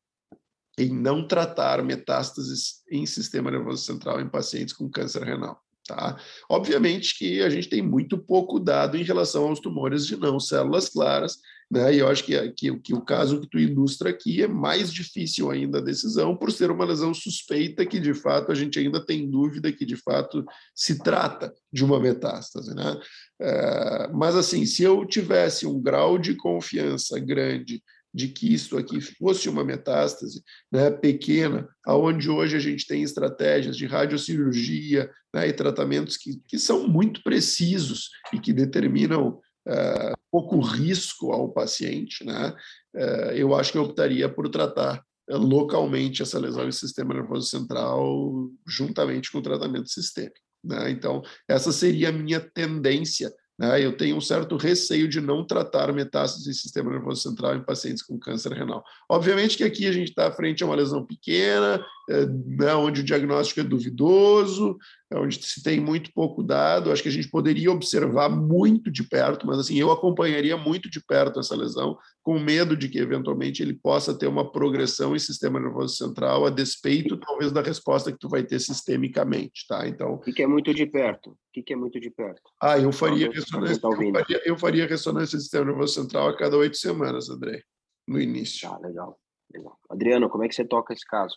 em 0.77 0.89
não 0.89 1.27
tratar 1.27 1.83
metástases 1.83 2.81
em 2.89 3.05
sistema 3.05 3.51
nervoso 3.51 3.83
central 3.83 4.19
em 4.19 4.29
pacientes 4.29 4.73
com 4.73 4.89
câncer 4.89 5.23
renal. 5.23 5.61
Tá? 5.87 6.17
Obviamente 6.49 7.17
que 7.17 7.41
a 7.41 7.49
gente 7.49 7.67
tem 7.67 7.81
muito 7.81 8.17
pouco 8.17 8.59
dado 8.59 8.95
em 8.95 9.03
relação 9.03 9.47
aos 9.47 9.59
tumores 9.59 10.05
de 10.05 10.15
não 10.15 10.39
células 10.39 10.89
claras, 10.89 11.37
né? 11.71 11.95
E 11.95 11.99
eu 11.99 12.09
acho 12.09 12.25
que, 12.25 12.51
que, 12.51 12.79
que, 12.79 12.93
o 12.93 12.99
caso 12.99 13.39
que 13.39 13.49
tu 13.49 13.57
ilustra 13.57 14.09
aqui 14.09 14.43
é 14.43 14.47
mais 14.47 14.91
difícil 14.91 15.49
ainda 15.49 15.77
a 15.77 15.81
decisão, 15.81 16.35
por 16.35 16.51
ser 16.51 16.69
uma 16.69 16.83
lesão 16.83 17.13
suspeita 17.13 17.85
que, 17.85 17.97
de 17.97 18.13
fato, 18.13 18.51
a 18.51 18.55
gente 18.55 18.77
ainda 18.77 19.03
tem 19.03 19.29
dúvida 19.29 19.71
que, 19.71 19.85
de 19.85 19.95
fato, 19.95 20.43
se 20.75 21.01
trata 21.01 21.53
de 21.71 21.85
uma 21.85 21.97
metástase. 21.97 22.75
Né? 22.75 22.99
É, 23.39 24.09
mas, 24.13 24.35
assim, 24.35 24.65
se 24.65 24.83
eu 24.83 25.05
tivesse 25.05 25.65
um 25.65 25.81
grau 25.81 26.17
de 26.17 26.35
confiança 26.35 27.17
grande 27.17 27.81
de 28.13 28.27
que 28.27 28.53
isso 28.53 28.77
aqui 28.77 28.99
fosse 28.99 29.47
uma 29.47 29.63
metástase 29.63 30.43
né, 30.71 30.91
pequena, 30.91 31.67
aonde 31.85 32.29
hoje 32.29 32.55
a 32.55 32.59
gente 32.59 32.85
tem 32.85 33.03
estratégias 33.03 33.77
de 33.77 33.85
radiocirurgia 33.85 35.09
né, 35.33 35.47
e 35.47 35.53
tratamentos 35.53 36.17
que, 36.17 36.41
que 36.47 36.59
são 36.59 36.87
muito 36.87 37.23
precisos 37.23 38.09
e 38.33 38.39
que 38.39 38.51
determinam 38.51 39.39
uh, 39.67 40.17
pouco 40.29 40.59
risco 40.59 41.31
ao 41.31 41.51
paciente, 41.51 42.25
né, 42.25 42.53
uh, 42.95 43.31
eu 43.31 43.55
acho 43.55 43.71
que 43.71 43.77
eu 43.77 43.83
optaria 43.83 44.27
por 44.27 44.49
tratar 44.49 45.01
uh, 45.29 45.37
localmente 45.37 46.21
essa 46.21 46.39
lesão 46.39 46.67
em 46.67 46.71
sistema 46.71 47.13
nervoso 47.13 47.47
central 47.47 48.49
juntamente 48.67 49.31
com 49.31 49.37
o 49.37 49.43
tratamento 49.43 49.89
sistêmico. 49.89 50.35
Né? 50.63 50.91
Então, 50.91 51.21
essa 51.47 51.71
seria 51.71 52.09
a 52.09 52.13
minha 52.13 52.39
tendência? 52.39 53.33
Eu 53.79 53.95
tenho 53.95 54.15
um 54.15 54.21
certo 54.21 54.57
receio 54.57 55.07
de 55.07 55.21
não 55.21 55.45
tratar 55.45 55.93
metástases 55.93 56.47
em 56.47 56.53
sistema 56.53 56.89
nervoso 56.89 57.21
central 57.21 57.55
em 57.55 57.63
pacientes 57.63 58.01
com 58.01 58.17
câncer 58.17 58.53
renal. 58.53 58.83
Obviamente 59.07 59.55
que 59.55 59.63
aqui 59.63 59.87
a 59.87 59.91
gente 59.91 60.09
está 60.09 60.31
frente 60.31 60.63
a 60.63 60.65
uma 60.65 60.75
lesão 60.75 61.05
pequena, 61.05 61.85
é, 62.11 62.25
né, 62.25 62.75
onde 62.75 63.01
o 63.01 63.03
diagnóstico 63.03 63.61
é 63.61 63.63
duvidoso, 63.63 64.77
é 65.09 65.17
onde 65.17 65.41
se 65.45 65.63
tem 65.63 65.79
muito 65.79 66.11
pouco 66.13 66.43
dado. 66.43 66.91
Acho 66.91 67.01
que 67.01 67.09
a 67.09 67.11
gente 67.11 67.29
poderia 67.29 67.71
observar 67.71 68.29
muito 68.29 68.91
de 68.91 69.03
perto, 69.03 69.47
mas 69.47 69.59
assim 69.59 69.77
eu 69.77 69.91
acompanharia 69.91 70.57
muito 70.57 70.89
de 70.89 71.03
perto 71.03 71.39
essa 71.39 71.55
lesão, 71.55 71.97
com 72.21 72.37
medo 72.37 72.75
de 72.75 72.89
que 72.89 72.99
eventualmente 72.99 73.63
ele 73.63 73.73
possa 73.73 74.17
ter 74.17 74.27
uma 74.27 74.51
progressão 74.51 75.15
em 75.15 75.19
sistema 75.19 75.59
nervoso 75.59 75.95
central, 75.95 76.45
a 76.45 76.49
despeito 76.49 77.17
talvez 77.17 77.51
da 77.51 77.61
resposta 77.61 78.11
que 78.11 78.19
tu 78.19 78.29
vai 78.29 78.43
ter 78.43 78.59
sistemicamente, 78.59 79.65
tá? 79.67 79.87
Então. 79.87 80.15
O 80.15 80.19
que 80.19 80.43
é 80.43 80.47
muito 80.47 80.73
de 80.73 80.85
perto? 80.85 81.31
O 81.31 81.63
que 81.63 81.73
é 81.73 81.75
muito 81.75 81.99
de 81.99 82.09
perto? 82.09 82.41
Ah, 82.61 82.77
eu 82.77 82.91
faria 82.91 83.29
ressonância. 83.31 83.79
Tá 83.79 83.89
eu 83.89 84.13
faria, 84.13 84.41
eu 84.45 84.57
faria 84.57 84.87
ressonância 84.87 85.37
do 85.37 85.41
sistema 85.41 85.65
nervoso 85.65 85.93
central 85.93 86.27
a 86.27 86.37
cada 86.37 86.57
oito 86.57 86.77
semanas, 86.77 87.29
André, 87.29 87.63
no 88.07 88.19
início. 88.19 88.69
Ah, 88.69 88.77
legal. 88.79 89.19
legal. 89.53 89.77
Adriano, 89.89 90.29
como 90.29 90.43
é 90.43 90.47
que 90.47 90.55
você 90.55 90.65
toca 90.65 90.93
esse 90.93 91.05
caso? 91.05 91.35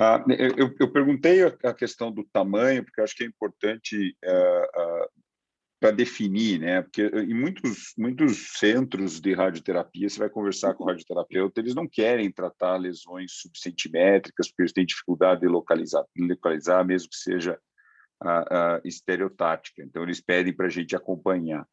Ah, 0.00 0.24
eu, 0.28 0.72
eu, 0.78 0.92
perguntei 0.92 1.42
a 1.42 1.74
questão 1.74 2.12
do 2.12 2.22
tamanho, 2.32 2.84
porque 2.84 3.00
acho 3.00 3.16
que 3.16 3.24
é 3.24 3.26
importante 3.26 4.16
uh, 4.24 4.80
uh, 4.80 5.08
para 5.80 5.90
definir, 5.90 6.60
né? 6.60 6.82
Porque 6.82 7.02
em 7.02 7.34
muitos, 7.34 7.94
muitos 7.98 8.58
centros 8.58 9.20
de 9.20 9.34
radioterapia, 9.34 10.08
você 10.08 10.20
vai 10.20 10.30
conversar 10.30 10.74
com 10.74 10.84
o 10.84 10.86
radioterapeuta, 10.86 11.60
eles 11.60 11.74
não 11.74 11.88
querem 11.88 12.30
tratar 12.30 12.76
lesões 12.76 13.32
subcentimétricas, 13.40 14.46
porque 14.46 14.62
eles 14.62 14.72
têm 14.72 14.86
dificuldade 14.86 15.40
de 15.40 15.48
localizar, 15.48 16.04
localizar 16.16 16.84
mesmo 16.84 17.08
que 17.08 17.16
seja 17.16 17.58
a 18.22 18.80
estereotática. 18.84 19.82
Então, 19.82 20.04
eles 20.04 20.20
pedem 20.20 20.52
para 20.52 20.66
a 20.66 20.70
gente 20.70 20.94
acompanhar. 20.94 21.66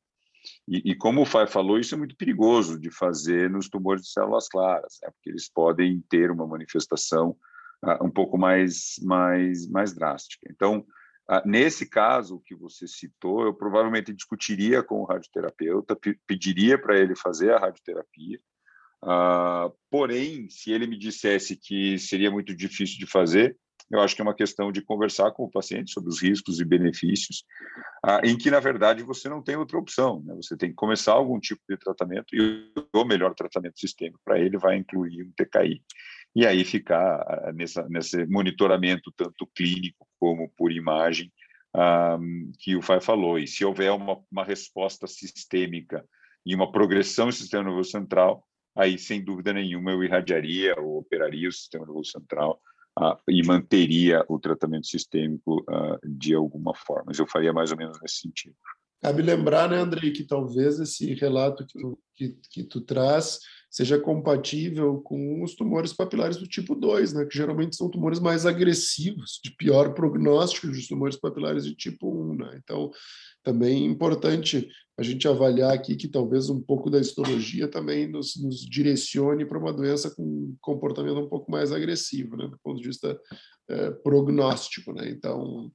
E, 0.68 0.92
e, 0.92 0.96
como 0.96 1.22
o 1.22 1.26
Fai 1.26 1.46
falou, 1.46 1.78
isso 1.78 1.94
é 1.94 1.98
muito 1.98 2.18
perigoso 2.18 2.80
de 2.80 2.90
fazer 2.90 3.52
nos 3.52 3.70
tumores 3.70 4.02
de 4.02 4.10
células 4.10 4.48
claras, 4.48 4.98
né? 5.04 5.10
porque 5.12 5.30
eles 5.30 5.48
podem 5.48 6.04
ter 6.10 6.32
uma 6.32 6.48
manifestação 6.48 7.30
uh, 7.30 7.55
um 8.02 8.10
pouco 8.10 8.38
mais, 8.38 8.96
mais, 9.02 9.68
mais 9.70 9.94
drástica. 9.94 10.48
Então, 10.50 10.86
uh, 11.30 11.48
nesse 11.48 11.88
caso 11.88 12.42
que 12.46 12.56
você 12.56 12.88
citou, 12.88 13.46
eu 13.46 13.54
provavelmente 13.54 14.14
discutiria 14.14 14.84
com 14.84 15.02
o 15.02 15.06
radioterapeuta, 15.06 15.98
pediria 16.28 16.78
para 16.80 16.98
ele 16.98 17.16
fazer 17.16 17.54
a 17.54 17.60
radioterapia, 17.60 18.40
uh, 19.04 19.74
porém, 19.90 20.50
se 20.50 20.72
ele 20.72 20.88
me 20.88 20.98
dissesse 20.98 21.56
que 21.56 21.98
seria 22.00 22.32
muito 22.32 22.56
difícil 22.56 22.98
de 22.98 23.08
fazer, 23.08 23.58
eu 23.92 24.00
acho 24.00 24.16
que 24.16 24.22
é 24.22 24.24
uma 24.24 24.34
questão 24.34 24.72
de 24.72 24.82
conversar 24.82 25.32
com 25.32 25.44
o 25.44 25.52
paciente 25.52 25.92
sobre 25.92 26.10
os 26.10 26.20
riscos 26.20 26.60
e 26.60 26.66
benefícios, 26.66 27.44
em 28.24 28.36
que, 28.36 28.50
na 28.50 28.60
verdade, 28.60 29.04
você 29.04 29.30
não 29.30 29.44
tem 29.44 29.56
outra 29.56 29.78
opção. 29.78 30.24
Né? 30.26 30.34
Você 30.38 30.58
tem 30.58 30.70
que 30.70 30.76
começar 30.76 31.14
algum 31.14 31.40
tipo 31.40 31.62
de 31.70 31.78
tratamento 31.78 32.36
e 32.36 32.74
o 32.92 33.06
melhor 33.06 33.36
tratamento 33.36 33.80
sistêmico 33.80 34.20
para 34.26 34.40
ele 34.40 34.58
vai 34.58 34.76
incluir 34.76 35.22
um 35.22 35.32
TKI 35.38 35.84
e 36.36 36.46
aí 36.46 36.66
ficar 36.66 37.22
ah, 37.22 37.54
nessa, 37.54 37.88
nesse 37.88 38.26
monitoramento 38.26 39.12
tanto 39.16 39.48
clínico 39.56 40.06
como 40.20 40.50
por 40.58 40.72
imagem 40.72 41.32
um, 41.74 41.80
ah, 41.80 42.20
que 42.60 42.76
o 42.76 42.82
Fai 42.82 43.00
falou. 43.00 43.40
E 43.40 43.48
se 43.48 43.64
houver 43.64 43.92
uma, 43.92 44.20
uma 44.30 44.44
resposta 44.44 45.08
sistêmica 45.08 46.06
e 46.46 46.54
uma 46.54 46.72
progressão 46.72 47.28
do 47.28 47.34
sistema 47.34 47.64
nervoso 47.64 47.92
central, 47.92 48.46
aí 48.76 48.98
sem 49.00 49.24
dúvida 49.24 49.54
nenhuma 49.54 49.92
eu 49.92 50.04
irradiaria 50.04 50.76
ou 50.78 51.00
operaria 51.00 51.48
o 51.48 51.54
sistema 51.54 51.86
nervoso 51.86 52.12
central 52.12 52.60
uh, 53.00 53.18
e 53.30 53.42
manteria 53.42 54.26
o 54.28 54.38
tratamento 54.38 54.88
sistêmico 54.88 55.62
uh, 55.62 55.98
de 56.06 56.34
alguma 56.34 56.76
forma. 56.76 57.06
Mas 57.08 57.20
eu 57.20 57.28
faria 57.28 57.54
mais 57.54 57.72
ou 57.72 57.78
menos 57.78 57.98
nesse 58.02 58.18
sentido. 58.18 58.56
Cabe 59.02 59.22
lembrar, 59.22 59.70
né, 59.70 59.78
Andrei, 59.78 60.12
que 60.12 60.24
talvez 60.24 60.80
esse 60.80 61.14
relato 61.14 61.66
que 61.66 61.80
tu, 61.80 62.00
que, 62.16 62.40
que 62.50 62.64
tu 62.64 62.82
traz 62.82 63.40
seja 63.70 64.00
compatível 64.00 65.02
com 65.02 65.44
os 65.44 65.54
tumores 65.56 65.92
papilares 65.92 66.38
do 66.38 66.48
tipo 66.48 66.76
2, 66.76 67.14
né, 67.14 67.26
que 67.26 67.38
geralmente 67.38 67.76
são 67.76 67.90
tumores 67.90 68.20
mais 68.20 68.46
agressivos, 68.46 69.40
de 69.44 69.52
pior 69.52 69.94
prognóstico 69.94 70.68
dos 70.68 70.88
tumores 70.88 71.18
papilares 71.18 71.66
de 71.66 71.76
tipo 71.76 72.10
1. 72.10 72.36
Né? 72.36 72.62
Então, 72.64 72.92
também 73.44 73.84
é 73.84 73.88
importante 73.88 74.68
a 74.98 75.04
gente 75.04 75.28
avaliar 75.28 75.74
aqui 75.74 75.96
que 75.96 76.08
talvez 76.08 76.50
um 76.50 76.62
pouco 76.62 76.90
da 76.90 77.00
histologia 77.00 77.68
também 77.68 78.08
nos, 78.08 78.42
nos 78.42 78.62
direcione 78.62 79.46
para 79.46 79.60
uma 79.60 79.74
doença 79.74 80.10
com 80.10 80.56
comportamento 80.62 81.20
um 81.20 81.30
pouco 81.30 81.52
mais 81.52 81.72
agressivo, 81.72 82.38
né, 82.38 82.48
do 82.48 82.58
ponto 82.64 82.82
de 82.82 82.88
vista 82.88 83.20
é, 83.70 83.92
prognóstico. 83.92 84.94
Né? 84.94 85.10
Então, 85.10 85.70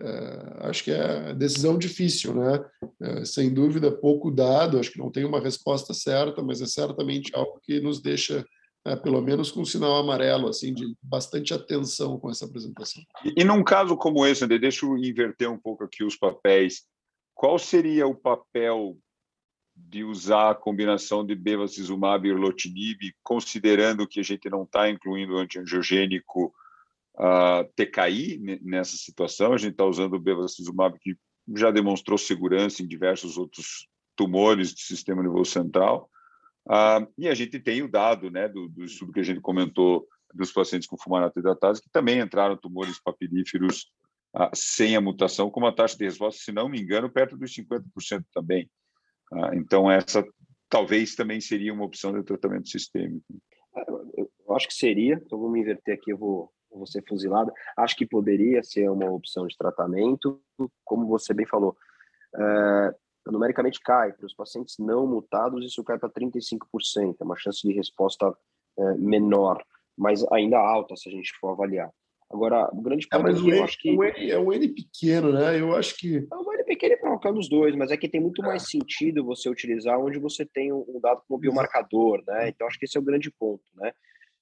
é, 0.00 0.68
acho 0.68 0.84
que 0.84 0.90
é 0.90 1.34
decisão 1.34 1.76
difícil, 1.76 2.34
né? 2.34 2.64
É, 3.00 3.24
sem 3.24 3.52
dúvida, 3.52 3.90
pouco 3.90 4.30
dado, 4.30 4.78
acho 4.78 4.92
que 4.92 4.98
não 4.98 5.10
tem 5.10 5.24
uma 5.24 5.40
resposta 5.40 5.92
certa, 5.92 6.42
mas 6.42 6.60
é 6.60 6.66
certamente 6.66 7.34
algo 7.34 7.60
que 7.62 7.80
nos 7.80 8.00
deixa, 8.00 8.44
é, 8.84 8.94
pelo 8.94 9.20
menos 9.20 9.50
com 9.50 9.62
um 9.62 9.64
sinal 9.64 9.96
amarelo, 9.96 10.48
assim, 10.48 10.72
de 10.72 10.94
bastante 11.02 11.52
atenção 11.52 12.18
com 12.18 12.30
essa 12.30 12.44
apresentação. 12.44 13.02
E, 13.24 13.42
e 13.42 13.44
num 13.44 13.64
caso 13.64 13.96
como 13.96 14.24
esse, 14.24 14.44
André, 14.44 14.58
deixa 14.58 14.86
eu 14.86 14.96
inverter 14.96 15.50
um 15.50 15.58
pouco 15.58 15.84
aqui 15.84 16.04
os 16.04 16.16
papéis. 16.16 16.84
Qual 17.34 17.58
seria 17.58 18.06
o 18.06 18.14
papel 18.14 18.96
de 19.76 20.02
usar 20.02 20.50
a 20.50 20.54
combinação 20.54 21.24
de 21.24 21.34
bevacizumab 21.34 22.26
e 22.26 22.30
erlotinib, 22.30 23.14
considerando 23.22 24.08
que 24.08 24.18
a 24.18 24.24
gente 24.24 24.50
não 24.50 24.64
está 24.64 24.90
incluindo 24.90 25.34
o 25.34 25.38
antiangiogênico 25.38 26.52
uh, 27.18 27.64
TKI 27.74 28.60
nessa 28.62 28.96
situação. 28.96 29.52
A 29.52 29.58
gente 29.58 29.72
está 29.72 29.84
usando 29.84 30.14
o 30.14 30.20
bevacizumab, 30.20 30.98
que 31.00 31.16
já 31.56 31.70
demonstrou 31.70 32.16
segurança 32.16 32.82
em 32.82 32.86
diversos 32.86 33.36
outros 33.36 33.88
tumores 34.16 34.72
do 34.72 34.80
sistema 34.80 35.22
nervoso 35.22 35.50
central. 35.50 36.10
Uh, 36.66 37.10
e 37.16 37.28
a 37.28 37.34
gente 37.34 37.58
tem 37.58 37.82
o 37.82 37.90
dado 37.90 38.30
né, 38.30 38.48
do, 38.48 38.68
do, 38.68 38.84
estudo 38.84 39.12
que 39.12 39.20
a 39.20 39.24
gente 39.24 39.40
comentou 39.40 40.06
dos 40.34 40.52
pacientes 40.52 40.86
com 40.86 40.98
fumarato 40.98 41.38
hidratase, 41.38 41.80
que 41.80 41.90
também 41.90 42.20
entraram 42.20 42.56
tumores 42.56 43.00
papilíferos 43.02 43.90
uh, 44.36 44.50
sem 44.54 44.94
a 44.94 45.00
mutação, 45.00 45.50
com 45.50 45.60
uma 45.60 45.74
taxa 45.74 45.96
de 45.96 46.04
resposta, 46.04 46.42
se 46.42 46.52
não 46.52 46.68
me 46.68 46.80
engano, 46.80 47.10
perto 47.10 47.36
dos 47.36 47.54
50% 47.54 48.24
também. 48.34 48.68
Uh, 49.32 49.54
então, 49.54 49.90
essa 49.90 50.22
talvez 50.68 51.14
também 51.14 51.40
seria 51.40 51.72
uma 51.72 51.84
opção 51.84 52.12
de 52.12 52.22
tratamento 52.22 52.68
sistêmico. 52.68 53.24
Eu 54.14 54.54
acho 54.54 54.68
que 54.68 54.74
seria, 54.74 55.14
então 55.14 55.38
vamos 55.38 55.58
inverter 55.58 55.94
aqui, 55.94 56.12
eu 56.12 56.18
vou 56.18 56.52
ser 56.86 57.04
fuzilada. 57.06 57.52
Acho 57.76 57.96
que 57.96 58.06
poderia 58.06 58.62
ser 58.62 58.88
uma 58.90 59.10
opção 59.10 59.46
de 59.46 59.56
tratamento, 59.56 60.40
como 60.84 61.06
você 61.06 61.34
bem 61.34 61.46
falou. 61.46 61.76
É, 62.36 62.94
numericamente 63.26 63.80
cai. 63.80 64.12
Para 64.12 64.26
os 64.26 64.34
pacientes 64.34 64.76
não 64.78 65.06
mutados, 65.06 65.64
isso 65.64 65.84
cai 65.84 65.98
para 65.98 66.10
35%, 66.10 67.16
é 67.20 67.24
uma 67.24 67.36
chance 67.36 67.60
de 67.66 67.72
resposta 67.72 68.34
é, 68.78 68.94
menor, 68.94 69.62
mas 69.96 70.24
ainda 70.32 70.58
alta 70.58 70.96
se 70.96 71.08
a 71.08 71.12
gente 71.12 71.32
for 71.40 71.50
avaliar. 71.50 71.90
Agora, 72.30 72.68
o 72.72 72.82
grande 72.82 73.08
ponto 73.08 73.20
é, 73.20 73.32
mas 73.32 73.40
é 73.40 73.42
que 73.42 73.50
eu 73.50 73.64
acho 73.64 73.78
que. 73.78 73.90
Um 73.90 74.04
N, 74.04 74.30
é 74.30 74.38
um 74.38 74.52
N 74.52 74.68
pequeno, 74.68 75.32
né? 75.32 75.58
Eu 75.58 75.74
acho 75.74 75.96
que. 75.96 76.28
É 76.30 76.36
um 76.36 76.52
N 76.52 76.64
pequeno 76.64 76.98
para 76.98 77.08
colocar 77.08 77.32
nos 77.32 77.48
dois, 77.48 77.74
mas 77.74 77.90
é 77.90 77.96
que 77.96 78.08
tem 78.08 78.20
muito 78.20 78.42
mais 78.42 78.68
sentido 78.68 79.24
você 79.24 79.48
utilizar 79.48 79.98
onde 79.98 80.18
você 80.18 80.44
tem 80.44 80.70
um 80.70 81.00
dado 81.00 81.22
como 81.26 81.40
biomarcador, 81.40 82.22
né? 82.26 82.50
Então, 82.50 82.66
acho 82.66 82.78
que 82.78 82.84
esse 82.84 82.98
é 82.98 83.00
o 83.00 83.04
grande 83.04 83.30
ponto, 83.30 83.64
né? 83.76 83.92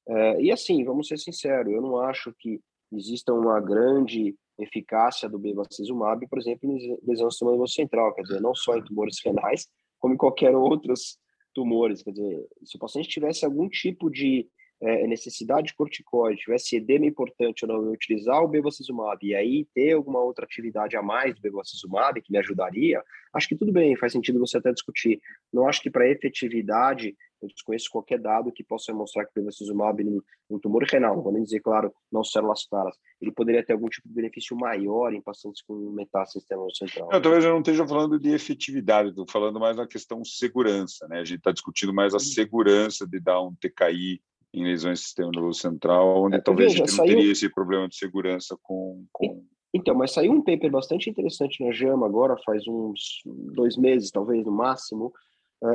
É, 0.09 0.40
e 0.40 0.52
assim, 0.52 0.84
vamos 0.84 1.09
ser 1.09 1.18
sinceros, 1.18 1.72
eu 1.72 1.82
não 1.82 1.98
acho 1.98 2.32
que 2.38 2.61
exista 2.92 3.32
uma 3.32 3.61
grande 3.61 4.36
eficácia 4.59 5.28
do 5.28 5.38
bevacizumab, 5.38 6.26
por 6.28 6.38
exemplo, 6.38 6.70
em 6.70 6.98
lesão 7.07 7.26
do 7.26 7.30
sistema 7.30 7.50
nervoso 7.50 7.74
central, 7.74 8.14
quer 8.14 8.22
dizer, 8.22 8.40
não 8.40 8.54
só 8.54 8.76
em 8.76 8.84
tumores 8.84 9.18
renais, 9.24 9.68
como 9.98 10.14
em 10.14 10.16
qualquer 10.16 10.54
outros 10.54 11.18
tumores, 11.54 12.02
quer 12.02 12.12
dizer, 12.12 12.46
se 12.64 12.76
o 12.76 12.78
paciente 12.78 13.09
tivesse 13.09 13.44
algum 13.44 13.68
tipo 13.68 14.11
de 14.11 14.48
é, 14.80 15.07
necessidade 15.07 15.68
de 15.68 15.74
corticoide, 15.74 16.42
tivesse 16.42 16.76
edema 16.76 17.07
importante 17.07 17.64
ou 17.64 17.72
não, 17.72 17.84
eu 17.84 17.92
utilizar 17.92 18.42
o 18.42 18.48
bevacizumab 18.48 19.18
e 19.26 19.34
aí 19.34 19.66
ter 19.74 19.92
alguma 19.92 20.20
outra 20.20 20.44
atividade 20.44 20.96
a 20.96 21.02
mais 21.02 21.34
do 21.34 21.40
bevacizumab 21.40 22.20
que 22.20 22.30
me 22.30 22.38
ajudaria, 22.38 23.02
acho 23.32 23.48
que 23.48 23.57
tudo 23.57 23.72
bem, 23.72 23.96
faz 23.96 24.12
sentido 24.12 24.38
você 24.38 24.59
até 24.59 24.72
discutir. 24.72 25.20
Não 25.52 25.66
acho 25.66 25.80
que 25.80 25.90
para 25.90 26.09
efetividade 26.09 27.16
eu 27.43 27.49
desconheço 27.49 27.91
qualquer 27.91 28.18
dado 28.18 28.53
que 28.53 28.64
possa 28.64 28.93
mostrar 28.93 29.24
que 29.24 29.30
o 29.30 29.34
bevacizumab 29.43 30.03
em 30.03 30.20
um 30.49 30.59
tumor 30.59 30.84
renal, 30.84 31.22
vou 31.22 31.32
nem 31.32 31.43
dizer, 31.43 31.61
claro, 31.61 31.93
não 32.11 32.24
células 32.24 32.66
claras, 32.66 32.97
ele 33.20 33.32
poderia 33.32 33.64
ter 33.64 33.72
algum 33.72 33.89
tipo 33.89 34.09
de 34.09 34.14
benefício 34.14 34.57
maior 34.57 35.12
em 35.12 35.20
pacientes 35.20 35.62
com 35.62 35.74
metástase 35.91 36.47
central. 36.74 37.09
Não, 37.12 37.20
talvez 37.20 37.45
eu 37.45 37.53
não 37.53 37.59
esteja 37.59 37.87
falando 37.87 38.18
de 38.18 38.30
efetividade, 38.30 39.11
estou 39.11 39.26
falando 39.28 39.61
mais 39.61 39.76
na 39.76 39.87
questão 39.87 40.24
segurança, 40.24 41.07
né? 41.09 41.20
A 41.20 41.24
gente 41.24 41.39
está 41.39 41.53
discutindo 41.53 41.93
mais 41.93 42.14
a 42.14 42.18
segurança 42.18 43.07
de 43.07 43.20
dar 43.20 43.41
um 43.43 43.55
TKI 43.55 44.20
em 44.55 44.64
lesões 44.64 45.01
do 45.01 45.05
sistema 45.05 45.30
nervoso 45.30 45.61
central, 45.61 46.24
onde 46.24 46.37
é, 46.37 46.41
talvez 46.41 46.72
veja, 46.72 46.84
a 46.84 46.87
gente 46.87 46.97
não 46.97 47.05
saiu... 47.05 47.16
teria 47.16 47.32
esse 47.32 47.49
problema 47.53 47.89
de 47.89 47.97
segurança 47.97 48.57
com, 48.62 49.05
com... 49.12 49.45
Então, 49.74 49.95
mas 49.95 50.12
saiu 50.12 50.32
um 50.32 50.43
paper 50.43 50.70
bastante 50.70 51.11
interessante 51.11 51.62
na 51.62 51.70
JAMA 51.72 52.07
agora, 52.07 52.37
faz 52.45 52.66
uns 52.66 53.20
dois 53.24 53.76
meses, 53.76 54.11
talvez, 54.11 54.45
no 54.47 54.53
máximo, 54.53 55.12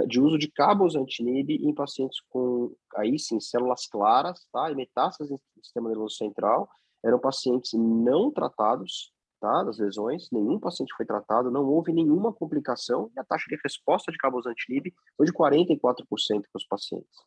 de 0.08 0.22
uso 0.22 0.38
de 0.38 0.50
cabos 0.52 0.96
anti-NIB 0.96 1.56
em 1.56 1.74
pacientes 1.74 2.20
com, 2.30 2.74
aí 2.96 3.18
sim, 3.18 3.40
células 3.40 3.88
claras, 3.88 4.46
tá? 4.52 4.72
E 4.72 4.76
metástases 4.76 5.32
no 5.32 5.64
sistema 5.64 5.90
nervoso 5.90 6.16
central. 6.16 6.70
Eram 7.04 7.20
pacientes 7.20 7.74
não 7.74 8.32
tratados, 8.32 9.12
tá? 9.40 9.64
Das 9.64 9.80
lesões, 9.80 10.30
nenhum 10.32 10.60
paciente 10.60 10.94
foi 10.96 11.06
tratado, 11.06 11.50
não 11.50 11.66
houve 11.66 11.92
nenhuma 11.92 12.32
complicação 12.32 13.10
e 13.16 13.20
a 13.20 13.24
taxa 13.24 13.46
de 13.50 13.60
resposta 13.64 14.12
de 14.12 14.18
cabos 14.18 14.46
anti-NIB 14.46 14.94
foi 15.18 15.26
de 15.26 15.34
44% 15.34 15.96
para 16.06 16.42
os 16.56 16.68
pacientes. 16.68 17.18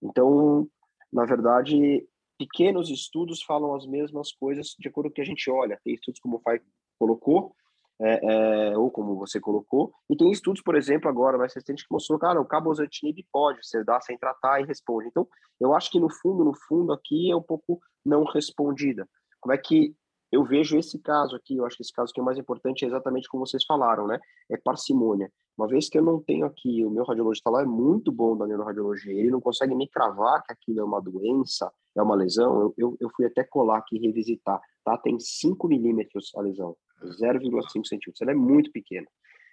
Então, 0.00 0.68
na 1.12 1.24
verdade, 1.24 2.06
pequenos 2.38 2.88
estudos 2.90 3.42
falam 3.42 3.74
as 3.74 3.86
mesmas 3.86 4.32
coisas 4.32 4.74
de 4.78 4.88
acordo 4.88 5.08
com 5.08 5.12
o 5.12 5.14
que 5.14 5.22
a 5.22 5.24
gente 5.24 5.50
olha. 5.50 5.80
Tem 5.82 5.94
estudos 5.94 6.20
como 6.20 6.36
o 6.36 6.40
Fai 6.40 6.60
colocou, 6.98 7.54
é, 8.00 8.70
é, 8.70 8.78
ou 8.78 8.90
como 8.90 9.16
você 9.16 9.40
colocou, 9.40 9.92
e 10.10 10.16
tem 10.16 10.30
estudos, 10.30 10.62
por 10.62 10.76
exemplo, 10.76 11.08
agora 11.08 11.38
mais 11.38 11.54
recente 11.54 11.86
que 11.86 11.92
mostrou, 11.92 12.18
cara, 12.18 12.40
o 12.40 12.44
cabozantinib 12.44 13.24
pode, 13.32 13.66
você 13.66 13.82
dá 13.84 14.00
sem 14.00 14.18
tratar 14.18 14.60
e 14.60 14.66
responde. 14.66 15.08
Então, 15.08 15.26
eu 15.60 15.74
acho 15.74 15.90
que 15.90 16.00
no 16.00 16.10
fundo, 16.10 16.44
no 16.44 16.54
fundo, 16.68 16.92
aqui 16.92 17.30
é 17.30 17.36
um 17.36 17.42
pouco 17.42 17.80
não 18.04 18.24
respondida. 18.24 19.08
Como 19.40 19.54
é 19.54 19.58
que 19.58 19.94
eu 20.30 20.44
vejo 20.44 20.76
esse 20.78 20.98
caso 20.98 21.36
aqui, 21.36 21.56
eu 21.56 21.64
acho 21.64 21.76
que 21.76 21.82
esse 21.82 21.92
caso 21.92 22.12
que 22.12 22.20
é 22.20 22.24
mais 22.24 22.38
importante 22.38 22.84
é 22.84 22.88
exatamente 22.88 23.28
como 23.28 23.46
vocês 23.46 23.64
falaram, 23.64 24.06
né? 24.06 24.18
É 24.50 24.56
parcimônia. 24.56 25.30
Uma 25.56 25.66
vez 25.66 25.88
que 25.88 25.96
eu 25.96 26.02
não 26.02 26.20
tenho 26.20 26.44
aqui, 26.44 26.84
o 26.84 26.90
meu 26.90 27.04
radiologista 27.04 27.48
lá 27.48 27.62
é 27.62 27.64
muito 27.64 28.12
bom 28.12 28.36
da 28.36 28.46
neuroradiologia, 28.46 29.12
ele 29.12 29.30
não 29.30 29.40
consegue 29.40 29.74
me 29.74 29.88
cravar 29.88 30.42
que 30.44 30.52
aquilo 30.52 30.80
é 30.80 30.84
uma 30.84 31.00
doença, 31.00 31.72
é 31.96 32.02
uma 32.02 32.14
lesão, 32.14 32.60
eu, 32.60 32.74
eu, 32.76 32.96
eu 33.00 33.10
fui 33.16 33.24
até 33.24 33.42
colar 33.42 33.78
aqui 33.78 33.96
e 33.96 34.06
revisitar, 34.06 34.60
tá? 34.84 34.98
Tem 34.98 35.18
5 35.18 35.66
milímetros 35.66 36.30
a 36.36 36.42
lesão, 36.42 36.76
0,5 37.02 37.86
centímetros, 37.86 38.20
ela 38.20 38.32
é 38.32 38.34
muito 38.34 38.70
pequena. 38.70 39.06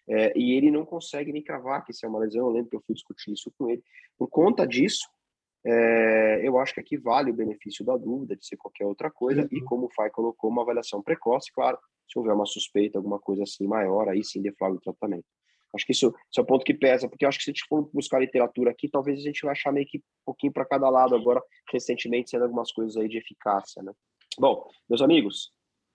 É, 0.05 0.37
e 0.37 0.57
ele 0.57 0.69
não 0.69 0.85
consegue 0.85 1.31
me 1.31 1.41
cravar 1.41 1.85
que 1.85 1.91
isso 1.91 2.05
é 2.05 2.09
uma 2.09 2.19
lesão, 2.19 2.47
eu 2.47 2.51
lembro 2.51 2.69
que 2.69 2.75
eu 2.75 2.83
fui 2.85 2.93
discutir 2.93 3.31
isso 3.31 3.49
com 3.57 3.69
ele. 3.69 3.81
Por 4.17 4.27
conta 4.27 4.67
disso, 4.67 5.07
é, 5.65 6.41
eu 6.47 6.57
acho 6.57 6.73
que 6.73 6.79
aqui 6.79 6.97
vale 6.97 7.31
o 7.31 7.33
benefício 7.33 7.85
da 7.85 7.95
dúvida 7.95 8.35
de 8.35 8.45
ser 8.45 8.57
qualquer 8.57 8.85
outra 8.85 9.09
coisa, 9.09 9.41
uhum. 9.41 9.47
e 9.51 9.61
como 9.61 9.85
o 9.85 9.89
FAI 9.89 10.09
colocou, 10.09 10.49
uma 10.49 10.61
avaliação 10.61 11.01
precoce, 11.01 11.51
claro, 11.53 11.77
se 12.07 12.19
houver 12.19 12.33
uma 12.33 12.45
suspeita, 12.45 12.99
alguma 12.99 13.19
coisa 13.19 13.43
assim 13.43 13.65
maior, 13.67 14.09
aí 14.09 14.23
sim 14.23 14.41
deflagra 14.41 14.77
o 14.77 14.81
tratamento. 14.81 15.25
Acho 15.73 15.85
que 15.85 15.91
isso, 15.91 16.13
isso 16.29 16.39
é 16.39 16.43
o 16.43 16.45
ponto 16.45 16.63
que 16.63 16.73
pesa, 16.73 17.09
porque 17.09 17.25
eu 17.25 17.29
acho 17.29 17.39
que 17.39 17.45
se 17.45 17.49
a 17.49 17.53
gente 17.53 17.65
for 17.67 17.89
buscar 17.91 18.19
literatura 18.19 18.69
aqui, 18.69 18.87
talvez 18.87 19.19
a 19.19 19.23
gente 19.23 19.41
vai 19.41 19.53
achar 19.53 19.71
meio 19.71 19.87
que 19.87 19.97
um 19.97 20.25
pouquinho 20.25 20.53
para 20.53 20.65
cada 20.65 20.87
lado 20.89 21.15
agora, 21.15 21.41
recentemente, 21.71 22.29
sendo 22.29 22.43
algumas 22.43 22.71
coisas 22.71 22.95
aí 22.95 23.07
de 23.07 23.17
eficácia, 23.17 23.81
né? 23.81 23.91
Bom, 24.37 24.67
meus 24.87 25.01
amigos, 25.01 25.51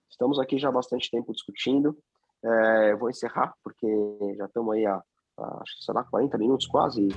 estamos 0.09 0.37
aqui 0.39 0.57
já 0.57 0.67
há 0.67 0.71
bastante 0.71 1.09
tempo 1.09 1.31
discutindo. 1.31 1.97
É, 2.43 2.91
eu 2.91 2.97
vou 2.97 3.09
encerrar, 3.09 3.53
porque 3.63 3.87
já 4.37 4.45
estamos 4.45 4.75
aí 4.75 4.85
há, 4.85 4.95
há, 4.95 5.03
acho 5.61 5.77
que 5.77 5.85
sei 5.85 5.93
lá, 5.93 6.03
40 6.03 6.37
minutos 6.37 6.67
quase. 6.67 7.07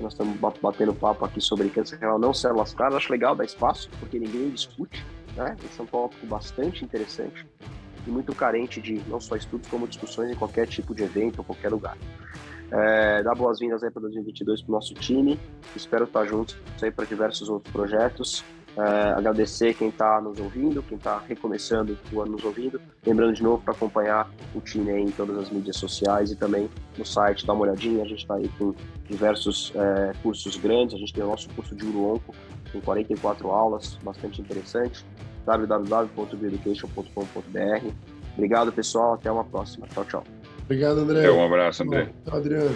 Nós 0.00 0.12
estamos 0.12 0.36
batendo 0.60 0.94
papo 0.94 1.24
aqui 1.24 1.40
sobre 1.40 1.68
câncer 1.70 1.98
renal 1.98 2.18
não 2.18 2.34
células 2.34 2.74
claras. 2.74 2.96
Acho 2.96 3.12
legal 3.12 3.34
dar 3.34 3.44
espaço, 3.44 3.90
porque 4.00 4.18
ninguém 4.18 4.50
discute, 4.50 5.04
né? 5.36 5.56
Esse 5.64 5.80
é 5.80 5.82
um 5.82 5.86
tópico 5.86 6.26
bastante 6.26 6.84
interessante 6.84 7.46
e 8.06 8.10
muito 8.10 8.34
carente 8.34 8.80
de 8.80 9.00
não 9.08 9.20
só 9.20 9.36
estudos, 9.36 9.68
como 9.68 9.86
discussões 9.86 10.30
em 10.30 10.34
qualquer 10.34 10.66
tipo 10.66 10.94
de 10.94 11.04
evento 11.04 11.38
ou 11.38 11.44
qualquer 11.44 11.70
lugar. 11.70 11.96
É, 12.70 13.22
dar 13.22 13.34
boas-vindas 13.34 13.82
aí 13.82 13.90
para 13.90 14.02
2022 14.02 14.62
para 14.62 14.70
o 14.70 14.72
nosso 14.72 14.94
time. 14.94 15.38
Espero 15.76 16.04
estar 16.04 16.26
juntos 16.26 16.56
para 16.96 17.04
diversos 17.04 17.48
outros 17.48 17.70
projetos. 17.72 18.44
É, 18.76 19.12
agradecer 19.12 19.74
quem 19.74 19.88
está 19.88 20.20
nos 20.20 20.40
ouvindo, 20.40 20.82
quem 20.82 20.96
está 20.96 21.22
recomeçando 21.28 21.96
o 22.12 22.20
ano 22.20 22.32
nos 22.32 22.44
ouvindo. 22.44 22.80
Lembrando 23.06 23.34
de 23.34 23.42
novo 23.42 23.62
para 23.62 23.74
acompanhar 23.74 24.30
o 24.54 24.60
time 24.60 24.90
aí 24.90 25.02
em 25.02 25.10
todas 25.10 25.36
as 25.36 25.50
mídias 25.50 25.76
sociais 25.76 26.30
e 26.30 26.36
também 26.36 26.70
no 26.96 27.04
site, 27.04 27.46
dá 27.46 27.52
uma 27.52 27.64
olhadinha. 27.64 28.02
A 28.02 28.06
gente 28.06 28.22
está 28.22 28.36
aí 28.36 28.48
com 28.58 28.74
diversos 29.06 29.72
é, 29.74 30.12
cursos 30.22 30.56
grandes. 30.56 30.94
A 30.94 30.98
gente 30.98 31.12
tem 31.12 31.22
o 31.22 31.26
nosso 31.26 31.50
curso 31.50 31.74
de 31.74 31.84
Uruonco 31.84 32.34
com 32.72 32.80
44 32.80 33.50
aulas, 33.50 33.98
bastante 34.02 34.40
interessante 34.40 35.04
www.bioeducation.com.br. 35.44 37.92
Obrigado, 38.34 38.72
pessoal. 38.72 39.12
Até 39.14 39.30
uma 39.30 39.44
próxima. 39.44 39.86
Tchau, 39.88 40.04
tchau. 40.04 40.24
Obrigado, 40.64 41.00
André. 41.00 41.30
Um 41.30 41.44
abraço, 41.44 41.82
André. 41.82 42.08
Tchau, 42.24 42.38
Adriano. 42.38 42.70